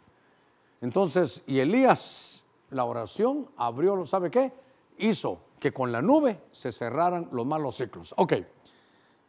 Entonces, 0.79 1.43
y 1.47 1.59
Elías 1.59 2.45
la 2.69 2.85
oración 2.85 3.49
abrió, 3.57 4.05
¿sabe 4.05 4.29
qué? 4.29 4.51
Hizo 4.99 5.39
que 5.59 5.71
con 5.71 5.91
la 5.91 6.01
nube 6.01 6.39
se 6.51 6.71
cerraran 6.71 7.29
los 7.31 7.45
malos 7.45 7.75
ciclos. 7.75 8.13
Ok, 8.17 8.33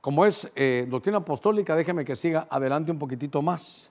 como 0.00 0.24
es 0.24 0.50
eh, 0.54 0.86
doctrina 0.88 1.18
apostólica, 1.18 1.74
déjeme 1.74 2.04
que 2.04 2.16
siga 2.16 2.46
adelante 2.50 2.92
un 2.92 2.98
poquitito 2.98 3.42
más. 3.42 3.90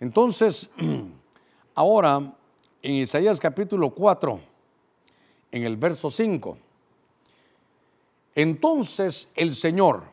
Entonces, 0.00 0.70
ahora 1.74 2.34
en 2.82 2.92
Isaías 2.92 3.40
capítulo 3.40 3.90
4, 3.90 4.40
en 5.52 5.62
el 5.62 5.76
verso 5.76 6.10
5, 6.10 6.58
entonces 8.34 9.30
el 9.34 9.54
Señor 9.54 10.04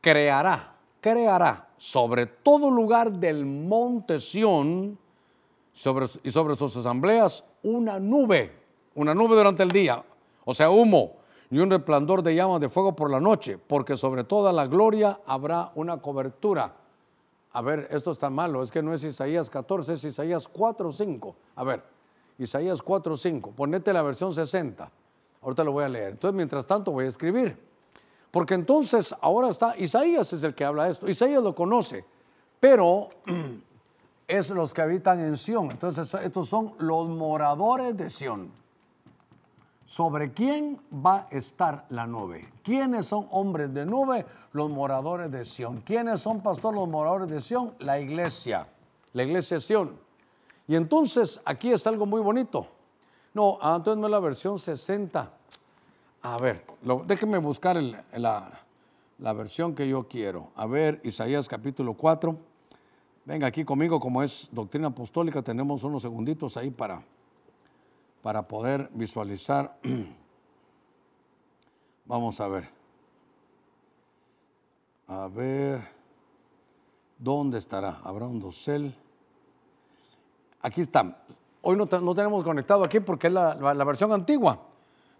creará, 0.00 0.76
creará 1.00 1.68
sobre 1.76 2.26
todo 2.26 2.70
lugar 2.70 3.12
del 3.12 3.44
monte 3.44 4.18
Sión 4.20 4.96
sobre, 5.72 6.06
y 6.22 6.30
sobre 6.30 6.54
sus 6.56 6.76
asambleas 6.76 7.44
una 7.64 7.98
nube, 7.98 8.52
una 8.94 9.12
nube 9.12 9.34
durante 9.34 9.64
el 9.64 9.72
día, 9.72 10.02
o 10.44 10.54
sea, 10.54 10.70
humo 10.70 11.16
y 11.50 11.58
un 11.58 11.70
resplandor 11.70 12.22
de 12.22 12.34
llamas 12.34 12.60
de 12.60 12.68
fuego 12.68 12.94
por 12.94 13.10
la 13.10 13.20
noche, 13.20 13.58
porque 13.58 13.96
sobre 13.96 14.24
toda 14.24 14.52
la 14.52 14.66
gloria 14.66 15.20
habrá 15.26 15.72
una 15.74 15.98
cobertura. 15.98 16.83
A 17.54 17.62
ver, 17.62 17.86
esto 17.92 18.10
está 18.10 18.30
malo, 18.30 18.64
es 18.64 18.72
que 18.72 18.82
no 18.82 18.92
es 18.92 19.04
Isaías 19.04 19.48
14, 19.48 19.92
es 19.92 20.02
Isaías 20.02 20.48
4, 20.48 20.90
5. 20.90 21.36
A 21.54 21.62
ver, 21.62 21.84
Isaías 22.36 22.82
4, 22.82 23.16
5, 23.16 23.52
ponete 23.52 23.92
la 23.92 24.02
versión 24.02 24.34
60. 24.34 24.90
Ahorita 25.40 25.62
lo 25.62 25.70
voy 25.70 25.84
a 25.84 25.88
leer. 25.88 26.12
Entonces, 26.12 26.34
mientras 26.34 26.66
tanto, 26.66 26.90
voy 26.90 27.04
a 27.04 27.08
escribir. 27.08 27.56
Porque 28.32 28.54
entonces 28.54 29.14
ahora 29.20 29.48
está, 29.48 29.76
Isaías 29.78 30.32
es 30.32 30.42
el 30.42 30.56
que 30.56 30.64
habla 30.64 30.88
esto, 30.88 31.08
Isaías 31.08 31.44
lo 31.44 31.54
conoce, 31.54 32.04
pero 32.58 33.08
es 34.26 34.50
los 34.50 34.74
que 34.74 34.82
habitan 34.82 35.20
en 35.20 35.36
Sión. 35.36 35.70
Entonces, 35.70 36.12
estos 36.14 36.48
son 36.48 36.74
los 36.78 37.08
moradores 37.08 37.96
de 37.96 38.10
Sión. 38.10 38.50
¿Sobre 39.84 40.32
quién 40.32 40.80
va 40.92 41.26
a 41.30 41.36
estar 41.36 41.84
la 41.90 42.06
nube? 42.06 42.48
¿Quiénes 42.62 43.06
son 43.06 43.28
hombres 43.30 43.72
de 43.74 43.84
nube? 43.84 44.24
Los 44.52 44.70
moradores 44.70 45.30
de 45.30 45.44
Sión. 45.44 45.82
¿Quiénes 45.82 46.20
son, 46.20 46.40
pastor, 46.40 46.74
los 46.74 46.88
moradores 46.88 47.28
de 47.28 47.40
Sión? 47.40 47.74
La 47.80 48.00
iglesia, 48.00 48.66
la 49.12 49.22
iglesia 49.24 49.58
de 49.58 49.60
Sión. 49.60 49.98
Y 50.66 50.76
entonces 50.76 51.40
aquí 51.44 51.70
es 51.70 51.86
algo 51.86 52.06
muy 52.06 52.22
bonito. 52.22 52.66
No, 53.34 53.58
entonces 53.62 53.98
no 53.98 54.06
es 54.06 54.10
la 54.10 54.20
versión 54.20 54.58
60. 54.58 55.30
A 56.22 56.38
ver, 56.38 56.64
déjenme 57.06 57.36
buscar 57.36 57.76
la, 57.76 58.62
la 59.18 59.32
versión 59.34 59.74
que 59.74 59.86
yo 59.86 60.08
quiero. 60.08 60.48
A 60.56 60.66
ver, 60.66 61.00
Isaías 61.04 61.46
capítulo 61.46 61.94
4. 61.94 62.34
Venga 63.26 63.46
aquí 63.46 63.64
conmigo, 63.64 64.00
como 64.00 64.22
es 64.22 64.48
doctrina 64.52 64.88
apostólica, 64.88 65.42
tenemos 65.42 65.82
unos 65.84 66.02
segunditos 66.02 66.56
ahí 66.56 66.70
para 66.70 67.02
para 68.24 68.48
poder 68.48 68.88
visualizar. 68.94 69.76
Vamos 72.06 72.40
a 72.40 72.48
ver. 72.48 72.70
A 75.06 75.28
ver. 75.28 75.82
¿Dónde 77.18 77.58
estará? 77.58 78.00
¿Habrá 78.02 78.24
un 78.24 78.40
dosel? 78.40 78.94
Aquí 80.62 80.80
está. 80.80 81.18
Hoy 81.60 81.76
no, 81.76 81.86
tenemos 81.86 82.44
conectado 82.44 82.82
aquí 82.82 83.00
porque 83.00 83.26
es 83.26 83.32
la, 83.34 83.56
la 83.56 83.84
versión 83.84 84.10
antigua, 84.10 84.58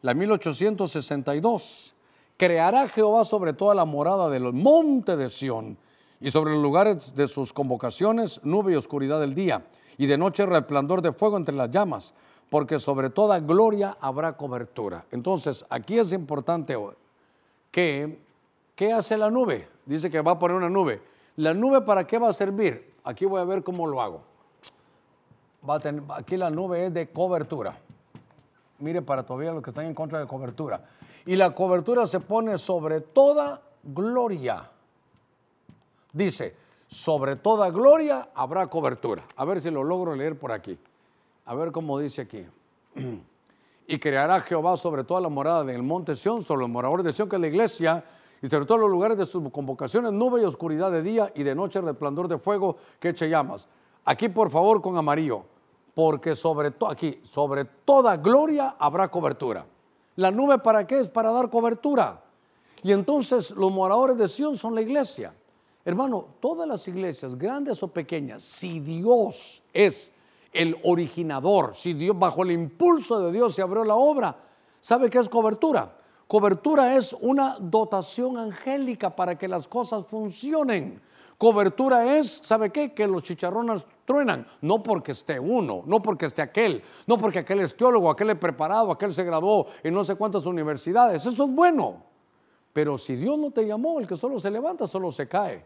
la 0.00 0.14
1862. 0.14 1.94
Creará 2.38 2.88
Jehová 2.88 3.24
sobre 3.24 3.52
toda 3.52 3.74
la 3.74 3.84
morada 3.84 4.30
del 4.30 4.50
monte 4.54 5.18
de 5.18 5.28
Sión 5.28 5.76
y 6.22 6.30
sobre 6.30 6.54
los 6.54 6.62
lugares 6.62 7.14
de 7.14 7.28
sus 7.28 7.52
convocaciones 7.52 8.40
nube 8.44 8.72
y 8.72 8.76
oscuridad 8.76 9.20
del 9.20 9.34
día 9.34 9.66
y 9.98 10.06
de 10.06 10.16
noche 10.16 10.46
resplandor 10.46 11.02
de 11.02 11.12
fuego 11.12 11.36
entre 11.36 11.54
las 11.54 11.70
llamas 11.70 12.14
porque 12.54 12.78
sobre 12.78 13.10
toda 13.10 13.40
gloria 13.40 13.96
habrá 14.00 14.36
cobertura. 14.36 15.04
Entonces, 15.10 15.66
aquí 15.70 15.98
es 15.98 16.12
importante 16.12 16.78
que, 17.72 18.22
¿qué 18.76 18.92
hace 18.92 19.18
la 19.18 19.28
nube? 19.28 19.68
Dice 19.84 20.08
que 20.08 20.20
va 20.20 20.30
a 20.30 20.38
poner 20.38 20.56
una 20.56 20.70
nube. 20.70 21.02
¿La 21.34 21.52
nube 21.52 21.80
para 21.80 22.06
qué 22.06 22.16
va 22.16 22.28
a 22.28 22.32
servir? 22.32 22.94
Aquí 23.02 23.24
voy 23.24 23.40
a 23.40 23.44
ver 23.44 23.64
cómo 23.64 23.88
lo 23.88 24.00
hago. 24.00 24.22
Aquí 26.10 26.36
la 26.36 26.48
nube 26.48 26.86
es 26.86 26.94
de 26.94 27.10
cobertura. 27.10 27.76
Mire 28.78 29.02
para 29.02 29.24
todavía 29.26 29.50
los 29.50 29.60
que 29.60 29.70
están 29.70 29.86
en 29.86 29.94
contra 29.94 30.20
de 30.20 30.26
cobertura. 30.28 30.80
Y 31.26 31.34
la 31.34 31.56
cobertura 31.56 32.06
se 32.06 32.20
pone 32.20 32.56
sobre 32.56 33.00
toda 33.00 33.62
gloria. 33.82 34.70
Dice, 36.12 36.54
sobre 36.86 37.34
toda 37.34 37.70
gloria 37.70 38.28
habrá 38.32 38.68
cobertura. 38.68 39.24
A 39.34 39.44
ver 39.44 39.60
si 39.60 39.72
lo 39.72 39.82
logro 39.82 40.14
leer 40.14 40.38
por 40.38 40.52
aquí. 40.52 40.78
A 41.46 41.54
ver 41.54 41.72
cómo 41.72 41.98
dice 41.98 42.22
aquí. 42.22 42.46
y 43.86 43.98
creará 43.98 44.40
Jehová 44.40 44.76
sobre 44.76 45.04
toda 45.04 45.20
la 45.20 45.28
morada 45.28 45.64
del 45.64 45.82
monte 45.82 46.14
Sión, 46.14 46.42
sobre 46.42 46.60
los 46.60 46.70
moradores 46.70 47.04
de 47.04 47.12
Sión, 47.12 47.28
que 47.28 47.36
es 47.36 47.40
la 47.40 47.48
iglesia, 47.48 48.04
y 48.40 48.46
sobre 48.46 48.66
todos 48.66 48.80
los 48.80 48.90
lugares 48.90 49.16
de 49.16 49.26
sus 49.26 49.46
convocaciones, 49.50 50.12
nube 50.12 50.40
y 50.40 50.44
oscuridad 50.44 50.90
de 50.90 51.02
día, 51.02 51.32
y 51.34 51.42
de 51.42 51.54
noche 51.54 51.80
resplandor 51.80 52.28
de 52.28 52.38
fuego 52.38 52.76
que 52.98 53.10
eche 53.10 53.28
llamas. 53.28 53.68
Aquí, 54.04 54.28
por 54.28 54.50
favor, 54.50 54.80
con 54.80 54.96
amarillo, 54.96 55.44
porque 55.94 56.34
sobre 56.34 56.70
todo, 56.70 56.90
aquí, 56.90 57.20
sobre 57.22 57.64
toda 57.64 58.16
gloria 58.16 58.76
habrá 58.78 59.08
cobertura. 59.08 59.66
La 60.16 60.30
nube 60.30 60.58
para 60.58 60.86
qué 60.86 61.00
es? 61.00 61.08
Para 61.08 61.30
dar 61.30 61.50
cobertura. 61.50 62.22
Y 62.82 62.92
entonces 62.92 63.50
los 63.52 63.72
moradores 63.72 64.16
de 64.16 64.28
Sión 64.28 64.56
son 64.56 64.74
la 64.74 64.82
iglesia. 64.82 65.34
Hermano, 65.84 66.26
todas 66.40 66.66
las 66.66 66.86
iglesias, 66.88 67.36
grandes 67.36 67.82
o 67.82 67.88
pequeñas, 67.88 68.42
si 68.42 68.80
Dios 68.80 69.62
es 69.72 70.12
el 70.54 70.78
originador, 70.84 71.74
si 71.74 71.92
Dios 71.92 72.18
bajo 72.18 72.42
el 72.42 72.52
impulso 72.52 73.20
de 73.20 73.32
Dios 73.32 73.54
se 73.54 73.62
abrió 73.62 73.84
la 73.84 73.96
obra, 73.96 74.36
¿sabe 74.80 75.10
qué 75.10 75.18
es 75.18 75.28
cobertura? 75.28 75.98
Cobertura 76.26 76.96
es 76.96 77.12
una 77.20 77.58
dotación 77.60 78.38
angélica 78.38 79.14
para 79.14 79.36
que 79.36 79.46
las 79.46 79.68
cosas 79.68 80.06
funcionen. 80.06 81.02
Cobertura 81.36 82.16
es, 82.16 82.30
¿sabe 82.30 82.70
qué? 82.70 82.94
Que 82.94 83.06
los 83.06 83.22
chicharrones 83.22 83.84
truenan. 84.04 84.46
No 84.62 84.82
porque 84.82 85.12
esté 85.12 85.38
uno, 85.38 85.82
no 85.84 86.00
porque 86.00 86.26
esté 86.26 86.40
aquel, 86.40 86.82
no 87.06 87.18
porque 87.18 87.40
aquel 87.40 87.60
es 87.60 87.76
teólogo, 87.76 88.10
aquel 88.10 88.30
es 88.30 88.38
preparado, 88.38 88.90
aquel 88.90 89.12
se 89.12 89.24
graduó 89.24 89.66
en 89.82 89.92
no 89.92 90.04
sé 90.04 90.14
cuántas 90.14 90.46
universidades. 90.46 91.26
Eso 91.26 91.44
es 91.44 91.50
bueno. 91.50 92.02
Pero 92.72 92.96
si 92.96 93.16
Dios 93.16 93.38
no 93.38 93.50
te 93.50 93.66
llamó, 93.66 94.00
el 94.00 94.06
que 94.06 94.16
solo 94.16 94.40
se 94.40 94.50
levanta, 94.50 94.86
solo 94.86 95.10
se 95.12 95.28
cae. 95.28 95.64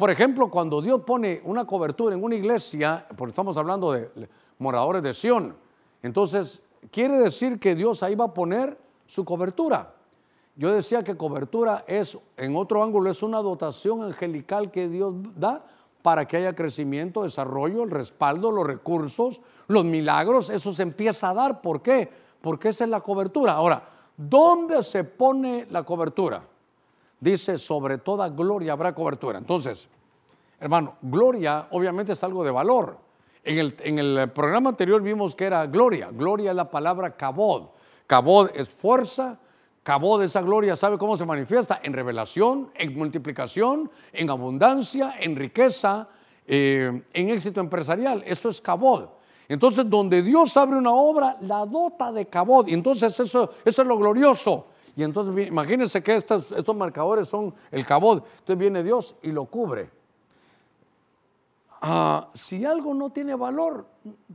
Por 0.00 0.08
ejemplo, 0.10 0.50
cuando 0.50 0.80
Dios 0.80 1.02
pone 1.02 1.42
una 1.44 1.66
cobertura 1.66 2.14
en 2.14 2.24
una 2.24 2.34
iglesia, 2.34 3.06
porque 3.18 3.32
estamos 3.32 3.58
hablando 3.58 3.92
de 3.92 4.08
moradores 4.58 5.02
de 5.02 5.12
Sión, 5.12 5.54
entonces 6.02 6.62
quiere 6.90 7.18
decir 7.18 7.60
que 7.60 7.74
Dios 7.74 8.02
ahí 8.02 8.14
va 8.14 8.24
a 8.24 8.32
poner 8.32 8.78
su 9.04 9.26
cobertura. 9.26 9.92
Yo 10.56 10.72
decía 10.72 11.04
que 11.04 11.18
cobertura 11.18 11.84
es, 11.86 12.16
en 12.38 12.56
otro 12.56 12.82
ángulo, 12.82 13.10
es 13.10 13.22
una 13.22 13.42
dotación 13.42 14.02
angelical 14.02 14.70
que 14.70 14.88
Dios 14.88 15.12
da 15.36 15.66
para 16.00 16.26
que 16.26 16.38
haya 16.38 16.54
crecimiento, 16.54 17.22
desarrollo, 17.24 17.82
el 17.82 17.90
respaldo, 17.90 18.50
los 18.50 18.66
recursos, 18.66 19.42
los 19.66 19.84
milagros, 19.84 20.48
eso 20.48 20.72
se 20.72 20.82
empieza 20.82 21.28
a 21.28 21.34
dar. 21.34 21.60
¿Por 21.60 21.82
qué? 21.82 22.10
Porque 22.40 22.70
esa 22.70 22.84
es 22.84 22.90
la 22.90 23.02
cobertura. 23.02 23.52
Ahora, 23.52 23.86
¿dónde 24.16 24.82
se 24.82 25.04
pone 25.04 25.66
la 25.68 25.82
cobertura? 25.82 26.42
Dice, 27.20 27.58
sobre 27.58 27.98
toda 27.98 28.28
gloria 28.30 28.72
habrá 28.72 28.94
cobertura. 28.94 29.38
Entonces, 29.38 29.88
hermano, 30.58 30.96
gloria 31.02 31.68
obviamente 31.70 32.12
es 32.12 32.24
algo 32.24 32.42
de 32.42 32.50
valor. 32.50 32.98
En 33.44 33.58
el, 33.58 33.76
en 33.80 33.98
el 33.98 34.30
programa 34.30 34.70
anterior 34.70 35.00
vimos 35.02 35.34
que 35.34 35.44
era 35.44 35.66
gloria. 35.66 36.10
Gloria 36.12 36.50
es 36.50 36.56
la 36.56 36.70
palabra 36.70 37.16
cabod. 37.16 37.68
Cabod 38.06 38.50
es 38.54 38.68
fuerza. 38.68 39.38
Cabod, 39.82 40.22
esa 40.22 40.42
gloria, 40.42 40.76
¿sabe 40.76 40.98
cómo 40.98 41.16
se 41.16 41.24
manifiesta? 41.24 41.80
En 41.82 41.94
revelación, 41.94 42.70
en 42.74 42.94
multiplicación, 42.96 43.90
en 44.12 44.28
abundancia, 44.28 45.14
en 45.18 45.36
riqueza, 45.36 46.08
eh, 46.46 47.02
en 47.12 47.28
éxito 47.28 47.60
empresarial. 47.60 48.22
Eso 48.26 48.50
es 48.50 48.60
cabod. 48.60 49.08
Entonces, 49.48 49.88
donde 49.88 50.22
Dios 50.22 50.56
abre 50.56 50.76
una 50.76 50.92
obra, 50.92 51.36
la 51.40 51.64
dota 51.64 52.12
de 52.12 52.26
cabod. 52.26 52.68
Entonces 52.68 53.18
eso, 53.18 53.54
eso 53.64 53.82
es 53.82 53.88
lo 53.88 53.96
glorioso. 53.96 54.66
Y 54.96 55.02
entonces 55.02 55.48
imagínense 55.48 56.02
que 56.02 56.14
estos, 56.14 56.52
estos 56.52 56.76
marcadores 56.76 57.28
son 57.28 57.54
el 57.70 57.86
cabot. 57.86 58.24
Entonces 58.24 58.58
viene 58.58 58.82
Dios 58.82 59.16
y 59.22 59.32
lo 59.32 59.44
cubre. 59.46 59.90
Ah, 61.82 62.28
si 62.34 62.64
algo 62.64 62.92
no 62.92 63.10
tiene 63.10 63.34
valor, 63.34 63.86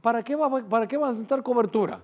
¿para 0.02 0.24
qué, 0.24 0.36
va, 0.36 0.50
¿para 0.50 0.88
qué 0.88 0.98
va 0.98 1.08
a 1.08 1.10
necesitar 1.12 1.44
cobertura? 1.44 2.02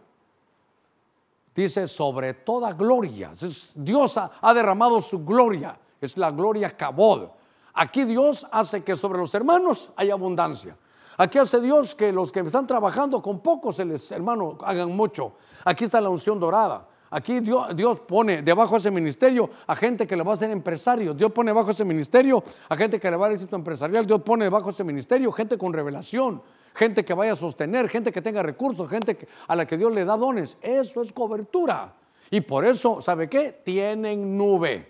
Dice, 1.54 1.88
sobre 1.88 2.34
toda 2.34 2.74
gloria. 2.74 3.34
Dios 3.76 4.18
ha, 4.18 4.54
derramado 4.54 5.02
su 5.02 5.26
gloria. 5.26 5.78
Es 6.00 6.18
la 6.18 6.32
gloria 6.32 6.76
cabod. 6.76 7.30
Aquí 7.74 8.04
Dios 8.06 8.48
hace 8.52 8.84
que 8.84 8.96
sobre 8.96 9.20
los 9.20 9.34
hermanos 9.34 9.92
haya 9.96 10.14
abundancia. 10.14 10.78
Aquí 11.18 11.38
hace 11.38 11.60
Dios 11.60 11.94
que 11.94 12.12
los 12.12 12.32
que 12.32 12.40
están 12.40 12.66
trabajando 12.66 13.22
con 13.22 13.40
poco 13.40 13.72
se 13.72 13.86
les, 13.86 14.12
hermano, 14.12 14.58
hagan 14.64 14.96
mucho. 14.96 15.34
Aquí 15.66 15.84
está 15.84 16.00
la 16.00 16.10
unción 16.10 16.40
dorada. 16.40 16.88
Aquí 17.14 17.42
Dios, 17.42 18.00
pone 18.08 18.42
debajo 18.42 18.76
de 18.76 18.80
ese 18.80 18.92
ministerio 18.92 19.50
a 19.68 19.76
gente 19.76 20.08
que 20.08 20.16
le 20.16 20.24
va 20.24 20.32
a 20.32 20.38
ser 20.38 20.50
empresario. 20.50 21.14
Dios 21.14 21.30
pone 21.34 21.50
debajo 21.52 21.68
de 21.68 21.74
ese 21.74 21.84
ministerio 21.84 22.42
a 22.70 22.76
gente 22.78 23.02
que 23.02 23.12
le 23.12 23.18
va 23.18 23.26
a 23.26 23.30
dar 23.30 23.36
éxito 23.36 23.58
empresarial. 23.58 24.06
Dios 24.06 24.22
pone 24.22 24.46
debajo 24.46 24.68
de 24.68 24.72
ese 24.72 24.86
ministerio 24.86 25.30
gente 25.34 25.58
con 25.58 25.74
revelación, 25.74 26.42
gente 26.74 27.04
que 27.04 27.14
vaya 27.14 27.34
a 27.34 27.36
sostener, 27.36 27.90
gente 27.90 28.14
que 28.14 28.22
tenga 28.22 28.42
recursos, 28.42 28.90
gente 28.90 29.28
a 29.46 29.56
la 29.58 29.68
que 29.68 29.76
Dios 29.76 29.92
le 29.92 30.06
da 30.06 30.16
dones. 30.16 30.58
Eso 30.62 31.02
es 31.02 31.12
cobertura. 31.12 31.94
Y 32.30 32.40
por 32.40 32.64
eso, 32.64 33.02
¿sabe 33.02 33.28
qué? 33.28 33.60
Tienen 33.66 34.38
nube. 34.38 34.90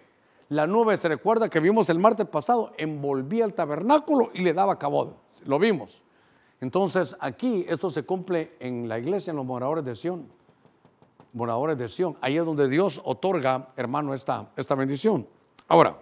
La 0.50 0.68
nube, 0.68 0.98
se 0.98 1.08
recuerda 1.08 1.50
que 1.50 1.60
vimos 1.60 1.90
el 1.90 1.98
martes 1.98 2.28
pasado, 2.28 2.74
envolvía 2.78 3.46
el 3.46 3.56
tabernáculo 3.56 4.30
y 4.36 4.44
le 4.44 4.54
daba 4.54 4.78
cabod. 4.78 5.14
Lo 5.46 5.58
vimos. 5.58 6.04
Entonces, 6.60 7.18
aquí 7.20 7.66
esto 7.68 7.90
se 7.90 8.04
cumple 8.04 8.58
en 8.60 8.88
la 8.88 9.00
iglesia, 9.00 9.32
en 9.32 9.38
los 9.38 9.46
moradores 9.46 9.84
de 9.84 9.96
Sión. 9.96 10.28
Moradores 11.34 11.78
de 11.78 11.88
Sión. 11.88 12.18
Ahí 12.22 12.38
es 12.38 12.46
donde 12.46 12.68
Dios 12.68 13.02
otorga, 13.04 13.70
hermano, 13.76 14.14
esta, 14.14 14.52
esta 14.56 14.76
bendición. 14.76 15.28
Ahora, 15.68 15.98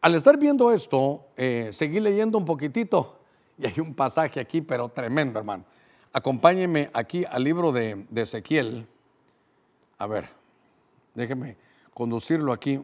al 0.00 0.16
estar 0.16 0.36
viendo 0.36 0.72
esto, 0.72 1.26
eh, 1.36 1.68
seguí 1.70 2.00
leyendo 2.00 2.36
un 2.36 2.44
poquitito 2.44 3.20
y 3.58 3.66
hay 3.66 3.78
un 3.78 3.94
pasaje 3.94 4.40
aquí, 4.40 4.60
pero 4.60 4.88
tremendo, 4.88 5.38
hermano. 5.38 5.64
Acompáñenme 6.12 6.90
aquí 6.92 7.24
al 7.24 7.44
libro 7.44 7.72
de, 7.72 8.06
Ezequiel. 8.14 8.86
A 9.98 10.06
ver, 10.06 10.28
déjeme 11.14 11.56
conducirlo 11.94 12.52
aquí. 12.52 12.82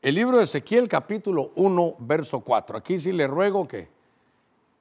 El 0.00 0.14
libro 0.14 0.38
de 0.38 0.44
Ezequiel, 0.44 0.88
capítulo 0.88 1.52
1, 1.54 1.96
verso 1.98 2.40
4. 2.40 2.78
Aquí 2.78 2.98
sí 2.98 3.12
le 3.12 3.26
ruego 3.26 3.68
que, 3.68 3.88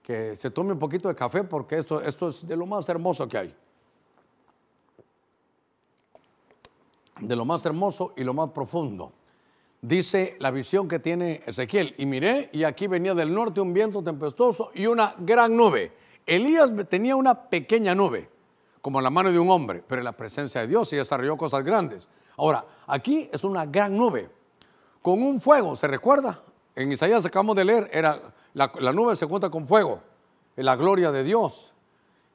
que 0.02 0.36
se 0.36 0.50
tome 0.50 0.74
un 0.74 0.80
poquito 0.80 1.08
de 1.10 1.16
café 1.16 1.44
porque 1.44 1.78
esto, 1.78 2.02
esto 2.02 2.30
es 2.30 2.48
de 2.48 2.56
lo 2.56 2.66
más 2.66 2.88
hermoso 2.90 3.28
que 3.28 3.38
hay. 3.38 3.56
De 7.22 7.36
lo 7.36 7.46
más 7.46 7.66
hermoso 7.66 8.14
y 8.18 8.24
lo 8.24 8.34
más 8.34 8.50
profundo 8.50 9.14
dice 9.82 10.36
la 10.40 10.52
visión 10.52 10.88
que 10.88 11.00
tiene 11.00 11.42
Ezequiel. 11.46 11.96
Y 11.98 12.06
miré, 12.06 12.50
y 12.54 12.64
aquí 12.64 12.88
venía 12.88 13.14
del 13.14 13.34
norte 13.34 13.60
un 13.62 13.74
viento 13.74 14.04
tempestuoso 14.04 14.72
y 14.74 14.86
una 14.86 15.16
gran 15.18 15.56
nube. 15.56 15.92
Elías 16.26 16.72
tenía 16.88 17.16
una 17.16 17.50
pequeña 17.50 17.96
nube, 17.96 18.30
como 18.82 19.02
la 19.02 19.10
mano 19.10 19.32
de 19.32 19.40
un 19.40 19.50
hombre, 19.50 19.84
pero 19.86 20.00
en 20.02 20.06
la 20.06 20.12
presencia 20.12 20.62
de 20.62 20.68
Dios 20.68 20.92
y 20.94 20.98
desarrolló 20.98 21.36
cosas 21.36 21.64
grandes. 21.64 22.08
Ahora, 22.38 22.66
aquí 22.88 23.30
es 23.32 23.44
una 23.44 23.66
gran 23.66 23.98
nube, 23.98 24.30
con 25.02 25.22
un 25.22 25.42
fuego, 25.42 25.76
¿se 25.76 25.88
recuerda? 25.88 26.44
En 26.76 26.92
Isaías 26.92 27.26
acabamos 27.26 27.56
de 27.56 27.66
leer, 27.66 27.90
era, 27.92 28.34
la, 28.54 28.72
la 28.80 28.94
nube 28.94 29.16
se 29.16 29.28
cuenta 29.28 29.50
con 29.50 29.68
fuego, 29.68 30.00
en 30.56 30.66
la 30.66 30.76
gloria 30.76 31.12
de 31.12 31.24
Dios. 31.24 31.74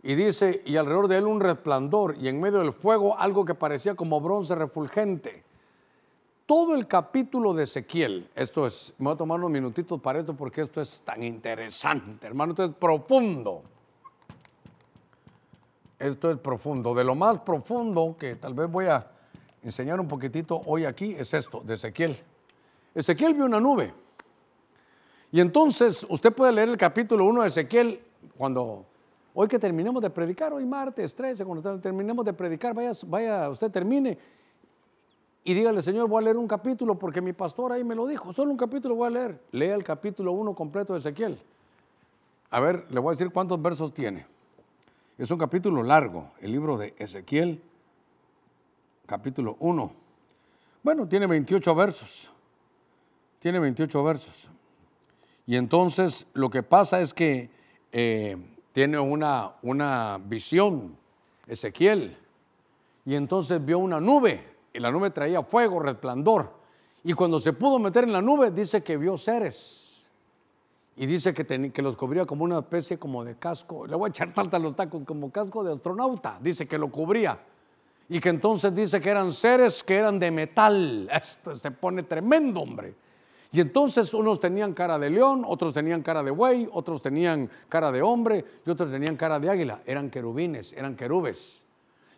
Y 0.06 0.14
dice, 0.14 0.62
y 0.64 0.76
alrededor 0.76 1.08
de 1.08 1.18
él 1.18 1.26
un 1.26 1.40
resplandor, 1.40 2.16
y 2.18 2.28
en 2.28 2.40
medio 2.40 2.60
del 2.60 2.72
fuego 2.72 3.18
algo 3.18 3.44
que 3.44 3.54
parecía 3.54 3.94
como 3.94 4.20
bronce 4.20 4.54
refulgente 4.54 5.44
todo 6.46 6.76
el 6.76 6.86
capítulo 6.86 7.52
de 7.52 7.64
Ezequiel, 7.64 8.30
esto 8.36 8.66
es, 8.66 8.94
me 8.98 9.06
voy 9.06 9.14
a 9.14 9.16
tomar 9.16 9.38
unos 9.38 9.50
minutitos 9.50 10.00
para 10.00 10.20
esto 10.20 10.34
porque 10.34 10.60
esto 10.60 10.80
es 10.80 11.00
tan 11.00 11.24
interesante, 11.24 12.28
hermano, 12.28 12.52
esto 12.52 12.64
es 12.64 12.70
profundo. 12.70 13.62
Esto 15.98 16.30
es 16.30 16.36
profundo. 16.36 16.94
De 16.94 17.02
lo 17.02 17.14
más 17.14 17.38
profundo 17.38 18.16
que 18.18 18.36
tal 18.36 18.54
vez 18.54 18.70
voy 18.70 18.86
a 18.86 19.10
enseñar 19.62 19.98
un 19.98 20.06
poquitito 20.06 20.62
hoy 20.66 20.84
aquí 20.84 21.16
es 21.18 21.34
esto, 21.34 21.62
de 21.64 21.74
Ezequiel. 21.74 22.16
Ezequiel 22.94 23.34
vio 23.34 23.46
una 23.46 23.58
nube. 23.58 23.92
Y 25.32 25.40
entonces 25.40 26.06
usted 26.08 26.32
puede 26.32 26.52
leer 26.52 26.68
el 26.68 26.76
capítulo 26.76 27.24
1 27.24 27.42
de 27.42 27.48
Ezequiel 27.48 28.00
cuando, 28.36 28.86
hoy 29.38 29.46
que 29.46 29.58
terminemos 29.58 30.02
de 30.02 30.10
predicar, 30.10 30.52
hoy 30.52 30.64
martes 30.64 31.14
13, 31.14 31.44
cuando 31.44 31.78
terminemos 31.78 32.24
de 32.24 32.32
predicar, 32.32 32.74
vaya, 32.74 32.90
vaya, 33.06 33.50
usted 33.50 33.70
termine 33.70 34.18
y 35.44 35.54
dígale, 35.54 35.80
Señor, 35.80 36.08
voy 36.08 36.22
a 36.22 36.24
leer 36.24 36.36
un 36.38 36.48
capítulo 36.48 36.98
porque 36.98 37.20
mi 37.20 37.32
pastor 37.32 37.70
ahí 37.70 37.84
me 37.84 37.94
lo 37.94 38.04
dijo. 38.08 38.32
Solo 38.32 38.50
un 38.50 38.56
capítulo 38.56 38.96
voy 38.96 39.06
a 39.06 39.10
leer. 39.10 39.40
Lea 39.52 39.76
el 39.76 39.84
capítulo 39.84 40.32
1 40.32 40.56
completo 40.56 40.92
de 40.92 40.98
Ezequiel. 40.98 41.40
A 42.50 42.58
ver, 42.58 42.84
le 42.90 42.98
voy 42.98 43.10
a 43.10 43.12
decir 43.12 43.32
cuántos 43.32 43.62
versos 43.62 43.94
tiene. 43.94 44.26
Es 45.16 45.30
un 45.30 45.38
capítulo 45.38 45.84
largo, 45.84 46.32
el 46.40 46.50
libro 46.50 46.76
de 46.76 46.96
Ezequiel, 46.98 47.62
capítulo 49.06 49.56
1. 49.60 49.92
Bueno, 50.82 51.06
tiene 51.06 51.28
28 51.28 51.74
versos. 51.76 52.32
Tiene 53.38 53.60
28 53.60 54.02
versos. 54.02 54.50
Y 55.46 55.54
entonces 55.54 56.26
lo 56.34 56.50
que 56.50 56.64
pasa 56.64 57.00
es 57.00 57.14
que 57.14 57.50
eh, 57.92 58.36
tiene 58.76 58.98
una, 58.98 59.54
una 59.62 60.20
visión, 60.22 60.98
Ezequiel. 61.46 62.14
Y 63.06 63.14
entonces 63.14 63.64
vio 63.64 63.78
una 63.78 64.02
nube 64.02 64.38
y 64.70 64.78
la 64.80 64.90
nube 64.90 65.08
traía 65.08 65.42
fuego, 65.42 65.80
resplandor. 65.80 66.52
Y 67.02 67.14
cuando 67.14 67.40
se 67.40 67.54
pudo 67.54 67.78
meter 67.78 68.04
en 68.04 68.12
la 68.12 68.20
nube, 68.20 68.50
dice 68.50 68.84
que 68.84 68.98
vio 68.98 69.16
seres. 69.16 70.10
Y 70.94 71.06
dice 71.06 71.32
que, 71.32 71.72
que 71.72 71.80
los 71.80 71.96
cubría 71.96 72.26
como 72.26 72.44
una 72.44 72.58
especie 72.58 72.98
como 72.98 73.24
de 73.24 73.36
casco. 73.38 73.86
Le 73.86 73.96
voy 73.96 74.08
a 74.08 74.10
echar 74.10 74.34
salta 74.34 74.58
a 74.58 74.60
los 74.60 74.76
tacos, 74.76 75.04
como 75.06 75.32
casco 75.32 75.64
de 75.64 75.72
astronauta. 75.72 76.38
Dice 76.42 76.68
que 76.68 76.76
lo 76.76 76.90
cubría. 76.90 77.40
Y 78.10 78.20
que 78.20 78.28
entonces 78.28 78.74
dice 78.74 79.00
que 79.00 79.08
eran 79.08 79.32
seres 79.32 79.82
que 79.82 79.94
eran 79.96 80.18
de 80.18 80.30
metal. 80.30 81.08
Esto 81.14 81.56
se 81.56 81.70
pone 81.70 82.02
tremendo, 82.02 82.60
hombre. 82.60 82.94
Y 83.52 83.60
entonces 83.60 84.12
unos 84.14 84.40
tenían 84.40 84.74
cara 84.74 84.98
de 84.98 85.10
león, 85.10 85.44
otros 85.46 85.74
tenían 85.74 86.02
cara 86.02 86.22
de 86.22 86.30
buey, 86.30 86.68
otros 86.72 87.00
tenían 87.02 87.50
cara 87.68 87.92
de 87.92 88.02
hombre 88.02 88.44
y 88.64 88.70
otros 88.70 88.90
tenían 88.90 89.16
cara 89.16 89.38
de 89.38 89.50
águila. 89.50 89.82
Eran 89.86 90.10
querubines, 90.10 90.72
eran 90.72 90.96
querubes. 90.96 91.66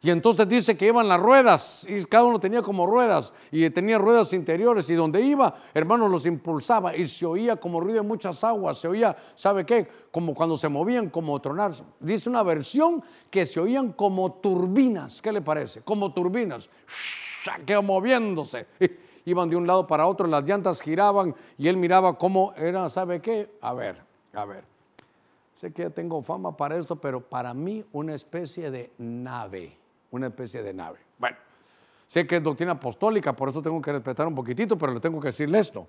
Y 0.01 0.11
entonces 0.11 0.49
dice 0.49 0.77
que 0.77 0.87
iban 0.87 1.09
las 1.09 1.19
ruedas 1.19 1.85
y 1.89 2.05
cada 2.05 2.25
uno 2.25 2.39
tenía 2.39 2.63
como 2.63 2.87
ruedas 2.87 3.35
y 3.51 3.69
tenía 3.71 3.99
ruedas 3.99 4.33
interiores 4.33 4.89
y 4.91 4.95
donde 4.95 5.21
iba, 5.21 5.57
hermanos, 5.75 6.09
los 6.09 6.25
impulsaba 6.25 6.95
y 6.95 7.07
se 7.07 7.27
oía 7.27 7.57
como 7.57 7.81
ruido 7.81 8.03
de 8.03 8.09
muchas 8.09 8.45
aguas, 8.45 8.79
se 8.79 8.87
oía, 8.87 9.17
¿sabe 9.35 9.67
qué? 9.67 9.89
Como 10.13 10.35
cuando 10.35 10.57
se 10.57 10.69
movían 10.69 11.11
como 11.11 11.41
tronar. 11.41 11.73
Dice 11.99 12.29
una 12.29 12.45
versión 12.45 13.03
que 13.29 13.45
se 13.45 13.59
oían 13.59 13.93
como 13.93 14.35
turbinas, 14.35 15.21
¿qué 15.21 15.33
le 15.33 15.43
parece? 15.43 15.81
Como 15.83 16.13
turbinas, 16.13 16.71
que 17.67 17.81
moviéndose. 17.81 18.67
Iban 19.25 19.49
de 19.51 19.57
un 19.57 19.67
lado 19.67 19.87
para 19.87 20.07
otro, 20.07 20.27
las 20.27 20.45
llantas 20.45 20.81
giraban 20.81 21.35
y 21.57 21.69
él 21.69 21.77
miraba 21.77 22.17
cómo 22.17 22.53
era, 22.57 22.89
¿sabe 22.91 23.21
qué? 23.21 23.51
A 23.61 23.73
ver, 23.75 23.97
a 24.33 24.45
ver. 24.45 24.65
Sé 25.55 25.73
que 25.73 25.83
ya 25.83 25.91
tengo 25.91 26.23
fama 26.23 26.57
para 26.57 26.77
esto, 26.77 26.97
pero 26.97 27.21
para 27.21 27.53
mí 27.53 27.85
una 27.93 28.15
especie 28.15 28.71
de 28.71 28.93
nave 28.99 29.77
una 30.11 30.29
especie 30.29 30.63
de 30.63 30.73
nave. 30.73 30.99
Bueno, 31.19 31.37
sé 32.07 32.27
que 32.27 32.37
es 32.37 32.43
doctrina 32.43 32.73
apostólica, 32.73 33.35
por 33.35 33.49
eso 33.49 33.63
tengo 33.63 33.81
que 33.81 33.93
respetar 33.93 34.27
un 34.27 34.35
poquitito, 34.35 34.79
pero 34.79 34.95
le 34.95 35.01
tengo 35.01 35.21
que 35.21 35.29
decirle 35.29 35.59
esto. 35.59 35.87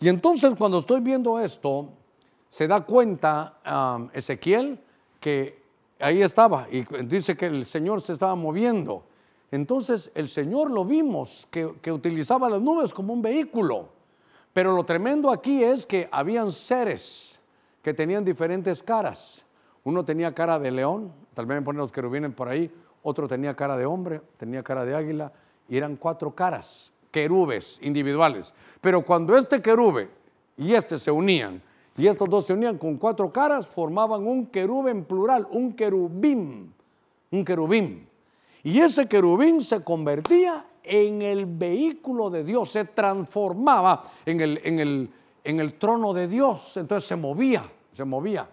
Y 0.00 0.08
entonces 0.08 0.54
cuando 0.56 0.78
estoy 0.78 1.00
viendo 1.00 1.38
esto, 1.40 1.88
se 2.48 2.68
da 2.68 2.80
cuenta 2.82 3.58
um, 3.98 4.08
Ezequiel 4.12 4.78
que 5.20 5.62
ahí 5.98 6.22
estaba 6.22 6.68
y 6.70 6.84
dice 7.04 7.36
que 7.36 7.46
el 7.46 7.66
Señor 7.66 8.00
se 8.00 8.12
estaba 8.12 8.34
moviendo. 8.34 9.02
Entonces 9.50 10.10
el 10.14 10.28
Señor 10.28 10.70
lo 10.70 10.84
vimos, 10.84 11.46
que, 11.50 11.74
que 11.80 11.92
utilizaba 11.92 12.48
las 12.50 12.60
nubes 12.60 12.92
como 12.92 13.12
un 13.12 13.22
vehículo. 13.22 13.88
Pero 14.52 14.74
lo 14.74 14.84
tremendo 14.84 15.30
aquí 15.30 15.62
es 15.62 15.86
que 15.86 16.08
habían 16.10 16.50
seres 16.50 17.40
que 17.82 17.94
tenían 17.94 18.24
diferentes 18.24 18.82
caras. 18.82 19.44
Uno 19.84 20.04
tenía 20.04 20.34
cara 20.34 20.58
de 20.58 20.70
león, 20.70 21.12
tal 21.34 21.46
vez 21.46 21.58
me 21.58 21.62
ponen 21.62 21.78
los 21.78 21.92
querubines 21.92 22.34
por 22.34 22.48
ahí, 22.48 22.68
otro 23.02 23.28
tenía 23.28 23.54
cara 23.54 23.76
de 23.76 23.86
hombre, 23.86 24.20
tenía 24.36 24.64
cara 24.64 24.84
de 24.84 24.96
águila, 24.96 25.32
y 25.68 25.76
eran 25.76 25.94
cuatro 25.94 26.34
caras, 26.34 26.92
querubes 27.12 27.78
individuales. 27.82 28.52
Pero 28.80 29.02
cuando 29.02 29.36
este 29.36 29.62
querube 29.62 30.08
y 30.56 30.72
este 30.72 30.98
se 30.98 31.12
unían, 31.12 31.62
y 31.96 32.08
estos 32.08 32.28
dos 32.28 32.46
se 32.46 32.52
unían 32.52 32.78
con 32.78 32.96
cuatro 32.96 33.32
caras, 33.32 33.66
formaban 33.66 34.26
un 34.26 34.46
querube 34.46 34.90
en 34.90 35.04
plural, 35.04 35.46
un 35.50 35.74
querubín, 35.74 36.74
un 37.30 37.44
querubín. 37.44 38.08
Y 38.66 38.80
ese 38.80 39.06
querubín 39.06 39.60
se 39.60 39.84
convertía 39.84 40.66
en 40.82 41.22
el 41.22 41.46
vehículo 41.46 42.30
de 42.30 42.42
Dios, 42.42 42.70
se 42.70 42.84
transformaba 42.84 44.02
en 44.24 44.40
el, 44.40 44.60
en 44.64 44.80
el, 44.80 45.10
en 45.44 45.60
el 45.60 45.74
trono 45.74 46.12
de 46.12 46.26
Dios, 46.26 46.76
entonces 46.76 47.06
se 47.06 47.14
movía, 47.14 47.70
se 47.92 48.04
movía. 48.04 48.48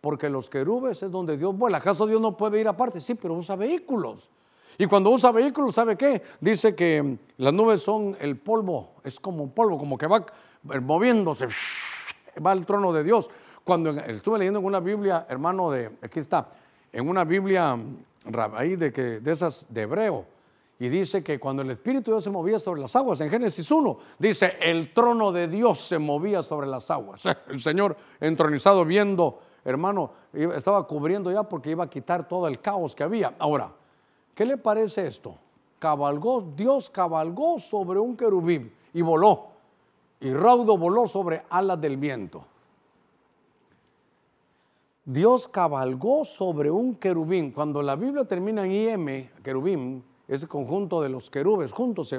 Porque 0.01 0.29
los 0.29 0.49
querubes 0.49 1.03
es 1.03 1.11
donde 1.11 1.37
Dios 1.37 1.57
vuela. 1.57 1.77
¿Acaso 1.77 2.07
Dios 2.07 2.21
no 2.21 2.37
puede 2.37 2.59
ir 2.59 2.67
aparte? 2.67 2.99
Sí, 2.99 3.15
pero 3.15 3.33
usa 3.33 3.55
vehículos. 3.55 4.29
Y 4.77 4.85
cuando 4.87 5.09
usa 5.09 5.31
vehículos, 5.31 5.75
¿sabe 5.75 5.97
qué? 5.97 6.21
Dice 6.39 6.73
que 6.73 7.17
las 7.37 7.53
nubes 7.53 7.81
son 7.81 8.15
el 8.21 8.37
polvo, 8.37 8.91
es 9.03 9.19
como 9.19 9.43
un 9.43 9.51
polvo, 9.51 9.77
como 9.77 9.97
que 9.97 10.07
va 10.07 10.25
moviéndose, 10.81 11.47
va 12.45 12.51
al 12.51 12.65
trono 12.65 12.93
de 12.93 13.03
Dios. 13.03 13.29
Cuando 13.65 13.91
estuve 13.91 14.39
leyendo 14.39 14.59
en 14.59 14.65
una 14.65 14.79
Biblia, 14.79 15.25
hermano, 15.27 15.69
de 15.69 15.91
aquí 16.01 16.19
está, 16.19 16.49
en 16.93 17.09
una 17.09 17.25
Biblia 17.25 17.77
ahí 18.55 18.77
de, 18.77 18.93
que, 18.93 19.19
de 19.19 19.31
esas 19.31 19.67
de 19.69 19.81
hebreo, 19.81 20.25
y 20.79 20.87
dice 20.87 21.21
que 21.25 21.39
cuando 21.39 21.61
el 21.61 21.71
Espíritu 21.71 22.11
de 22.11 22.15
Dios 22.15 22.23
se 22.23 22.29
movía 22.29 22.57
sobre 22.57 22.79
las 22.79 22.95
aguas, 22.95 23.19
en 23.19 23.29
Génesis 23.29 23.69
1, 23.69 23.99
dice, 24.17 24.53
el 24.61 24.93
trono 24.93 25.33
de 25.33 25.49
Dios 25.49 25.77
se 25.77 25.99
movía 25.99 26.41
sobre 26.41 26.67
las 26.67 26.89
aguas. 26.89 27.25
El 27.49 27.59
Señor 27.59 27.97
entronizado 28.21 28.85
viendo, 28.85 29.41
hermano, 29.69 30.11
estaba 30.33 30.85
cubriendo 30.85 31.31
ya 31.31 31.43
porque 31.43 31.71
iba 31.71 31.83
a 31.83 31.89
quitar 31.89 32.27
todo 32.27 32.47
el 32.47 32.59
caos 32.59 32.95
que 32.95 33.03
había. 33.03 33.35
Ahora, 33.39 33.71
¿qué 34.33 34.45
le 34.45 34.57
parece 34.57 35.05
esto? 35.05 35.35
Cabalgó, 35.79 36.41
Dios 36.55 36.89
cabalgó 36.89 37.57
sobre 37.57 37.99
un 37.99 38.17
querubín 38.17 38.73
y 38.93 39.01
voló. 39.01 39.47
Y 40.19 40.33
raudo 40.33 40.77
voló 40.77 41.07
sobre 41.07 41.43
alas 41.49 41.79
del 41.79 41.97
viento. 41.97 42.43
Dios 45.05 45.47
cabalgó 45.47 46.23
sobre 46.23 46.69
un 46.69 46.95
querubín. 46.95 47.51
Cuando 47.51 47.81
la 47.81 47.95
Biblia 47.95 48.25
termina 48.25 48.65
en 48.65 48.71
IM, 48.71 49.29
querubín, 49.41 50.03
ese 50.27 50.47
conjunto 50.47 51.01
de 51.01 51.09
los 51.09 51.29
querubes 51.29 51.71
juntos, 51.71 52.13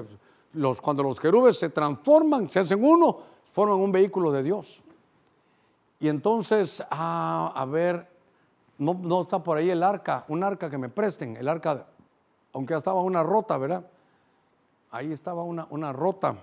los, 0.55 0.81
cuando 0.81 1.03
los 1.03 1.21
querubes 1.21 1.57
se 1.57 1.71
transforman, 1.71 2.49
se 2.49 2.61
hacen 2.61 2.83
uno, 2.83 3.19
forman 3.53 3.79
un 3.79 3.93
vehículo 3.93 4.33
de 4.33 4.43
Dios. 4.43 4.83
Y 6.01 6.09
entonces, 6.09 6.83
ah, 6.91 7.53
a 7.55 7.65
ver, 7.67 8.09
no, 8.79 8.95
no, 8.95 9.21
está 9.21 9.43
por 9.43 9.59
ahí 9.59 9.69
el 9.69 9.83
arca, 9.83 10.25
un 10.29 10.43
arca 10.43 10.71
que 10.71 10.79
me 10.79 10.89
presten, 10.89 11.37
el 11.37 11.47
arca, 11.47 11.87
aunque 12.55 12.75
estaba 12.75 13.03
una 13.03 13.23
rota, 13.23 13.59
¿verdad? 13.59 13.87
Ahí 14.91 15.13
estaba 15.13 15.45
una, 15.45 15.67
una 15.69 15.93
rota. 15.93 16.37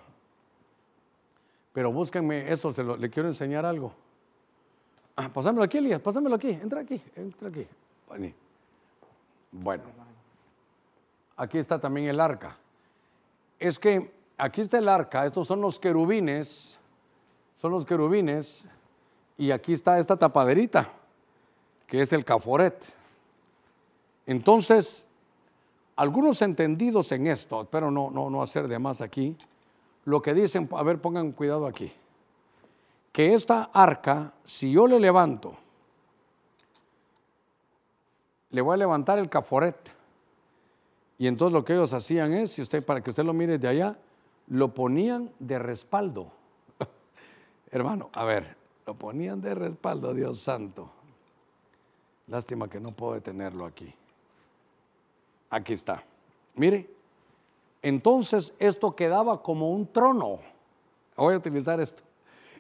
Pero 1.74 1.91
búsquenme 1.91 2.52
eso, 2.52 2.72
se 2.72 2.84
le 2.84 3.10
quiero 3.10 3.28
enseñar 3.28 3.65
algo. 3.65 3.93
Ah, 5.15 5.30
pásamelo 5.34 5.63
aquí, 5.63 5.80
Elías, 5.80 6.00
pásamelo 6.00 6.36
aquí, 6.36 6.50
entra 6.50 6.82
aquí, 6.82 7.02
entra 7.15 7.50
aquí. 7.50 7.67
Bueno, 9.52 9.84
aquí 11.36 11.58
está 11.58 11.80
también 11.80 12.08
el 12.08 12.20
arca. 12.20 12.56
Es 13.58 13.80
que 13.80 14.13
aquí 14.38 14.62
está 14.62 14.78
el 14.78 14.88
arca, 14.88 15.26
estos 15.26 15.48
son 15.48 15.60
los 15.60 15.80
querubines, 15.80 16.80
son 17.56 17.72
los 17.72 17.86
querubines, 17.88 18.67
y 19.38 19.52
aquí 19.52 19.73
está 19.73 20.00
esta 20.00 20.17
tapaderita, 20.17 20.91
que 21.86 22.02
es 22.02 22.12
el 22.13 22.26
caforet. 22.26 22.84
Entonces, 24.26 25.08
algunos 25.95 26.41
entendidos 26.41 27.12
en 27.12 27.28
esto, 27.28 27.67
pero 27.71 27.91
no, 27.91 28.12
no, 28.12 28.30
no 28.30 28.41
hacer 28.41 28.67
de 28.67 28.80
más 28.80 29.02
aquí, 29.02 29.38
lo 30.06 30.21
que 30.21 30.34
dicen, 30.34 30.67
a 30.71 30.84
ver, 30.84 31.00
pongan 31.00 31.32
cuidado 31.32 31.65
aquí 31.65 31.91
que 33.17 33.34
esta 33.34 33.71
arca, 33.73 34.34
si 34.43 34.71
yo 34.71 34.86
le 34.86 35.00
levanto, 35.00 35.58
le 38.52 38.62
voy 38.62 38.76
a 38.76 38.78
levantar 38.78 39.17
el 39.17 39.28
caforet. 39.28 39.76
Y 41.17 41.26
entonces 41.26 41.52
lo 41.52 41.65
que 41.65 41.73
ellos 41.73 41.93
hacían 41.93 42.32
es, 42.34 42.52
si 42.52 42.62
usted, 42.62 42.86
para 42.86 43.02
que 43.02 43.10
usted 43.10 43.23
lo 43.23 43.34
mire 43.34 43.58
de 43.58 43.67
allá, 43.67 43.97
lo 44.50 44.71
ponían 44.71 45.32
de 45.39 45.58
respaldo. 45.58 46.32
Hermano, 47.71 48.12
a 48.13 48.23
ver, 48.23 48.57
lo 48.88 48.95
ponían 48.95 49.41
de 49.41 49.54
respaldo, 49.54 50.13
Dios 50.13 50.39
santo. 50.39 50.89
Lástima 52.28 52.69
que 52.69 52.80
no 52.80 52.91
puedo 52.91 53.13
detenerlo 53.13 53.65
aquí. 53.65 53.93
Aquí 55.50 55.73
está. 55.73 56.04
Mire, 56.56 56.89
entonces 57.82 58.54
esto 58.58 58.95
quedaba 58.95 59.43
como 59.43 59.71
un 59.71 59.91
trono. 59.91 60.39
Voy 61.15 61.36
a 61.36 61.38
utilizar 61.38 61.80
esto 61.80 62.08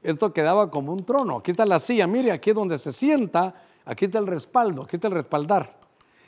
esto 0.03 0.31
quedaba 0.33 0.69
como 0.69 0.93
un 0.93 1.03
trono. 1.03 1.37
Aquí 1.37 1.51
está 1.51 1.65
la 1.65 1.79
silla, 1.79 2.07
mire, 2.07 2.31
aquí 2.31 2.51
es 2.51 2.55
donde 2.55 2.77
se 2.77 2.91
sienta, 2.91 3.55
aquí 3.85 4.05
está 4.05 4.19
el 4.19 4.27
respaldo, 4.27 4.83
aquí 4.83 4.95
está 4.95 5.07
el 5.07 5.13
respaldar. 5.13 5.77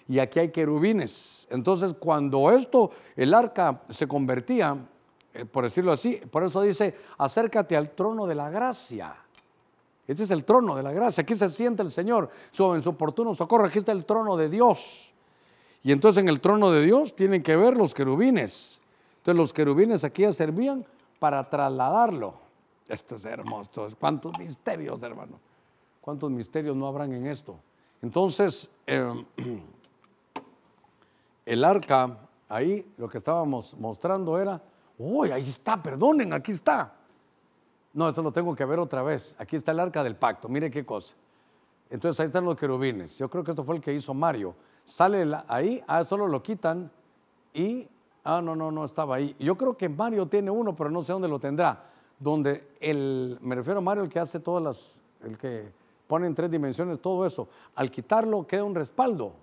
Y 0.07 0.19
aquí 0.19 0.39
hay 0.39 0.49
querubines. 0.49 1.47
Entonces, 1.51 1.93
cuando 1.99 2.51
esto, 2.51 2.91
el 3.15 3.33
arca 3.33 3.83
se 3.89 4.07
convertía, 4.07 4.75
eh, 5.33 5.45
por 5.45 5.63
decirlo 5.65 5.91
así, 5.91 6.15
por 6.31 6.43
eso 6.43 6.61
dice, 6.61 6.95
acércate 7.17 7.77
al 7.77 7.91
trono 7.91 8.25
de 8.25 8.35
la 8.35 8.49
gracia. 8.49 9.15
Este 10.09 10.23
es 10.23 10.31
el 10.31 10.43
trono 10.43 10.75
de 10.75 10.81
la 10.81 10.91
gracia. 10.91 11.21
Aquí 11.21 11.35
se 11.35 11.47
sienta 11.49 11.83
el 11.83 11.91
Señor 11.91 12.31
en 12.51 12.81
su 12.81 12.89
oportuno 12.89 13.35
socorro. 13.35 13.67
Aquí 13.67 13.77
está 13.77 13.91
el 13.91 14.05
trono 14.05 14.37
de 14.37 14.49
Dios. 14.49 15.13
Y 15.83 15.91
entonces 15.91 16.23
en 16.23 16.29
el 16.29 16.41
trono 16.41 16.71
de 16.71 16.81
Dios 16.81 17.15
tienen 17.15 17.43
que 17.43 17.55
ver 17.55 17.77
los 17.77 17.93
querubines. 17.93 18.81
Entonces 19.17 19.37
los 19.37 19.53
querubines 19.53 20.03
aquí 20.03 20.23
ya 20.23 20.33
servían 20.33 20.83
para 21.19 21.43
trasladarlo. 21.43 22.33
Esto 22.87 23.17
es 23.17 23.25
hermoso. 23.25 23.87
¿Cuántos 23.99 24.35
misterios, 24.39 25.03
hermano? 25.03 25.39
¿Cuántos 26.01 26.31
misterios 26.31 26.75
no 26.75 26.87
habrán 26.87 27.13
en 27.13 27.27
esto? 27.27 27.59
Entonces, 28.01 28.71
em, 28.87 29.23
el 31.45 31.63
arca, 31.63 32.17
ahí 32.47 32.83
lo 32.97 33.07
que 33.07 33.19
estábamos 33.19 33.75
mostrando 33.77 34.39
era, 34.39 34.59
uy, 34.97 35.29
ahí 35.29 35.43
está, 35.43 35.83
perdonen, 35.83 36.33
aquí 36.33 36.51
está. 36.51 36.95
No, 37.93 38.09
esto 38.09 38.21
lo 38.21 38.31
tengo 38.31 38.55
que 38.55 38.65
ver 38.65 38.79
otra 38.79 39.01
vez. 39.01 39.35
Aquí 39.39 39.55
está 39.55 39.71
el 39.71 39.79
arca 39.79 40.03
del 40.03 40.15
pacto, 40.15 40.47
mire 40.47 40.69
qué 40.69 40.85
cosa. 40.85 41.15
Entonces 41.89 42.19
ahí 42.19 42.27
están 42.27 42.45
los 42.45 42.55
querubines. 42.55 43.17
Yo 43.17 43.29
creo 43.29 43.43
que 43.43 43.51
esto 43.51 43.63
fue 43.63 43.75
el 43.75 43.81
que 43.81 43.93
hizo 43.93 44.13
Mario. 44.13 44.55
Sale 44.83 45.27
ahí, 45.47 45.83
ah, 45.87 46.03
solo 46.03 46.27
lo 46.27 46.41
quitan 46.43 46.91
y, 47.53 47.87
ah, 48.23 48.41
no, 48.41 48.55
no, 48.55 48.71
no 48.71 48.85
estaba 48.85 49.15
ahí. 49.15 49.35
Yo 49.39 49.55
creo 49.55 49.75
que 49.75 49.89
Mario 49.89 50.27
tiene 50.27 50.51
uno, 50.51 50.75
pero 50.75 50.89
no 50.91 51.01
sé 51.03 51.13
dónde 51.13 51.27
lo 51.27 51.39
tendrá 51.39 51.89
donde 52.19 52.67
el, 52.81 53.37
me 53.41 53.55
refiero 53.55 53.79
a 53.79 53.81
Mario, 53.81 54.03
el 54.03 54.09
que 54.09 54.19
hace 54.19 54.39
todas 54.39 54.61
las, 54.61 55.01
el 55.23 55.37
que 55.37 55.71
pone 56.05 56.27
en 56.27 56.35
tres 56.35 56.51
dimensiones 56.51 56.99
todo 57.01 57.25
eso, 57.25 57.47
al 57.75 57.89
quitarlo 57.89 58.45
queda 58.45 58.63
un 58.63 58.75
respaldo 58.75 59.33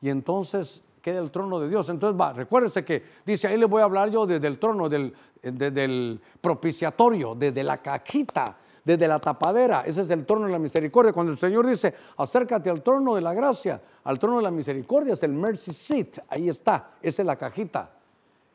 y 0.00 0.08
entonces 0.08 0.82
queda 1.02 1.20
el 1.20 1.30
trono 1.30 1.60
de 1.60 1.68
Dios. 1.68 1.88
Entonces 1.88 2.18
va, 2.18 2.32
recuérdese 2.32 2.84
que 2.84 3.02
dice, 3.26 3.48
ahí 3.48 3.58
le 3.58 3.66
voy 3.66 3.82
a 3.82 3.84
hablar 3.84 4.10
yo 4.10 4.24
desde 4.24 4.46
el 4.46 4.58
trono, 4.58 4.88
del, 4.88 5.12
desde 5.42 5.84
el 5.84 6.20
propiciatorio, 6.40 7.34
desde 7.34 7.62
la 7.62 7.82
cajita, 7.82 8.56
desde 8.84 9.06
la 9.06 9.18
tapadera. 9.18 9.82
Ese 9.84 10.00
es 10.00 10.10
el 10.10 10.24
trono 10.24 10.46
de 10.46 10.52
la 10.52 10.58
misericordia. 10.58 11.12
Cuando 11.12 11.32
el 11.32 11.38
Señor 11.38 11.66
dice, 11.66 11.94
acércate 12.16 12.70
al 12.70 12.82
trono 12.82 13.14
de 13.14 13.20
la 13.20 13.34
gracia, 13.34 13.82
al 14.04 14.18
trono 14.18 14.38
de 14.38 14.44
la 14.44 14.50
misericordia, 14.50 15.12
es 15.12 15.22
el 15.22 15.32
mercy 15.32 15.72
seat, 15.72 16.20
ahí 16.28 16.48
está, 16.48 16.92
esa 17.02 17.22
es 17.22 17.26
la 17.26 17.36
cajita 17.36 17.90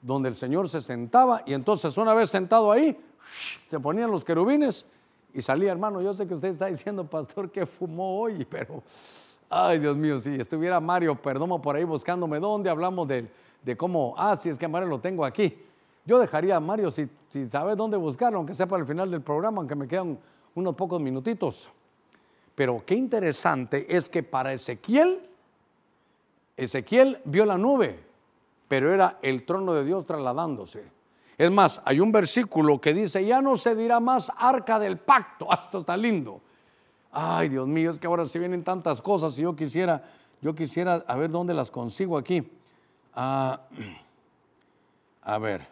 donde 0.02 0.30
el 0.30 0.36
Señor 0.36 0.70
se 0.70 0.82
sentaba 0.82 1.44
y 1.46 1.54
entonces 1.54 1.98
una 1.98 2.14
vez 2.14 2.30
sentado 2.30 2.72
ahí, 2.72 2.98
se 3.70 3.80
ponían 3.80 4.10
los 4.10 4.24
querubines 4.24 4.86
y 5.34 5.42
salía, 5.42 5.72
hermano. 5.72 6.02
Yo 6.02 6.14
sé 6.14 6.28
que 6.28 6.34
usted 6.34 6.50
está 6.50 6.68
diciendo, 6.68 7.06
pastor, 7.06 7.52
que 7.52 7.66
fumó 7.66 8.22
hoy, 8.22 8.46
pero, 8.50 8.84
ay 9.50 9.80
Dios 9.80 9.98
mío, 9.98 10.20
si 10.20 10.36
estuviera 10.36 10.80
Mario 10.80 11.16
Perdomo 11.16 11.62
por 11.62 11.76
ahí 11.76 11.84
buscándome 11.84 12.40
dónde 12.40 12.70
hablamos 12.70 13.08
de, 13.08 13.30
de 13.64 13.78
cómo, 13.78 14.14
ah, 14.18 14.36
si 14.36 14.50
es 14.50 14.58
que 14.58 14.68
Mario 14.68 14.90
lo 14.90 15.00
tengo 15.00 15.26
aquí. 15.26 15.58
Yo 16.06 16.20
dejaría 16.20 16.56
a 16.56 16.60
Mario 16.60 16.90
si, 16.90 17.10
si 17.30 17.50
sabe 17.50 17.76
dónde 17.76 17.98
buscarlo, 17.98 18.38
aunque 18.38 18.54
sea 18.54 18.68
para 18.68 18.82
el 18.82 18.88
final 18.88 19.12
del 19.12 19.22
programa, 19.22 19.60
aunque 19.60 19.76
me 19.76 19.88
quedan 19.88 20.18
unos 20.56 20.76
pocos 20.76 21.02
minutitos. 21.02 21.70
Pero 22.56 22.84
qué 22.86 22.96
interesante 22.96 23.86
es 23.96 24.10
que 24.10 24.24
para 24.24 24.54
Ezequiel, 24.54 25.30
Ezequiel 26.56 27.22
vio 27.26 27.46
la 27.46 27.58
nube, 27.58 28.00
pero 28.68 28.94
era 28.94 29.20
el 29.22 29.46
trono 29.46 29.74
de 29.74 29.84
Dios 29.84 30.06
trasladándose. 30.06 30.98
Es 31.38 31.52
más, 31.52 31.82
hay 31.86 32.00
un 32.00 32.12
versículo 32.12 32.82
que 32.82 32.94
dice, 32.94 33.24
ya 33.24 33.42
no 33.42 33.58
se 33.58 33.76
dirá 33.76 34.00
más 34.00 34.32
arca 34.38 34.80
del 34.80 34.98
pacto. 34.98 35.48
Ah, 35.52 35.62
esto 35.66 35.80
está 35.80 35.96
lindo. 35.96 36.42
Ay, 37.12 37.50
Dios 37.50 37.68
mío, 37.68 37.92
es 37.92 38.00
que 38.00 38.08
ahora 38.08 38.26
se 38.26 38.40
vienen 38.40 38.64
tantas 38.64 39.02
cosas 39.02 39.38
y 39.40 39.44
yo 39.44 39.56
quisiera, 39.56 40.04
yo 40.42 40.54
quisiera 40.54 41.04
a 41.08 41.16
ver 41.16 41.32
dónde 41.32 41.54
las 41.54 41.72
consigo 41.72 42.18
aquí. 42.18 42.50
Ah, 43.14 43.62
a 45.22 45.38
ver, 45.38 45.68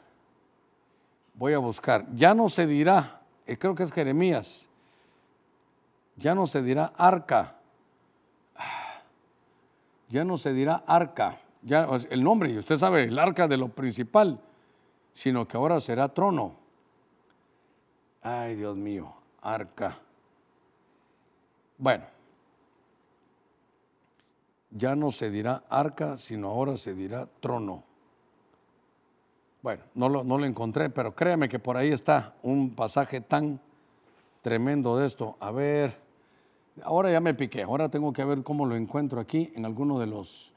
voy 1.34 1.54
a 1.54 1.60
buscar. 1.60 2.06
Ya 2.14 2.34
no 2.34 2.50
se 2.50 2.66
dirá, 2.66 3.22
eh, 3.46 3.58
creo 3.58 3.76
que 3.76 3.84
es 3.84 3.92
Jeremías, 3.92 4.70
ya 6.18 6.34
no 6.34 6.46
se 6.46 6.62
dirá 6.62 6.92
arca 6.98 7.56
ya 10.10 10.24
no 10.24 10.38
se 10.38 10.54
dirá 10.54 10.84
arca, 10.88 11.42
ya 11.62 11.88
el 12.10 12.24
nombre, 12.24 12.58
usted 12.58 12.78
sabe, 12.78 13.06
el 13.06 13.18
arca 13.18 13.48
de 13.48 13.58
lo 13.58 13.70
principal, 13.70 14.40
sino 15.12 15.48
que 15.48 15.58
ahora 15.58 15.80
será 15.80 16.10
trono. 16.10 16.56
Ay, 18.22 18.56
Dios 18.56 18.76
mío, 18.76 19.14
arca. 19.42 20.00
Bueno, 21.78 22.06
ya 24.72 24.96
no 24.96 25.12
se 25.12 25.30
dirá 25.30 25.64
arca, 25.70 26.18
sino 26.18 26.50
ahora 26.50 26.78
se 26.78 26.94
dirá 26.94 27.28
trono. 27.40 27.84
Bueno, 29.62 29.84
no 29.96 30.10
lo, 30.10 30.46
encontré, 30.46 30.90
pero 30.90 31.16
créame 31.16 31.50
que 31.50 31.58
por 31.58 31.76
ahí 31.76 31.90
está 31.90 32.36
un 32.44 32.76
pasaje 32.76 33.20
tan 33.20 33.60
tremendo 34.42 34.98
de 34.98 35.08
esto. 35.08 35.38
A 35.40 35.50
ver, 35.52 35.98
ahora 36.84 37.10
ya 37.10 37.20
me 37.20 37.34
piqué, 37.34 37.64
ahora 37.64 37.90
tengo 37.90 38.14
que 38.14 38.24
ver 38.24 38.44
cómo 38.44 38.66
lo 38.68 38.76
encuentro 38.76 39.20
aquí 39.20 39.52
en 39.56 39.66
alguno 39.66 39.98
de 40.00 40.06
los, 40.06 40.54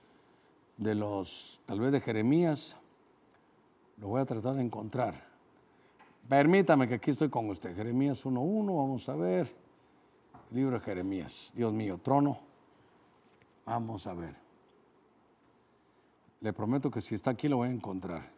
de 0.76 0.94
los, 0.94 1.60
tal 1.64 1.80
vez 1.80 1.92
de 1.92 2.00
Jeremías. 2.00 2.76
Lo 3.96 4.08
voy 4.08 4.20
a 4.20 4.26
tratar 4.26 4.56
de 4.56 4.62
encontrar. 4.62 5.26
Permítame 6.28 6.86
que 6.86 6.94
aquí 6.94 7.10
estoy 7.10 7.30
con 7.30 7.48
usted. 7.48 7.74
Jeremías 7.74 8.26
1.1, 8.26 8.66
vamos 8.66 9.08
a 9.08 9.16
ver. 9.16 9.67
Libro 10.51 10.78
de 10.78 10.80
Jeremías. 10.80 11.53
Dios 11.55 11.72
mío, 11.72 11.99
trono. 11.99 12.38
Vamos 13.66 14.07
a 14.07 14.14
ver. 14.14 14.34
Le 16.40 16.53
prometo 16.53 16.90
que 16.90 17.01
si 17.01 17.14
está 17.14 17.30
aquí 17.30 17.49
lo 17.49 17.59
voy 17.59 17.68
a 17.68 17.72
encontrar. 17.72 18.30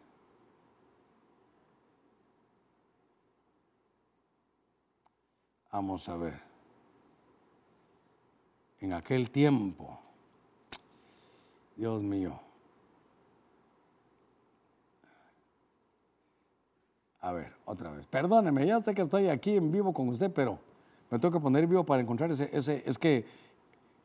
Vamos 5.71 6.09
a 6.09 6.17
ver. 6.17 6.41
En 8.81 8.93
aquel 8.93 9.29
tiempo, 9.29 9.99
Dios 11.75 12.01
mío, 12.01 12.39
a 17.21 17.31
ver, 17.31 17.53
otra 17.65 17.91
vez. 17.91 18.05
Perdóneme, 18.07 18.65
ya 18.65 18.81
sé 18.81 18.95
que 18.95 19.03
estoy 19.03 19.29
aquí 19.29 19.55
en 19.55 19.71
vivo 19.71 19.93
con 19.93 20.09
usted, 20.09 20.33
pero 20.33 20.59
me 21.11 21.19
tengo 21.19 21.33
que 21.33 21.39
poner 21.39 21.67
vivo 21.67 21.83
para 21.83 22.01
encontrar 22.01 22.31
ese, 22.31 22.49
ese, 22.51 22.81
es 22.85 22.97
que 22.97 23.25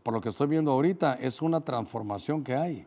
por 0.03 0.13
lo 0.13 0.21
que 0.21 0.29
estoy 0.29 0.49
viendo 0.49 0.73
ahorita 0.73 1.15
es 1.15 1.41
una 1.41 1.61
transformación 1.61 2.45
que 2.45 2.55
hay. 2.55 2.87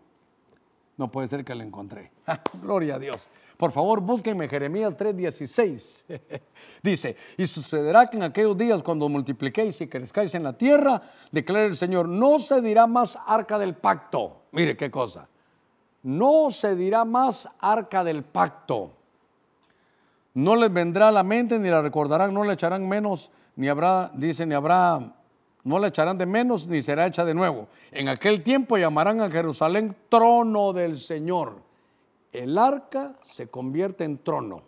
No 1.00 1.10
puede 1.10 1.30
ser 1.30 1.46
que 1.46 1.56
la 1.56 1.64
encontré. 1.64 2.12
Gloria 2.62 2.96
a 2.96 3.00
Dios. 3.00 3.30
Por 3.56 3.72
favor, 3.72 4.02
búsquenme 4.02 4.50
Jeremías 4.50 4.98
3:16. 4.98 6.42
Dice, 6.84 7.16
y 7.38 7.48
sucederá 7.48 8.08
que 8.08 8.18
en 8.18 8.24
aquellos 8.24 8.58
días 8.58 8.84
cuando 8.84 9.08
multipliquéis 9.08 9.80
y 9.80 9.88
crezcáis 9.88 10.36
en 10.36 10.44
la 10.44 10.58
tierra, 10.58 11.02
declara 11.32 11.66
el 11.66 11.78
Señor, 11.78 12.10
no 12.10 12.38
se 12.40 12.62
dirá 12.62 12.86
más 12.86 13.18
arca 13.26 13.58
del 13.58 13.76
pacto. 13.76 14.42
Mire 14.52 14.76
qué 14.76 14.92
cosa. 14.92 15.30
No 16.04 16.50
se 16.50 16.76
dirá 16.76 17.06
más 17.06 17.48
arca 17.60 18.04
del 18.04 18.26
pacto. 18.26 18.92
No 20.34 20.58
les 20.58 20.72
vendrá 20.72 21.08
a 21.08 21.12
la 21.14 21.24
mente 21.24 21.60
ni 21.60 21.70
la 21.70 21.82
recordarán, 21.82 22.34
no 22.34 22.44
le 22.44 22.54
echarán 22.54 22.88
menos, 22.88 23.32
ni 23.60 23.68
habrá, 23.68 24.10
dice, 24.14 24.46
ni 24.46 24.56
habrá 24.56 25.18
no 25.66 25.80
la 25.80 25.88
echarán 25.88 26.18
de 26.18 26.26
menos 26.26 26.66
ni 26.68 26.82
será 26.82 27.06
hecha 27.06 27.26
de 27.26 27.34
nuevo. 27.34 27.68
En 27.92 28.08
aquel 28.08 28.42
tiempo 28.42 28.78
llamarán 28.78 29.20
a 29.20 29.30
Jerusalén 29.30 29.98
trono 30.08 30.72
del 30.72 30.98
Señor. 30.98 31.58
El 32.32 32.58
arca 32.58 33.18
se 33.22 33.50
convierte 33.50 34.06
en 34.06 34.20
trono. 34.20 34.62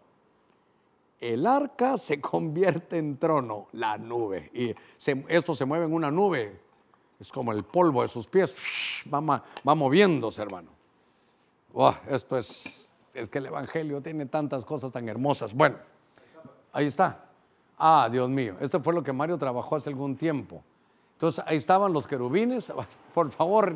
El 1.22 1.48
arca 1.48 1.96
se 1.98 2.20
convierte 2.20 2.98
en 2.98 3.18
trono, 3.18 3.70
la 3.72 3.98
nube. 3.98 4.52
Y 4.54 4.76
esto 5.30 5.56
se 5.56 5.64
mueve 5.64 5.86
en 5.86 5.94
una 5.94 6.12
nube. 6.12 6.60
Es 7.18 7.32
como 7.32 7.54
el 7.54 7.64
polvo 7.64 8.02
de 8.02 8.10
sus 8.10 8.28
pies. 8.28 8.54
Va, 9.12 9.22
va 9.22 9.74
moviéndose, 9.74 10.42
hermano. 10.42 10.70
esto 12.10 12.38
es, 12.38 12.92
es 13.14 13.30
que 13.30 13.38
el 13.38 13.46
Evangelio 13.46 14.02
tiene 14.02 14.26
tantas 14.26 14.66
cosas 14.66 14.92
tan 14.92 15.08
hermosas. 15.08 15.54
Bueno, 15.54 15.78
ahí 16.74 16.88
está. 16.88 17.31
Ah, 17.84 18.08
Dios 18.12 18.30
mío, 18.30 18.58
esto 18.60 18.80
fue 18.80 18.94
lo 18.94 19.02
que 19.02 19.12
Mario 19.12 19.40
trabajó 19.40 19.76
hace 19.76 19.90
algún 19.90 20.16
tiempo. 20.16 20.62
Entonces 21.14 21.44
ahí 21.48 21.58
estaban 21.58 21.92
los 21.92 22.06
querubines. 22.06 22.72
Por 23.16 23.32
favor, 23.32 23.76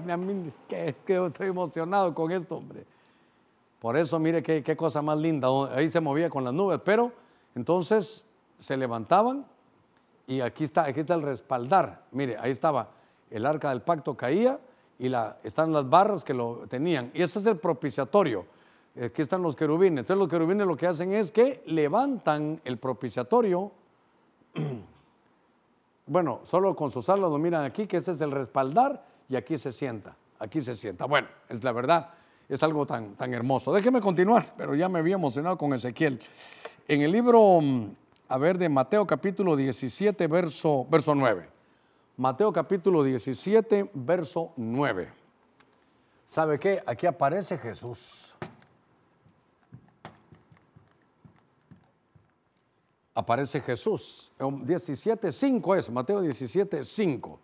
que, 0.67 0.95
que 1.03 1.25
estoy 1.25 1.47
emocionado 1.47 2.13
con 2.13 2.31
esto, 2.31 2.57
hombre. 2.57 2.85
Por 3.79 3.97
eso, 3.97 4.19
mire 4.19 4.43
qué, 4.43 4.61
qué 4.61 4.77
cosa 4.77 5.01
más 5.01 5.17
linda. 5.17 5.47
Ahí 5.71 5.89
se 5.89 5.99
movía 6.01 6.29
con 6.29 6.43
las 6.43 6.53
nubes. 6.53 6.79
Pero 6.85 7.13
entonces 7.55 8.27
se 8.59 8.77
levantaban 8.77 9.43
y 10.27 10.39
aquí 10.39 10.65
está, 10.65 10.83
aquí 10.83 10.99
está 10.99 11.15
el 11.15 11.23
respaldar. 11.23 12.03
Mire, 12.11 12.37
ahí 12.37 12.51
estaba 12.51 12.89
el 13.31 13.43
arca 13.43 13.69
del 13.69 13.81
pacto 13.81 14.15
caía 14.15 14.59
y 14.99 15.11
están 15.41 15.73
las 15.73 15.89
barras 15.89 16.23
que 16.23 16.35
lo 16.35 16.67
tenían. 16.67 17.09
Y 17.15 17.23
ese 17.23 17.39
es 17.39 17.45
el 17.47 17.57
propiciatorio. 17.57 18.45
Aquí 19.03 19.23
están 19.23 19.41
los 19.41 19.55
querubines. 19.55 20.01
Entonces 20.01 20.19
los 20.19 20.29
querubines 20.29 20.67
lo 20.67 20.77
que 20.77 20.85
hacen 20.85 21.11
es 21.11 21.31
que 21.31 21.63
levantan 21.65 22.61
el 22.65 22.77
propiciatorio 22.77 23.71
Bueno, 26.07 26.41
solo 26.43 26.75
con 26.75 26.91
sus 26.91 27.09
alas 27.09 27.31
lo 27.31 27.39
miran 27.39 27.65
aquí, 27.65 27.87
que 27.87 27.97
ese 27.97 28.11
es 28.11 28.21
el 28.21 28.31
respaldar, 28.31 29.03
y 29.27 29.35
aquí 29.35 29.57
se 29.57 29.71
sienta, 29.71 30.15
aquí 30.37 30.61
se 30.61 30.75
sienta. 30.75 31.05
Bueno, 31.05 31.27
es 31.49 31.63
la 31.63 31.71
verdad, 31.71 32.11
es 32.47 32.61
algo 32.61 32.85
tan, 32.85 33.15
tan 33.15 33.33
hermoso. 33.33 33.73
Déjeme 33.73 34.01
continuar, 34.01 34.53
pero 34.55 34.75
ya 34.75 34.87
me 34.87 34.99
había 34.99 35.15
emocionado 35.15 35.57
con 35.57 35.73
Ezequiel. 35.73 36.21
En 36.87 37.01
el 37.01 37.11
libro, 37.11 37.59
mm, 37.59 37.89
a 38.29 38.37
ver, 38.37 38.59
de 38.59 38.69
Mateo 38.69 39.07
capítulo 39.07 39.55
17, 39.55 40.27
verso, 40.27 40.85
verso 40.91 41.15
9. 41.15 41.49
Mateo 42.17 42.53
capítulo 42.53 43.03
17, 43.03 43.89
verso 43.95 44.53
9. 44.57 45.11
¿Sabe 46.25 46.59
qué? 46.59 46.83
Aquí 46.85 47.07
aparece 47.07 47.57
Jesús. 47.57 48.35
Aparece 53.15 53.61
Jesús. 53.61 54.31
17.5 54.37 55.77
es, 55.77 55.89
Mateo 55.89 56.21
17.5. 56.21 57.37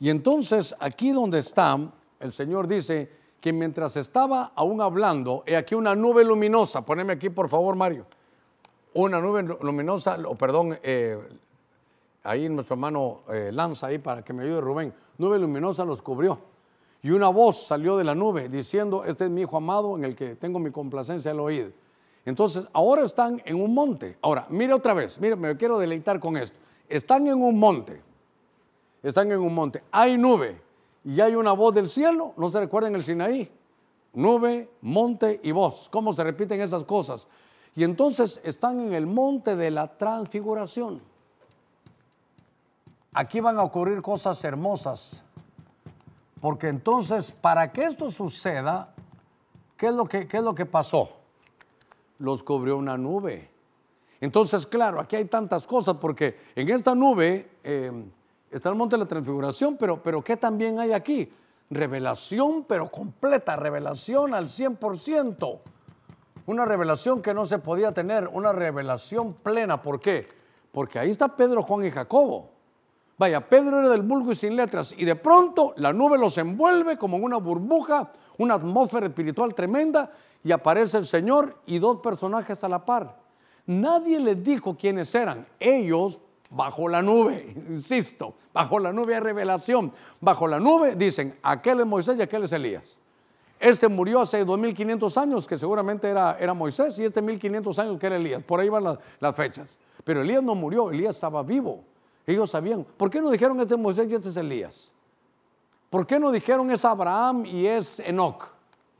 Y 0.00 0.10
entonces 0.10 0.74
aquí 0.78 1.12
donde 1.12 1.38
está, 1.38 1.78
el 2.20 2.32
Señor 2.32 2.66
dice 2.66 3.10
que 3.40 3.52
mientras 3.52 3.96
estaba 3.96 4.52
aún 4.54 4.80
hablando, 4.80 5.42
he 5.46 5.56
aquí 5.56 5.74
una 5.74 5.94
nube 5.94 6.24
luminosa, 6.24 6.84
poneme 6.84 7.14
aquí 7.14 7.30
por 7.30 7.48
favor 7.48 7.76
Mario, 7.76 8.06
una 8.94 9.20
nube 9.20 9.42
luminosa, 9.60 10.18
o 10.26 10.34
perdón, 10.34 10.78
eh, 10.82 11.18
ahí 12.24 12.48
nuestro 12.48 12.74
hermano 12.74 13.20
eh, 13.28 13.50
lanza 13.52 13.86
ahí 13.86 13.98
para 13.98 14.22
que 14.22 14.32
me 14.32 14.42
ayude 14.42 14.60
Rubén, 14.60 14.92
nube 15.16 15.38
luminosa 15.38 15.84
los 15.84 16.02
cubrió. 16.02 16.38
Y 17.02 17.10
una 17.10 17.28
voz 17.28 17.66
salió 17.66 17.96
de 17.96 18.04
la 18.04 18.14
nube 18.14 18.48
diciendo, 18.48 19.04
este 19.04 19.26
es 19.26 19.30
mi 19.30 19.42
hijo 19.42 19.56
amado 19.56 19.96
en 19.96 20.04
el 20.04 20.16
que 20.16 20.34
tengo 20.34 20.58
mi 20.58 20.72
complacencia 20.72 21.30
al 21.30 21.38
oír. 21.38 21.72
Entonces, 22.26 22.68
ahora 22.72 23.04
están 23.04 23.40
en 23.44 23.60
un 23.60 23.72
monte. 23.72 24.18
Ahora, 24.20 24.46
mire 24.50 24.74
otra 24.74 24.92
vez, 24.92 25.20
mire, 25.20 25.36
me 25.36 25.56
quiero 25.56 25.78
deleitar 25.78 26.18
con 26.18 26.36
esto. 26.36 26.58
Están 26.88 27.28
en 27.28 27.40
un 27.40 27.56
monte. 27.56 28.02
Están 29.00 29.30
en 29.30 29.38
un 29.38 29.54
monte. 29.54 29.84
Hay 29.92 30.18
nube 30.18 30.60
y 31.04 31.20
hay 31.20 31.36
una 31.36 31.52
voz 31.52 31.72
del 31.72 31.88
cielo. 31.88 32.34
¿No 32.36 32.48
se 32.48 32.58
recuerdan 32.58 32.96
el 32.96 33.04
Sinaí? 33.04 33.48
Nube, 34.12 34.68
monte 34.82 35.38
y 35.44 35.52
voz. 35.52 35.88
¿Cómo 35.88 36.12
se 36.12 36.24
repiten 36.24 36.60
esas 36.60 36.82
cosas? 36.82 37.28
Y 37.76 37.84
entonces 37.84 38.40
están 38.42 38.80
en 38.80 38.92
el 38.92 39.06
monte 39.06 39.54
de 39.54 39.70
la 39.70 39.96
transfiguración. 39.96 41.00
Aquí 43.12 43.38
van 43.38 43.58
a 43.58 43.62
ocurrir 43.62 44.02
cosas 44.02 44.42
hermosas. 44.44 45.22
Porque 46.40 46.68
entonces, 46.68 47.30
para 47.30 47.72
que 47.72 47.84
esto 47.84 48.10
suceda, 48.10 48.92
¿qué 49.76 49.86
es 49.86 49.94
lo 49.94 50.06
que, 50.06 50.26
qué 50.26 50.38
es 50.38 50.42
lo 50.42 50.54
que 50.54 50.66
pasó? 50.66 51.25
Los 52.18 52.42
cubrió 52.42 52.76
una 52.76 52.96
nube. 52.96 53.50
Entonces, 54.20 54.66
claro, 54.66 55.00
aquí 55.00 55.16
hay 55.16 55.26
tantas 55.26 55.66
cosas 55.66 55.96
porque 56.00 56.36
en 56.54 56.68
esta 56.70 56.94
nube 56.94 57.50
eh, 57.62 57.92
está 58.50 58.70
el 58.70 58.74
monte 58.74 58.96
de 58.96 59.00
la 59.00 59.08
transfiguración, 59.08 59.76
pero, 59.76 60.02
pero 60.02 60.22
¿qué 60.22 60.36
también 60.36 60.78
hay 60.80 60.92
aquí? 60.92 61.30
Revelación, 61.70 62.64
pero 62.64 62.90
completa, 62.90 63.56
revelación 63.56 64.34
al 64.34 64.46
100%. 64.46 65.60
Una 66.46 66.64
revelación 66.64 67.20
que 67.20 67.34
no 67.34 67.44
se 67.44 67.58
podía 67.58 67.92
tener, 67.92 68.28
una 68.28 68.52
revelación 68.52 69.34
plena. 69.34 69.82
¿Por 69.82 70.00
qué? 70.00 70.26
Porque 70.72 70.98
ahí 70.98 71.10
está 71.10 71.36
Pedro, 71.36 71.62
Juan 71.62 71.84
y 71.84 71.90
Jacobo. 71.90 72.55
Vaya, 73.18 73.48
Pedro 73.48 73.80
era 73.80 73.88
del 73.88 74.02
vulgo 74.02 74.32
y 74.32 74.34
sin 74.34 74.56
letras, 74.56 74.94
y 74.96 75.04
de 75.06 75.16
pronto 75.16 75.72
la 75.76 75.92
nube 75.92 76.18
los 76.18 76.36
envuelve 76.36 76.98
como 76.98 77.16
en 77.16 77.24
una 77.24 77.38
burbuja, 77.38 78.12
una 78.36 78.54
atmósfera 78.54 79.06
espiritual 79.06 79.54
tremenda, 79.54 80.12
y 80.44 80.52
aparece 80.52 80.98
el 80.98 81.06
Señor 81.06 81.56
y 81.64 81.78
dos 81.78 82.00
personajes 82.00 82.62
a 82.62 82.68
la 82.68 82.84
par. 82.84 83.16
Nadie 83.66 84.20
les 84.20 84.44
dijo 84.44 84.76
quiénes 84.76 85.14
eran. 85.14 85.46
Ellos 85.58 86.20
bajo 86.50 86.88
la 86.88 87.02
nube, 87.02 87.54
insisto, 87.68 88.34
bajo 88.52 88.78
la 88.78 88.92
nube 88.92 89.14
hay 89.14 89.20
revelación. 89.20 89.92
Bajo 90.20 90.46
la 90.46 90.60
nube 90.60 90.94
dicen, 90.94 91.38
aquel 91.42 91.80
es 91.80 91.86
Moisés 91.86 92.18
y 92.18 92.22
aquel 92.22 92.44
es 92.44 92.52
Elías. 92.52 92.98
Este 93.58 93.88
murió 93.88 94.20
hace 94.20 94.44
2500 94.44 95.16
años, 95.16 95.46
que 95.46 95.56
seguramente 95.56 96.10
era, 96.10 96.36
era 96.38 96.52
Moisés, 96.52 96.98
y 96.98 97.04
este 97.04 97.22
1500 97.22 97.78
años 97.78 97.98
que 97.98 98.06
era 98.06 98.16
Elías. 98.16 98.42
Por 98.42 98.60
ahí 98.60 98.68
van 98.68 98.84
las, 98.84 98.98
las 99.18 99.34
fechas. 99.34 99.78
Pero 100.04 100.20
Elías 100.20 100.42
no 100.42 100.54
murió, 100.54 100.90
Elías 100.90 101.16
estaba 101.16 101.42
vivo. 101.42 101.82
Ellos 102.26 102.50
sabían. 102.50 102.84
¿Por 102.96 103.08
qué 103.08 103.20
no 103.20 103.30
dijeron 103.30 103.60
este 103.60 103.74
es 103.74 103.80
Moisés 103.80 104.10
y 104.10 104.14
este 104.14 104.30
es 104.30 104.36
Elías? 104.36 104.92
¿Por 105.90 106.06
qué 106.06 106.18
no 106.18 106.32
dijeron 106.32 106.70
es 106.70 106.84
Abraham 106.84 107.46
y 107.46 107.66
es 107.66 108.00
Enoch? 108.00 108.48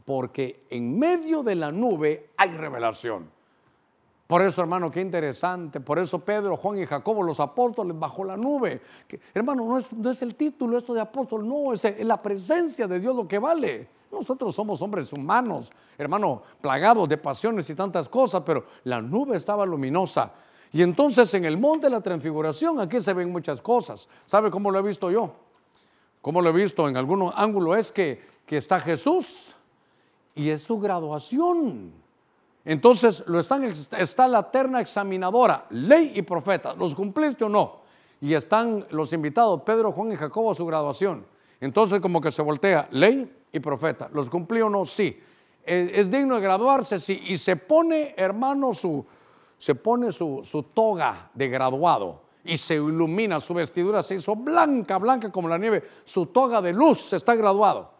Porque 0.05 0.65
en 0.71 0.97
medio 0.99 1.43
de 1.43 1.57
la 1.57 1.73
nube 1.73 2.31
hay 2.37 2.51
revelación. 2.51 3.29
Por 4.27 4.43
eso, 4.43 4.61
hermano, 4.61 4.91
qué 4.91 5.01
interesante. 5.01 5.81
Por 5.81 5.99
eso 5.99 6.21
Pedro, 6.21 6.57
Juan 6.57 6.79
y 6.79 6.87
Jacobo, 6.87 7.23
los 7.23 7.39
apóstoles, 7.39 7.99
bajo 7.99 8.25
la 8.25 8.37
nube. 8.37 8.83
hermano, 9.35 9.65
no 9.65 9.79
es, 9.79 9.93
no 9.93 10.11
es, 10.11 10.23
el 10.23 10.35
título 10.35 10.79
esto 10.79 10.95
de 10.95 11.01
apóstol, 11.01 11.47
no, 11.47 11.73
es, 11.73 11.85
es 11.85 12.05
la 12.05 12.21
presencia 12.21 12.87
de 12.87 12.99
Dios 12.99 13.15
lo 13.15 13.27
que 13.27 13.39
vale. 13.39 13.89
Nosotros 14.11 14.55
somos 14.55 14.81
hombres 14.83 15.13
humanos, 15.13 15.71
hermano, 15.99 16.43
plagados 16.61 17.09
de 17.09 17.19
pasiones 17.19 17.69
y 17.71 17.75
tantas 17.75 18.09
cosas, 18.09 18.43
pero 18.45 18.65
la 18.85 19.01
nube 19.01 19.37
estaba 19.37 19.67
luminosa. 19.67 20.33
Y 20.77 20.83
entonces 20.83 21.33
en 21.33 21.47
el 21.47 21.57
monte 21.57 21.87
de 21.87 21.91
la 21.91 22.03
transfiguración, 22.03 22.79
aquí 22.81 23.01
se 23.01 23.15
ven 23.15 23.33
muchas 23.33 23.63
cosas. 23.63 24.11
¿Sabe 24.27 24.51
cómo 24.51 24.71
lo 24.71 24.79
he 24.79 24.83
visto 24.83 25.11
yo? 25.11 25.33
¿Cómo 26.21 26.43
lo 26.43 26.51
he 26.51 26.53
visto 26.53 26.87
en 26.87 26.99
algún 26.99 27.33
ángulo? 27.35 27.75
Es 27.75 27.91
que, 27.91 28.21
que 28.45 28.59
está 28.59 28.79
Jesús 28.79 29.55
y 30.35 30.51
es 30.51 30.63
su 30.63 30.79
graduación. 30.79 31.93
Entonces 32.63 33.25
lo 33.27 33.41
están, 33.41 33.65
está 33.65 34.29
la 34.29 34.51
terna 34.51 34.83
examinadora, 34.83 35.65
ley 35.71 36.13
y 36.15 36.21
profeta. 36.21 36.75
¿Los 36.75 36.95
cumpliste 36.95 37.45
o 37.45 37.49
no? 37.49 37.77
Y 38.21 38.35
están 38.35 38.85
los 38.91 39.15
invitados, 39.15 39.63
Pedro, 39.63 39.93
Juan 39.93 40.13
y 40.13 40.17
Jacobo, 40.17 40.51
a 40.51 40.55
su 40.55 40.67
graduación. 40.67 41.25
Entonces 41.59 42.01
como 42.01 42.21
que 42.21 42.31
se 42.31 42.43
voltea, 42.43 42.87
ley 42.91 43.35
y 43.51 43.61
profeta. 43.61 44.11
¿Los 44.13 44.29
cumplí 44.29 44.61
o 44.61 44.69
no? 44.69 44.85
Sí. 44.85 45.19
¿Es, 45.65 46.11
digno 46.11 46.35
de 46.35 46.43
graduarse? 46.43 47.01
Sí. 47.01 47.19
Y 47.29 47.39
se 47.39 47.57
pone, 47.57 48.13
hermano, 48.19 48.75
su, 48.75 49.07
se 49.57 49.75
pone 49.75 50.13
su, 50.13 50.43
toga 50.75 51.31
de 51.35 51.49
graduado 51.49 52.23
y 52.45 52.57
se 52.57 52.77
ilumina, 52.77 53.41
su 53.41 53.55
vestidura 53.55 54.03
se 54.03 54.17
hizo 54.17 54.37
blanca, 54.37 54.99
blanca 54.99 55.33
como 55.33 55.49
la 55.49 55.59
nieve, 55.59 55.83
su 56.05 56.27
toga 56.27 56.63
de 56.63 56.73
luz 56.73 57.13
está 57.13 57.35
graduado. 57.35 57.91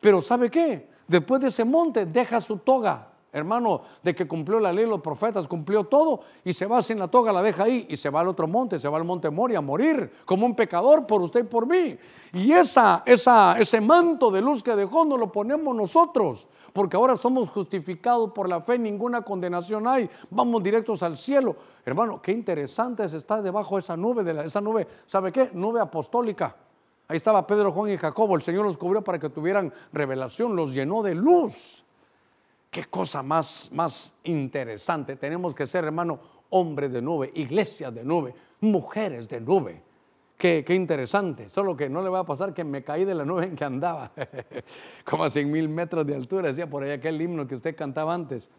Pero 0.00 0.20
¿sabe 0.20 0.50
qué? 0.50 0.90
Después 1.06 1.40
de 1.40 1.48
ese 1.48 1.64
monte 1.64 2.06
deja 2.06 2.40
su 2.40 2.58
toga 2.58 3.13
hermano, 3.34 3.82
de 4.02 4.14
que 4.14 4.28
cumplió 4.28 4.60
la 4.60 4.72
ley, 4.72 4.86
los 4.86 5.00
profetas, 5.00 5.48
cumplió 5.48 5.84
todo 5.84 6.20
y 6.44 6.52
se 6.52 6.66
va 6.66 6.80
sin 6.80 7.00
la 7.00 7.08
toga, 7.08 7.32
la 7.32 7.42
deja 7.42 7.64
ahí 7.64 7.84
y 7.90 7.96
se 7.96 8.08
va 8.08 8.20
al 8.20 8.28
otro 8.28 8.46
monte, 8.46 8.78
se 8.78 8.88
va 8.88 8.96
al 8.96 9.04
monte 9.04 9.28
Moria 9.28 9.58
a 9.58 9.60
morir 9.60 10.10
como 10.24 10.46
un 10.46 10.54
pecador 10.54 11.04
por 11.04 11.20
usted 11.20 11.40
y 11.40 11.48
por 11.48 11.66
mí. 11.66 11.98
Y 12.32 12.52
esa, 12.52 13.02
esa, 13.04 13.58
ese 13.58 13.80
manto 13.80 14.30
de 14.30 14.40
luz 14.40 14.62
que 14.62 14.76
dejó 14.76 15.04
no 15.04 15.16
lo 15.16 15.32
ponemos 15.32 15.74
nosotros, 15.74 16.48
porque 16.72 16.96
ahora 16.96 17.16
somos 17.16 17.50
justificados 17.50 18.30
por 18.30 18.48
la 18.48 18.60
fe, 18.60 18.78
ninguna 18.78 19.22
condenación 19.22 19.88
hay, 19.88 20.08
vamos 20.30 20.62
directos 20.62 21.02
al 21.02 21.16
cielo. 21.16 21.56
Hermano, 21.84 22.22
qué 22.22 22.30
interesante 22.30 23.04
es 23.04 23.14
estar 23.14 23.42
debajo 23.42 23.74
de 23.74 23.80
esa 23.80 23.96
nube, 23.96 24.22
de 24.22 24.46
esa 24.46 24.60
nube, 24.60 24.86
¿sabe 25.06 25.32
qué? 25.32 25.50
Nube 25.52 25.80
apostólica. 25.80 26.54
Ahí 27.06 27.18
estaba 27.18 27.46
Pedro, 27.46 27.70
Juan 27.70 27.92
y 27.92 27.98
Jacobo, 27.98 28.34
el 28.34 28.42
Señor 28.42 28.64
los 28.64 28.78
cubrió 28.78 29.02
para 29.02 29.18
que 29.18 29.28
tuvieran 29.28 29.72
revelación, 29.92 30.56
los 30.56 30.72
llenó 30.72 31.02
de 31.02 31.14
luz. 31.14 31.83
Qué 32.74 32.86
cosa 32.86 33.22
más, 33.22 33.70
más 33.72 34.16
interesante. 34.24 35.14
Tenemos 35.14 35.54
que 35.54 35.64
ser, 35.64 35.84
hermano, 35.84 36.18
hombres 36.50 36.92
de 36.92 37.00
nube, 37.00 37.30
iglesias 37.36 37.94
de 37.94 38.02
nube, 38.02 38.34
mujeres 38.62 39.28
de 39.28 39.40
nube. 39.40 39.80
Qué, 40.36 40.64
qué, 40.66 40.74
interesante. 40.74 41.48
Solo 41.48 41.76
que 41.76 41.88
no 41.88 42.02
le 42.02 42.08
va 42.08 42.18
a 42.18 42.26
pasar 42.26 42.52
que 42.52 42.64
me 42.64 42.82
caí 42.82 43.04
de 43.04 43.14
la 43.14 43.24
nube 43.24 43.44
en 43.44 43.54
que 43.54 43.64
andaba, 43.64 44.10
como 45.04 45.22
a 45.22 45.30
100 45.30 45.52
mil 45.52 45.68
metros 45.68 46.04
de 46.04 46.16
altura, 46.16 46.48
decía 46.48 46.68
por 46.68 46.82
ahí 46.82 46.90
aquel 46.90 47.22
himno 47.22 47.46
que 47.46 47.54
usted 47.54 47.76
cantaba 47.76 48.12
antes. 48.12 48.50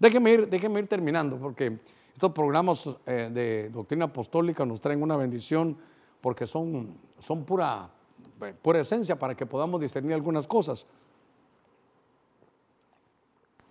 Déjeme 0.00 0.32
ir, 0.32 0.48
déjeme 0.48 0.80
ir 0.80 0.88
terminando, 0.88 1.38
porque 1.38 1.78
estos 2.12 2.32
programas 2.32 2.88
eh, 3.06 3.30
de 3.32 3.70
doctrina 3.70 4.06
apostólica 4.06 4.66
nos 4.66 4.80
traen 4.80 5.00
una 5.00 5.16
bendición, 5.16 5.78
porque 6.20 6.48
son, 6.48 6.98
son 7.20 7.44
pura, 7.44 7.88
pura 8.62 8.80
esencia 8.80 9.16
para 9.16 9.36
que 9.36 9.46
podamos 9.46 9.80
discernir 9.80 10.14
algunas 10.14 10.48
cosas. 10.48 10.88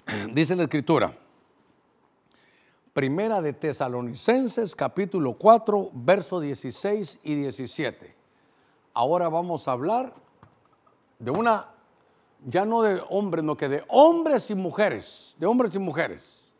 Dice 0.33 0.55
la 0.55 0.63
escritura, 0.63 1.15
Primera 2.93 3.41
de 3.41 3.53
Tesalonicenses 3.53 4.75
capítulo 4.75 5.33
4, 5.33 5.91
versos 5.93 6.41
16 6.41 7.19
y 7.23 7.35
17. 7.35 8.15
Ahora 8.93 9.29
vamos 9.29 9.67
a 9.67 9.73
hablar 9.73 10.13
de 11.19 11.31
una, 11.31 11.69
ya 12.45 12.65
no 12.65 12.81
de 12.81 13.01
hombres, 13.09 13.43
no 13.43 13.55
que 13.55 13.69
de 13.69 13.83
hombres 13.87 14.49
y 14.49 14.55
mujeres, 14.55 15.35
de 15.39 15.45
hombres 15.45 15.75
y 15.75 15.79
mujeres, 15.79 16.53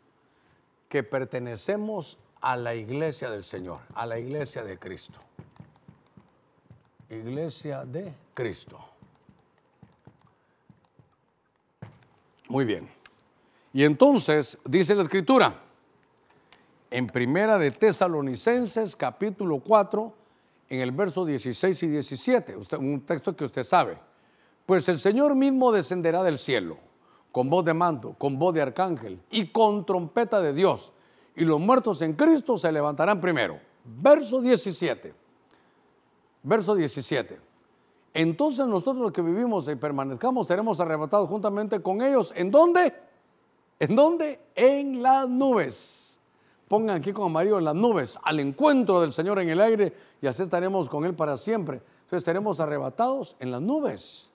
que 0.88 1.02
pertenecemos 1.02 2.18
a 2.40 2.56
la 2.56 2.74
iglesia 2.74 3.30
del 3.30 3.44
Señor, 3.44 3.80
a 3.94 4.06
la 4.06 4.18
iglesia 4.18 4.62
de 4.64 4.78
Cristo. 4.78 5.18
Iglesia 7.10 7.84
de 7.84 8.14
Cristo. 8.34 8.78
Muy 12.48 12.64
bien. 12.64 12.99
Y 13.72 13.84
entonces 13.84 14.58
dice 14.64 14.94
la 14.94 15.04
escritura, 15.04 15.54
en 16.90 17.06
primera 17.06 17.56
de 17.56 17.70
Tesalonicenses 17.70 18.96
capítulo 18.96 19.60
4, 19.60 20.12
en 20.70 20.80
el 20.80 20.90
verso 20.90 21.24
16 21.24 21.82
y 21.84 21.86
17, 21.86 22.56
un 22.78 23.00
texto 23.02 23.36
que 23.36 23.44
usted 23.44 23.62
sabe, 23.62 23.98
pues 24.66 24.88
el 24.88 24.98
Señor 24.98 25.36
mismo 25.36 25.70
descenderá 25.70 26.22
del 26.22 26.38
cielo 26.38 26.78
con 27.30 27.48
voz 27.48 27.64
de 27.64 27.74
mando, 27.74 28.14
con 28.14 28.38
voz 28.38 28.54
de 28.54 28.62
arcángel 28.62 29.20
y 29.30 29.48
con 29.48 29.86
trompeta 29.86 30.40
de 30.40 30.52
Dios, 30.52 30.92
y 31.36 31.44
los 31.44 31.60
muertos 31.60 32.02
en 32.02 32.14
Cristo 32.14 32.56
se 32.56 32.72
levantarán 32.72 33.20
primero. 33.20 33.60
Verso 33.84 34.40
17. 34.40 35.14
Verso 36.42 36.74
17. 36.74 37.38
Entonces 38.14 38.66
nosotros 38.66 38.96
los 38.96 39.12
que 39.12 39.22
vivimos 39.22 39.68
y 39.68 39.76
permanezcamos 39.76 40.48
seremos 40.48 40.80
arrebatados 40.80 41.28
juntamente 41.28 41.80
con 41.80 42.02
ellos. 42.02 42.32
¿En 42.36 42.50
dónde? 42.50 43.09
¿En 43.80 43.96
dónde? 43.96 44.40
En 44.54 45.02
las 45.02 45.28
nubes. 45.28 46.20
Pongan 46.68 46.96
aquí 46.96 47.12
con 47.12 47.26
amarillo 47.26 47.58
en 47.58 47.64
las 47.64 47.74
nubes, 47.74 48.16
al 48.22 48.38
encuentro 48.38 49.00
del 49.00 49.12
Señor 49.12 49.40
en 49.40 49.48
el 49.48 49.60
aire 49.60 49.92
y 50.22 50.28
así 50.28 50.42
estaremos 50.44 50.88
con 50.88 51.04
Él 51.04 51.14
para 51.14 51.36
siempre. 51.36 51.78
Entonces 51.78 52.18
estaremos 52.18 52.60
arrebatados 52.60 53.34
en 53.40 53.50
las 53.50 53.60
nubes. 53.60 54.30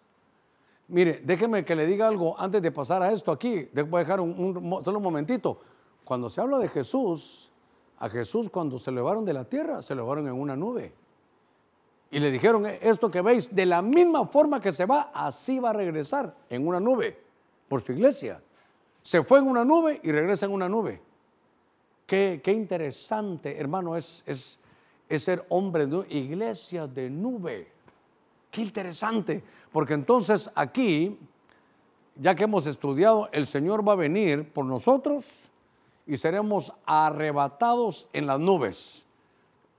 Mire, 0.88 1.22
déjeme 1.24 1.64
que 1.64 1.76
le 1.76 1.86
diga 1.86 2.08
algo 2.08 2.38
antes 2.38 2.62
de 2.62 2.72
pasar 2.72 3.02
a 3.04 3.12
esto 3.12 3.32
aquí. 3.32 3.70
Voy 3.74 4.00
a 4.00 4.04
dejar 4.04 4.20
un, 4.20 4.82
solo 4.84 4.98
un 4.98 5.04
momentito. 5.04 5.60
Cuando 6.04 6.30
se 6.30 6.41
habla 6.41 6.58
de 6.58 6.68
Jesús, 6.68 7.52
a 8.00 8.10
Jesús 8.10 8.50
cuando 8.50 8.78
se 8.80 8.89
elevaron 8.89 9.24
de 9.26 9.34
la 9.34 9.46
tierra, 9.46 9.82
se 9.82 9.93
elevaron 9.93 10.28
en 10.28 10.34
una 10.34 10.56
nube. 10.56 10.93
Y 12.12 12.20
le 12.20 12.32
dijeron, 12.32 12.66
esto 12.66 13.10
que 13.10 13.22
veis, 13.22 13.56
de 13.56 13.66
la 13.66 13.82
misma 13.82 14.28
forma 14.28 14.60
que 14.60 14.72
se 14.72 14.86
va, 14.86 15.12
así 15.14 15.60
va 15.60 15.70
a 15.70 15.74
regresar 15.74 16.36
en 16.50 16.68
una 16.68 16.80
nube 16.80 17.18
por 17.68 17.82
su 17.82 17.93
iglesia. 17.93 18.41
Se 19.06 19.22
fue 19.22 19.38
en 19.38 19.45
una 19.45 19.64
nube 19.64 19.99
y 20.01 20.12
regresa 20.12 20.47
en 20.47 20.51
una 20.51 20.68
nube. 20.68 20.99
Qué, 22.08 22.41
interesante, 22.47 23.56
hermano, 23.60 23.95
es, 23.95 24.24
es, 24.26 24.60
ser 25.22 25.45
hombre 25.49 25.86
de 25.86 26.08
iglesia 26.10 26.88
de 26.88 27.12
nube. 27.12 27.72
Qué 28.49 28.64
interesante, 28.64 29.43
porque 29.72 29.93
entonces 29.93 30.49
aquí, 30.56 31.20
ya 32.16 32.34
que 32.34 32.45
hemos 32.45 32.66
estudiado, 32.66 33.30
el 33.32 33.45
Señor 33.45 33.88
va 33.88 33.93
a 33.93 33.95
venir 33.95 34.51
por 34.51 34.66
nosotros 34.66 35.49
y 36.08 36.18
seremos 36.18 36.74
arrebatados 36.88 38.10
en 38.12 38.26
las 38.26 38.39
nubes. 38.39 39.06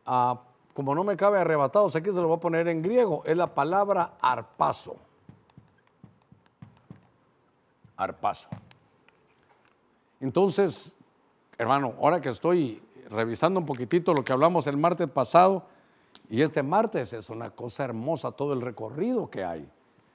Ah, 0.07 0.41
como 0.72 0.95
no 0.95 1.03
me 1.03 1.16
cabe 1.16 1.41
arrebatados, 1.41 1.97
aquí 1.97 2.11
se 2.11 2.20
lo 2.20 2.29
voy 2.29 2.37
a 2.37 2.41
poner 2.41 2.68
en 2.68 2.81
griego, 2.81 3.24
es 3.27 3.37
la 3.37 3.53
palabra 3.53 4.18
arpazo. 4.20 4.95
Arpazo. 7.97 8.51
Entonces, 10.21 10.97
hermano, 11.59 11.95
ahora 12.01 12.21
que 12.21 12.31
estoy 12.31 12.83
revisando 13.11 13.61
un 13.61 13.67
poquitito 13.67 14.14
lo 14.14 14.25
que 14.25 14.33
hablamos 14.33 14.67
el 14.67 14.77
martes 14.77 15.09
pasado, 15.09 15.64
y 16.29 16.43
este 16.43 16.62
martes 16.62 17.12
es 17.12 17.31
una 17.31 17.51
cosa 17.51 17.85
hermosa 17.85 18.33
todo 18.33 18.53
el 18.53 18.61
recorrido 18.61 19.31
que 19.31 19.45
hay, 19.45 19.69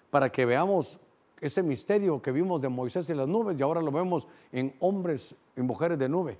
para 0.09 0.31
que 0.31 0.45
veamos 0.45 0.99
ese 1.39 1.63
misterio 1.63 2.21
que 2.21 2.31
vimos 2.31 2.61
de 2.61 2.69
Moisés 2.69 3.09
y 3.09 3.13
las 3.13 3.27
nubes 3.27 3.59
y 3.59 3.63
ahora 3.63 3.81
lo 3.81 3.91
vemos 3.91 4.27
en 4.51 4.75
hombres 4.79 5.35
y 5.55 5.61
mujeres 5.61 5.97
de 5.97 6.07
nube. 6.07 6.37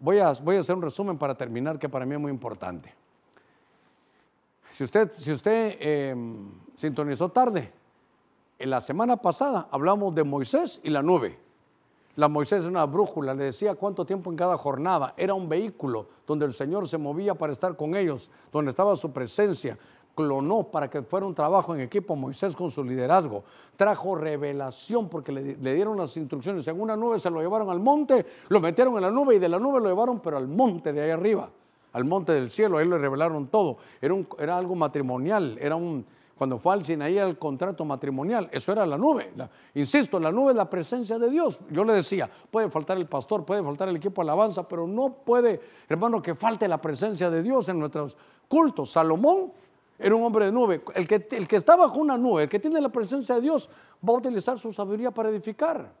Voy 0.00 0.18
a, 0.18 0.32
voy 0.32 0.56
a 0.56 0.60
hacer 0.60 0.76
un 0.76 0.82
resumen 0.82 1.18
para 1.18 1.34
terminar 1.34 1.78
que 1.78 1.88
para 1.88 2.06
mí 2.06 2.14
es 2.14 2.20
muy 2.20 2.30
importante. 2.30 2.94
Si 4.70 4.84
usted, 4.84 5.10
si 5.16 5.32
usted 5.32 5.76
em, 5.80 6.50
sintonizó 6.76 7.30
tarde, 7.30 7.72
en 8.58 8.70
la 8.70 8.80
semana 8.80 9.16
pasada 9.16 9.68
hablamos 9.70 10.14
de 10.14 10.24
Moisés 10.24 10.80
y 10.84 10.90
la 10.90 11.02
nube. 11.02 11.38
La 12.18 12.26
Moisés 12.26 12.62
es 12.62 12.68
una 12.68 12.84
brújula, 12.84 13.32
le 13.32 13.44
decía 13.44 13.76
cuánto 13.76 14.04
tiempo 14.04 14.28
en 14.28 14.36
cada 14.36 14.58
jornada. 14.58 15.14
Era 15.16 15.34
un 15.34 15.48
vehículo 15.48 16.08
donde 16.26 16.46
el 16.46 16.52
Señor 16.52 16.88
se 16.88 16.98
movía 16.98 17.36
para 17.36 17.52
estar 17.52 17.76
con 17.76 17.94
ellos, 17.94 18.28
donde 18.50 18.70
estaba 18.70 18.96
su 18.96 19.12
presencia. 19.12 19.78
Clonó 20.16 20.64
para 20.64 20.90
que 20.90 21.02
fuera 21.02 21.24
un 21.24 21.32
trabajo 21.32 21.76
en 21.76 21.80
equipo 21.80 22.16
Moisés 22.16 22.56
con 22.56 22.72
su 22.72 22.82
liderazgo. 22.82 23.44
Trajo 23.76 24.16
revelación 24.16 25.08
porque 25.08 25.30
le, 25.30 25.54
dieron 25.54 25.96
las 25.96 26.16
instrucciones. 26.16 26.66
En 26.66 26.80
una 26.80 26.96
nube 26.96 27.20
se 27.20 27.30
lo 27.30 27.40
llevaron 27.40 27.70
al 27.70 27.78
monte, 27.78 28.26
lo 28.48 28.58
metieron 28.58 28.96
en 28.96 29.02
la 29.02 29.12
nube 29.12 29.36
y 29.36 29.38
de 29.38 29.48
la 29.48 29.60
nube 29.60 29.78
lo 29.78 29.88
llevaron, 29.88 30.18
pero 30.18 30.38
al 30.38 30.48
monte 30.48 30.92
de 30.92 31.02
ahí 31.02 31.10
arriba, 31.10 31.48
al 31.92 32.04
monte 32.04 32.32
del 32.32 32.50
cielo. 32.50 32.78
Ahí 32.78 32.88
le 32.88 32.98
revelaron 32.98 33.46
todo. 33.46 33.76
Era, 34.00 34.16
era 34.40 34.58
algo 34.58 34.74
matrimonial, 34.74 35.56
era 35.60 35.76
un, 35.76 36.04
cuando 36.38 36.56
fue 36.56 36.72
al 36.72 36.84
Sinaí 36.84 37.18
el 37.18 37.36
contrato 37.36 37.84
matrimonial, 37.84 38.48
eso 38.52 38.70
era 38.70 38.86
la 38.86 38.96
nube. 38.96 39.32
insisto, 39.74 40.20
la 40.20 40.30
nube 40.30 40.52
es 40.52 40.56
la 40.56 40.70
presencia 40.70 41.18
de 41.18 41.28
Dios. 41.28 41.58
Yo 41.68 41.84
le 41.84 41.92
decía, 41.92 42.30
puede 42.50 42.70
faltar 42.70 42.96
el 42.96 43.06
pastor, 43.06 43.44
puede 43.44 43.60
faltar 43.64 43.88
el 43.88 43.96
equipo 43.96 44.22
de 44.22 44.30
alabanza, 44.30 44.68
pero 44.68 44.86
no 44.86 45.12
puede, 45.12 45.60
hermano, 45.88 46.22
que 46.22 46.36
falte 46.36 46.68
la 46.68 46.80
presencia 46.80 47.28
de 47.28 47.42
Dios 47.42 47.68
en 47.68 47.80
nuestros 47.80 48.16
cultos. 48.46 48.92
Salomón 48.92 49.52
era 49.98 50.14
un 50.14 50.22
hombre 50.22 50.46
de 50.46 50.52
nube. 50.52 50.80
El 50.94 51.08
que, 51.08 51.26
el 51.32 51.48
que 51.48 51.56
está 51.56 51.74
bajo 51.74 51.98
una 51.98 52.16
nube, 52.16 52.44
el 52.44 52.48
que 52.48 52.60
tiene 52.60 52.80
la 52.80 52.90
presencia 52.90 53.34
de 53.34 53.40
Dios, 53.40 53.68
va 54.08 54.14
a 54.14 54.18
utilizar 54.18 54.56
su 54.60 54.72
sabiduría 54.72 55.10
para 55.10 55.30
edificar. 55.30 55.92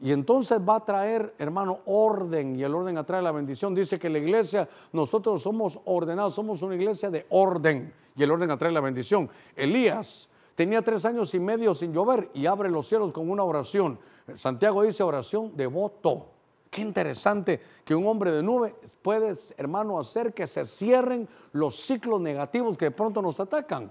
Y 0.00 0.12
entonces 0.12 0.58
va 0.66 0.76
a 0.76 0.84
traer, 0.84 1.34
hermano, 1.38 1.80
orden 1.84 2.58
y 2.58 2.62
el 2.62 2.74
orden 2.74 2.96
atrae 2.96 3.20
la 3.20 3.32
bendición. 3.32 3.74
Dice 3.74 3.98
que 3.98 4.08
la 4.08 4.18
iglesia, 4.18 4.66
nosotros 4.92 5.42
somos 5.42 5.78
ordenados, 5.84 6.34
somos 6.34 6.62
una 6.62 6.74
iglesia 6.74 7.10
de 7.10 7.26
orden 7.28 7.92
y 8.16 8.22
el 8.22 8.30
orden 8.30 8.50
atrae 8.50 8.72
la 8.72 8.80
bendición. 8.80 9.30
Elías 9.56 10.28
tenía 10.54 10.82
tres 10.82 11.04
años 11.04 11.34
y 11.34 11.40
medio 11.40 11.74
sin 11.74 11.92
llover 11.92 12.30
y 12.34 12.46
abre 12.46 12.70
los 12.70 12.86
cielos 12.86 13.12
con 13.12 13.30
una 13.30 13.44
oración. 13.44 13.98
Santiago 14.34 14.82
dice 14.82 15.02
oración 15.02 15.56
de 15.56 15.66
voto. 15.66 16.26
Qué 16.70 16.80
interesante 16.80 17.60
que 17.84 17.94
un 17.94 18.06
hombre 18.06 18.32
de 18.32 18.42
nube 18.42 18.74
puede, 19.02 19.34
hermano, 19.58 19.98
hacer 19.98 20.32
que 20.32 20.46
se 20.46 20.64
cierren 20.64 21.28
los 21.52 21.76
ciclos 21.76 22.20
negativos 22.20 22.78
que 22.78 22.86
de 22.86 22.90
pronto 22.90 23.20
nos 23.20 23.38
atacan. 23.40 23.90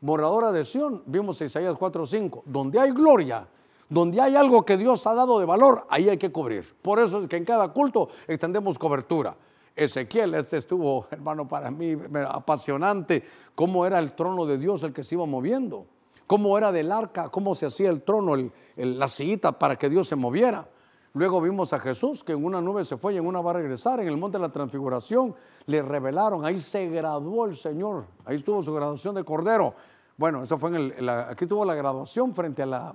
Moradora 0.00 0.50
de 0.50 0.64
Sión, 0.64 1.02
vimos 1.06 1.40
Isaías 1.40 1.76
4:5, 1.76 2.42
donde 2.44 2.80
hay 2.80 2.90
gloria, 2.90 3.46
donde 3.88 4.20
hay 4.20 4.34
algo 4.34 4.64
que 4.64 4.76
Dios 4.76 5.06
ha 5.06 5.14
dado 5.14 5.38
de 5.38 5.46
valor, 5.46 5.86
ahí 5.88 6.08
hay 6.08 6.18
que 6.18 6.32
cubrir. 6.32 6.74
Por 6.82 6.98
eso 6.98 7.20
es 7.20 7.28
que 7.28 7.36
en 7.36 7.44
cada 7.44 7.72
culto 7.72 8.08
extendemos 8.26 8.78
cobertura. 8.78 9.36
Ezequiel, 9.76 10.34
este 10.34 10.56
estuvo, 10.56 11.06
hermano, 11.10 11.46
para 11.46 11.70
mí 11.70 11.96
apasionante, 12.28 13.22
cómo 13.54 13.86
era 13.86 13.98
el 13.98 14.14
trono 14.14 14.46
de 14.46 14.56
Dios 14.56 14.82
el 14.82 14.92
que 14.92 15.04
se 15.04 15.14
iba 15.14 15.26
moviendo, 15.26 15.86
cómo 16.26 16.56
era 16.56 16.72
del 16.72 16.90
arca, 16.90 17.28
cómo 17.28 17.54
se 17.54 17.66
hacía 17.66 17.90
el 17.90 18.02
trono, 18.02 18.34
la 18.76 19.08
sillita 19.08 19.52
para 19.52 19.76
que 19.76 19.90
Dios 19.90 20.08
se 20.08 20.16
moviera. 20.16 20.66
Luego 21.12 21.40
vimos 21.40 21.72
a 21.72 21.78
Jesús 21.78 22.24
que 22.24 22.32
en 22.32 22.44
una 22.44 22.60
nube 22.60 22.84
se 22.84 22.96
fue 22.96 23.14
y 23.14 23.16
en 23.16 23.26
una 23.26 23.40
va 23.40 23.52
a 23.52 23.54
regresar. 23.54 24.00
En 24.00 24.08
el 24.08 24.18
monte 24.18 24.36
de 24.36 24.42
la 24.42 24.50
transfiguración 24.50 25.34
le 25.66 25.80
revelaron, 25.80 26.44
ahí 26.44 26.58
se 26.58 26.88
graduó 26.88 27.46
el 27.46 27.56
Señor, 27.56 28.04
ahí 28.24 28.36
estuvo 28.36 28.62
su 28.62 28.74
graduación 28.74 29.14
de 29.14 29.24
Cordero. 29.24 29.74
Bueno, 30.18 30.42
eso 30.42 30.58
fue 30.58 30.70
en 30.70 30.76
el, 30.76 31.08
aquí 31.08 31.46
tuvo 31.46 31.64
la 31.64 31.74
graduación 31.74 32.34
frente 32.34 32.62
a 32.62 32.66
la, 32.66 32.94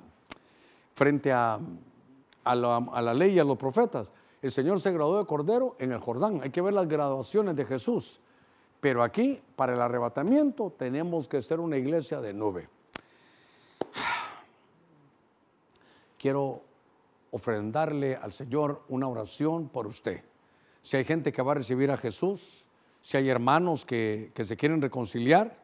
frente 0.93 1.31
a, 1.31 1.59
a, 2.43 2.55
la, 2.55 3.13
ley 3.13 3.33
y 3.33 3.39
a 3.39 3.43
los 3.43 3.57
profetas. 3.57 4.13
El 4.41 4.51
Señor 4.51 4.79
se 4.79 4.91
graduó 4.91 5.17
de 5.17 5.25
Cordero 5.25 5.75
en 5.79 5.91
el 5.91 5.99
Jordán. 5.99 6.41
Hay 6.43 6.49
que 6.49 6.61
ver 6.61 6.73
las 6.73 6.87
graduaciones 6.87 7.55
de 7.55 7.65
Jesús. 7.65 8.21
Pero 8.79 9.03
aquí, 9.03 9.41
para 9.55 9.73
el 9.73 9.81
arrebatamiento, 9.81 10.73
tenemos 10.75 11.27
que 11.27 11.41
ser 11.41 11.59
una 11.59 11.77
iglesia 11.77 12.19
de 12.21 12.33
nube. 12.33 12.67
Quiero 16.17 16.61
ofrendarle 17.31 18.15
al 18.15 18.33
Señor 18.33 18.81
una 18.89 19.07
oración 19.07 19.69
por 19.69 19.87
usted. 19.87 20.23
Si 20.81 20.97
hay 20.97 21.05
gente 21.05 21.31
que 21.31 21.41
va 21.41 21.51
a 21.51 21.55
recibir 21.55 21.91
a 21.91 21.97
Jesús, 21.97 22.67
si 23.01 23.17
hay 23.17 23.29
hermanos 23.29 23.85
que, 23.85 24.31
que 24.33 24.43
se 24.43 24.57
quieren 24.57 24.81
reconciliar, 24.81 25.61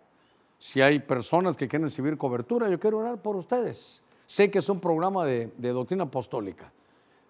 si 0.59 0.82
hay 0.82 0.99
personas 0.99 1.55
que 1.55 1.67
quieren 1.67 1.88
recibir 1.88 2.17
cobertura, 2.17 2.69
yo 2.69 2.80
quiero 2.80 2.99
orar 2.99 3.21
por 3.21 3.36
ustedes. 3.36 4.03
Sé 4.25 4.49
que 4.49 4.59
es 4.59 4.69
un 4.69 4.80
programa 4.80 5.25
de, 5.25 5.47
doctrina 5.57 6.03
apostólica, 6.05 6.71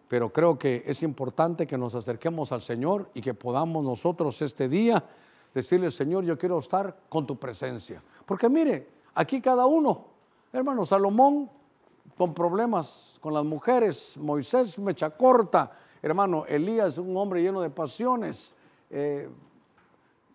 pero 0.08 0.32
creo 0.32 0.58
que 0.58 0.84
es 0.86 1.04
importante 1.04 1.68
que 1.68 1.78
nos 1.78 1.96
acerquemos 1.96 2.52
al 2.52 2.62
Señor 2.62 3.10
y 3.14 3.22
que 3.22 3.34
podamos 3.34 3.84
nosotros 3.84 4.42
este 4.42 4.70
día 4.70 5.04
decirle, 5.54 5.92
Señor, 5.92 6.24
yo 6.24 6.38
quiero 6.38 6.58
estar 6.60 6.96
con 7.10 7.26
tu 7.26 7.38
presencia. 7.38 8.02
Porque 8.26 8.48
mire, 8.50 8.88
aquí 9.16 9.42
cada 9.42 9.66
uno, 9.66 10.06
hermano 10.54 10.86
Salomón, 10.86 11.50
con 12.18 12.34
problemas 12.34 13.18
con 13.22 13.34
las 13.34 13.44
mujeres, 13.44 14.18
Moisés 14.18 14.80
mecha 14.80 15.10
corta, 15.10 15.72
hermano 16.02 16.46
Elías, 16.46 16.98
un 16.98 17.16
hombre 17.18 17.42
lleno 17.42 17.62
de 17.62 17.70
pasiones. 17.70 18.56
Eh, 18.90 19.30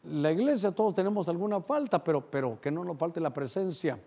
la 0.04 0.32
iglesia 0.32 0.72
todos 0.72 0.94
tenemos 0.94 1.28
alguna 1.28 1.60
falta, 1.60 2.02
pero, 2.02 2.20
pero 2.20 2.60
que 2.60 2.70
no 2.70 2.84
nos 2.84 2.98
falte 2.98 3.20
la 3.20 3.30
presencia 3.30 3.98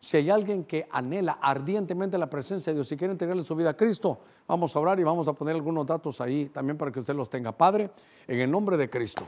si 0.00 0.16
hay 0.16 0.30
alguien 0.30 0.64
que 0.64 0.86
anhela 0.90 1.38
ardientemente 1.40 2.16
la 2.18 2.30
presencia 2.30 2.72
de 2.72 2.76
Dios 2.76 2.90
y 2.92 2.96
quiere 2.96 3.12
entregarle 3.12 3.44
su 3.44 3.54
vida 3.56 3.70
a 3.70 3.76
Cristo, 3.76 4.18
vamos 4.46 4.74
a 4.76 4.80
orar 4.80 5.00
y 5.00 5.04
vamos 5.04 5.26
a 5.28 5.32
poner 5.32 5.54
algunos 5.54 5.86
datos 5.86 6.20
ahí 6.20 6.48
también 6.48 6.78
para 6.78 6.92
que 6.92 7.00
usted 7.00 7.14
los 7.14 7.28
tenga. 7.28 7.52
Padre, 7.52 7.90
en 8.26 8.40
el 8.40 8.50
nombre 8.50 8.76
de 8.76 8.88
Cristo. 8.88 9.26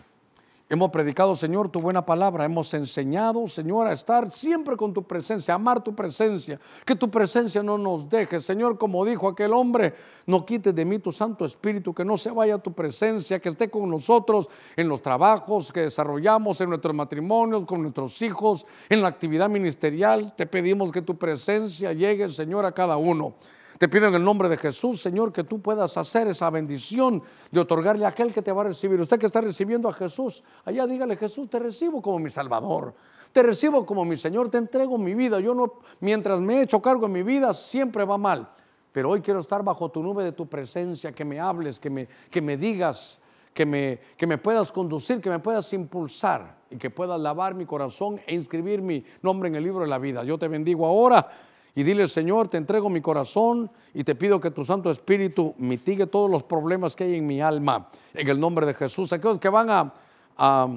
Hemos 0.72 0.90
predicado, 0.90 1.34
Señor, 1.34 1.68
tu 1.68 1.80
buena 1.80 2.06
palabra. 2.06 2.44
Hemos 2.44 2.72
enseñado, 2.74 3.44
Señor, 3.48 3.88
a 3.88 3.92
estar 3.92 4.30
siempre 4.30 4.76
con 4.76 4.92
tu 4.94 5.02
presencia, 5.02 5.52
a 5.52 5.56
amar 5.56 5.82
tu 5.82 5.96
presencia. 5.96 6.60
Que 6.86 6.94
tu 6.94 7.10
presencia 7.10 7.60
no 7.60 7.76
nos 7.76 8.08
deje. 8.08 8.38
Señor, 8.38 8.78
como 8.78 9.04
dijo 9.04 9.26
aquel 9.26 9.52
hombre, 9.52 9.94
no 10.26 10.46
quites 10.46 10.72
de 10.72 10.84
mí 10.84 11.00
tu 11.00 11.10
Santo 11.10 11.44
Espíritu, 11.44 11.92
que 11.92 12.04
no 12.04 12.16
se 12.16 12.30
vaya 12.30 12.56
tu 12.58 12.72
presencia, 12.72 13.40
que 13.40 13.48
esté 13.48 13.68
con 13.68 13.90
nosotros 13.90 14.48
en 14.76 14.88
los 14.88 15.02
trabajos 15.02 15.72
que 15.72 15.80
desarrollamos, 15.80 16.60
en 16.60 16.68
nuestros 16.68 16.94
matrimonios, 16.94 17.64
con 17.64 17.82
nuestros 17.82 18.22
hijos, 18.22 18.64
en 18.88 19.02
la 19.02 19.08
actividad 19.08 19.48
ministerial. 19.48 20.34
Te 20.36 20.46
pedimos 20.46 20.92
que 20.92 21.02
tu 21.02 21.18
presencia 21.18 21.92
llegue, 21.92 22.28
Señor, 22.28 22.64
a 22.64 22.70
cada 22.70 22.96
uno. 22.96 23.34
Te 23.80 23.88
pido 23.88 24.08
en 24.08 24.14
el 24.14 24.22
nombre 24.22 24.50
de 24.50 24.58
Jesús, 24.58 25.00
Señor, 25.00 25.32
que 25.32 25.42
tú 25.42 25.62
puedas 25.62 25.96
hacer 25.96 26.28
esa 26.28 26.50
bendición 26.50 27.22
de 27.50 27.60
otorgarle 27.60 28.04
a 28.04 28.08
aquel 28.08 28.30
que 28.30 28.42
te 28.42 28.52
va 28.52 28.60
a 28.60 28.66
recibir. 28.66 29.00
Usted 29.00 29.18
que 29.18 29.24
está 29.24 29.40
recibiendo 29.40 29.88
a 29.88 29.94
Jesús, 29.94 30.44
allá 30.66 30.86
dígale, 30.86 31.16
Jesús, 31.16 31.48
te 31.48 31.58
recibo 31.58 32.02
como 32.02 32.18
mi 32.18 32.28
Salvador. 32.28 32.92
Te 33.32 33.42
recibo 33.42 33.86
como 33.86 34.04
mi 34.04 34.18
Señor, 34.18 34.50
te 34.50 34.58
entrego 34.58 34.98
mi 34.98 35.14
vida. 35.14 35.40
Yo 35.40 35.54
no, 35.54 35.78
mientras 36.00 36.42
me 36.42 36.58
he 36.58 36.62
hecho 36.64 36.82
cargo 36.82 37.06
en 37.06 37.12
mi 37.12 37.22
vida, 37.22 37.54
siempre 37.54 38.04
va 38.04 38.18
mal. 38.18 38.50
Pero 38.92 39.08
hoy 39.08 39.22
quiero 39.22 39.40
estar 39.40 39.62
bajo 39.62 39.88
tu 39.88 40.02
nube 40.02 40.24
de 40.24 40.32
tu 40.32 40.46
presencia, 40.46 41.12
que 41.12 41.24
me 41.24 41.40
hables, 41.40 41.80
que 41.80 41.88
me, 41.88 42.06
que 42.30 42.42
me 42.42 42.58
digas, 42.58 43.22
que 43.54 43.64
me, 43.64 43.98
que 44.18 44.26
me 44.26 44.36
puedas 44.36 44.72
conducir, 44.72 45.22
que 45.22 45.30
me 45.30 45.38
puedas 45.38 45.72
impulsar 45.72 46.58
y 46.68 46.76
que 46.76 46.90
puedas 46.90 47.18
lavar 47.18 47.54
mi 47.54 47.64
corazón 47.64 48.20
e 48.26 48.34
inscribir 48.34 48.82
mi 48.82 49.02
nombre 49.22 49.48
en 49.48 49.54
el 49.54 49.64
libro 49.64 49.84
de 49.84 49.88
la 49.88 49.98
vida. 49.98 50.22
Yo 50.22 50.38
te 50.38 50.48
bendigo 50.48 50.84
ahora 50.84 51.26
y 51.74 51.82
dile, 51.82 52.08
Señor, 52.08 52.48
te 52.48 52.56
entrego 52.56 52.90
mi 52.90 53.00
corazón 53.00 53.70
y 53.94 54.02
te 54.02 54.14
pido 54.14 54.40
que 54.40 54.50
tu 54.50 54.64
Santo 54.64 54.90
Espíritu 54.90 55.54
mitigue 55.58 56.06
todos 56.06 56.30
los 56.30 56.42
problemas 56.42 56.96
que 56.96 57.04
hay 57.04 57.16
en 57.16 57.26
mi 57.26 57.40
alma. 57.40 57.88
En 58.12 58.28
el 58.28 58.40
nombre 58.40 58.66
de 58.66 58.74
Jesús. 58.74 59.12
Aquellos 59.12 59.38
que 59.38 59.48
van 59.48 59.70
a, 59.70 59.94
a, 60.36 60.68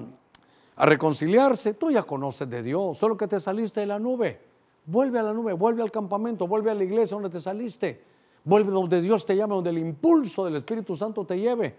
reconciliarse, 0.77 1.73
tú 1.73 1.89
ya 1.89 2.03
conoces 2.03 2.49
de 2.49 2.61
Dios, 2.61 2.97
solo 2.97 3.17
que 3.17 3.27
te 3.27 3.39
saliste 3.39 3.79
de 3.79 3.87
la 3.87 3.99
nube. 3.99 4.39
Vuelve 4.85 5.19
a 5.19 5.23
la 5.23 5.33
nube, 5.33 5.53
vuelve 5.53 5.81
al 5.81 5.91
campamento, 5.91 6.47
vuelve 6.47 6.69
a 6.69 6.75
la 6.75 6.83
iglesia 6.83 7.15
donde 7.15 7.29
te 7.29 7.41
saliste. 7.41 8.03
Vuelve 8.43 8.71
donde 8.71 9.01
Dios 9.01 9.25
te 9.25 9.35
llame, 9.35 9.55
donde 9.55 9.69
el 9.69 9.77
impulso 9.77 10.45
del 10.45 10.57
Espíritu 10.57 10.95
Santo 10.95 11.25
te 11.25 11.39
lleve. 11.39 11.75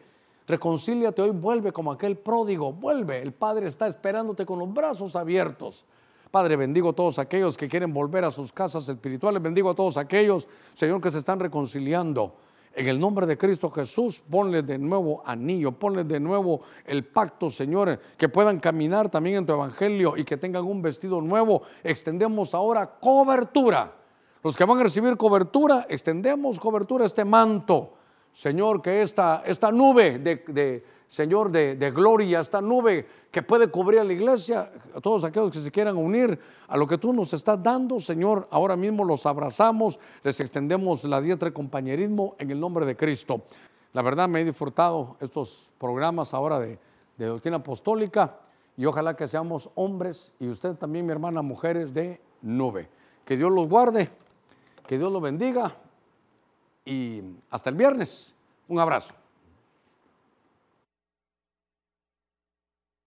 Reconcíliate 0.46 1.22
hoy, 1.22 1.30
vuelve 1.30 1.72
como 1.72 1.92
aquel 1.92 2.16
pródigo, 2.16 2.72
vuelve. 2.72 3.20
El 3.20 3.32
Padre 3.32 3.68
está 3.68 3.86
esperándote 3.86 4.44
con 4.44 4.58
los 4.58 4.72
brazos 4.72 5.14
abiertos. 5.14 5.84
Padre, 6.34 6.56
bendigo 6.56 6.90
a 6.90 6.92
todos 6.92 7.20
aquellos 7.20 7.56
que 7.56 7.68
quieren 7.68 7.94
volver 7.94 8.24
a 8.24 8.30
sus 8.32 8.52
casas 8.52 8.88
espirituales. 8.88 9.40
Bendigo 9.40 9.70
a 9.70 9.74
todos 9.76 9.96
aquellos, 9.96 10.48
Señor, 10.72 11.00
que 11.00 11.12
se 11.12 11.18
están 11.18 11.38
reconciliando. 11.38 12.34
En 12.74 12.88
el 12.88 12.98
nombre 12.98 13.24
de 13.24 13.38
Cristo 13.38 13.70
Jesús, 13.70 14.20
ponle 14.28 14.64
de 14.64 14.76
nuevo 14.76 15.22
anillo, 15.24 15.70
ponle 15.70 16.02
de 16.02 16.18
nuevo 16.18 16.62
el 16.86 17.04
pacto, 17.04 17.50
Señor, 17.50 18.00
que 18.18 18.28
puedan 18.28 18.58
caminar 18.58 19.08
también 19.10 19.36
en 19.36 19.46
tu 19.46 19.52
evangelio 19.52 20.16
y 20.16 20.24
que 20.24 20.36
tengan 20.36 20.64
un 20.64 20.82
vestido 20.82 21.20
nuevo. 21.20 21.62
Extendemos 21.84 22.52
ahora 22.52 22.98
cobertura. 22.98 23.94
Los 24.42 24.56
que 24.56 24.64
van 24.64 24.80
a 24.80 24.82
recibir 24.82 25.16
cobertura, 25.16 25.86
extendemos 25.88 26.58
cobertura, 26.58 27.04
este 27.04 27.24
manto. 27.24 27.92
Señor, 28.32 28.82
que 28.82 29.02
esta, 29.02 29.44
esta 29.46 29.70
nube 29.70 30.18
de 30.18 30.84
Señor, 31.14 31.52
de, 31.52 31.92
gloria, 31.92 32.40
esta 32.40 32.60
nube 32.60 33.06
que 33.30 33.40
puede 33.40 33.68
cubrir 33.68 34.00
a 34.00 34.04
la 34.04 34.12
iglesia, 34.12 34.68
a 34.96 35.00
todos 35.00 35.22
aquellos 35.22 35.52
que 35.52 35.60
se 35.60 35.70
quieran 35.70 35.96
unir 35.96 36.36
a 36.66 36.76
lo 36.76 36.88
que 36.88 36.98
tú 36.98 37.12
nos 37.12 37.32
estás 37.32 37.62
dando, 37.62 38.00
Señor, 38.00 38.48
ahora 38.50 38.74
mismo 38.74 39.04
los 39.04 39.24
abrazamos, 39.24 40.00
les 40.24 40.40
extendemos 40.40 41.04
la 41.04 41.20
diestra 41.20 41.50
de 41.50 41.54
compañerismo 41.54 42.34
en 42.40 42.50
el 42.50 42.58
nombre 42.58 42.84
de 42.84 42.96
Cristo. 42.96 43.42
La 43.92 44.02
verdad 44.02 44.28
me 44.28 44.40
he 44.40 44.44
disfrutado 44.44 45.16
estos 45.20 45.70
programas 45.78 46.34
ahora 46.34 46.58
de, 46.58 46.80
de 47.16 47.26
doctrina 47.26 47.58
apostólica 47.58 48.40
y 48.76 48.84
ojalá 48.84 49.14
que 49.14 49.28
seamos 49.28 49.70
hombres 49.76 50.32
y 50.40 50.48
usted 50.48 50.74
también, 50.74 51.06
mi 51.06 51.12
hermana, 51.12 51.42
mujeres 51.42 51.94
de 51.94 52.20
nube. 52.42 52.88
Que 53.24 53.36
Dios 53.36 53.52
los 53.52 53.68
guarde, 53.68 54.10
que 54.84 54.98
Dios 54.98 55.12
los 55.12 55.22
bendiga 55.22 55.76
y 56.84 57.22
hasta 57.50 57.70
el 57.70 57.76
viernes. 57.76 58.34
Un 58.66 58.80
abrazo. 58.80 59.14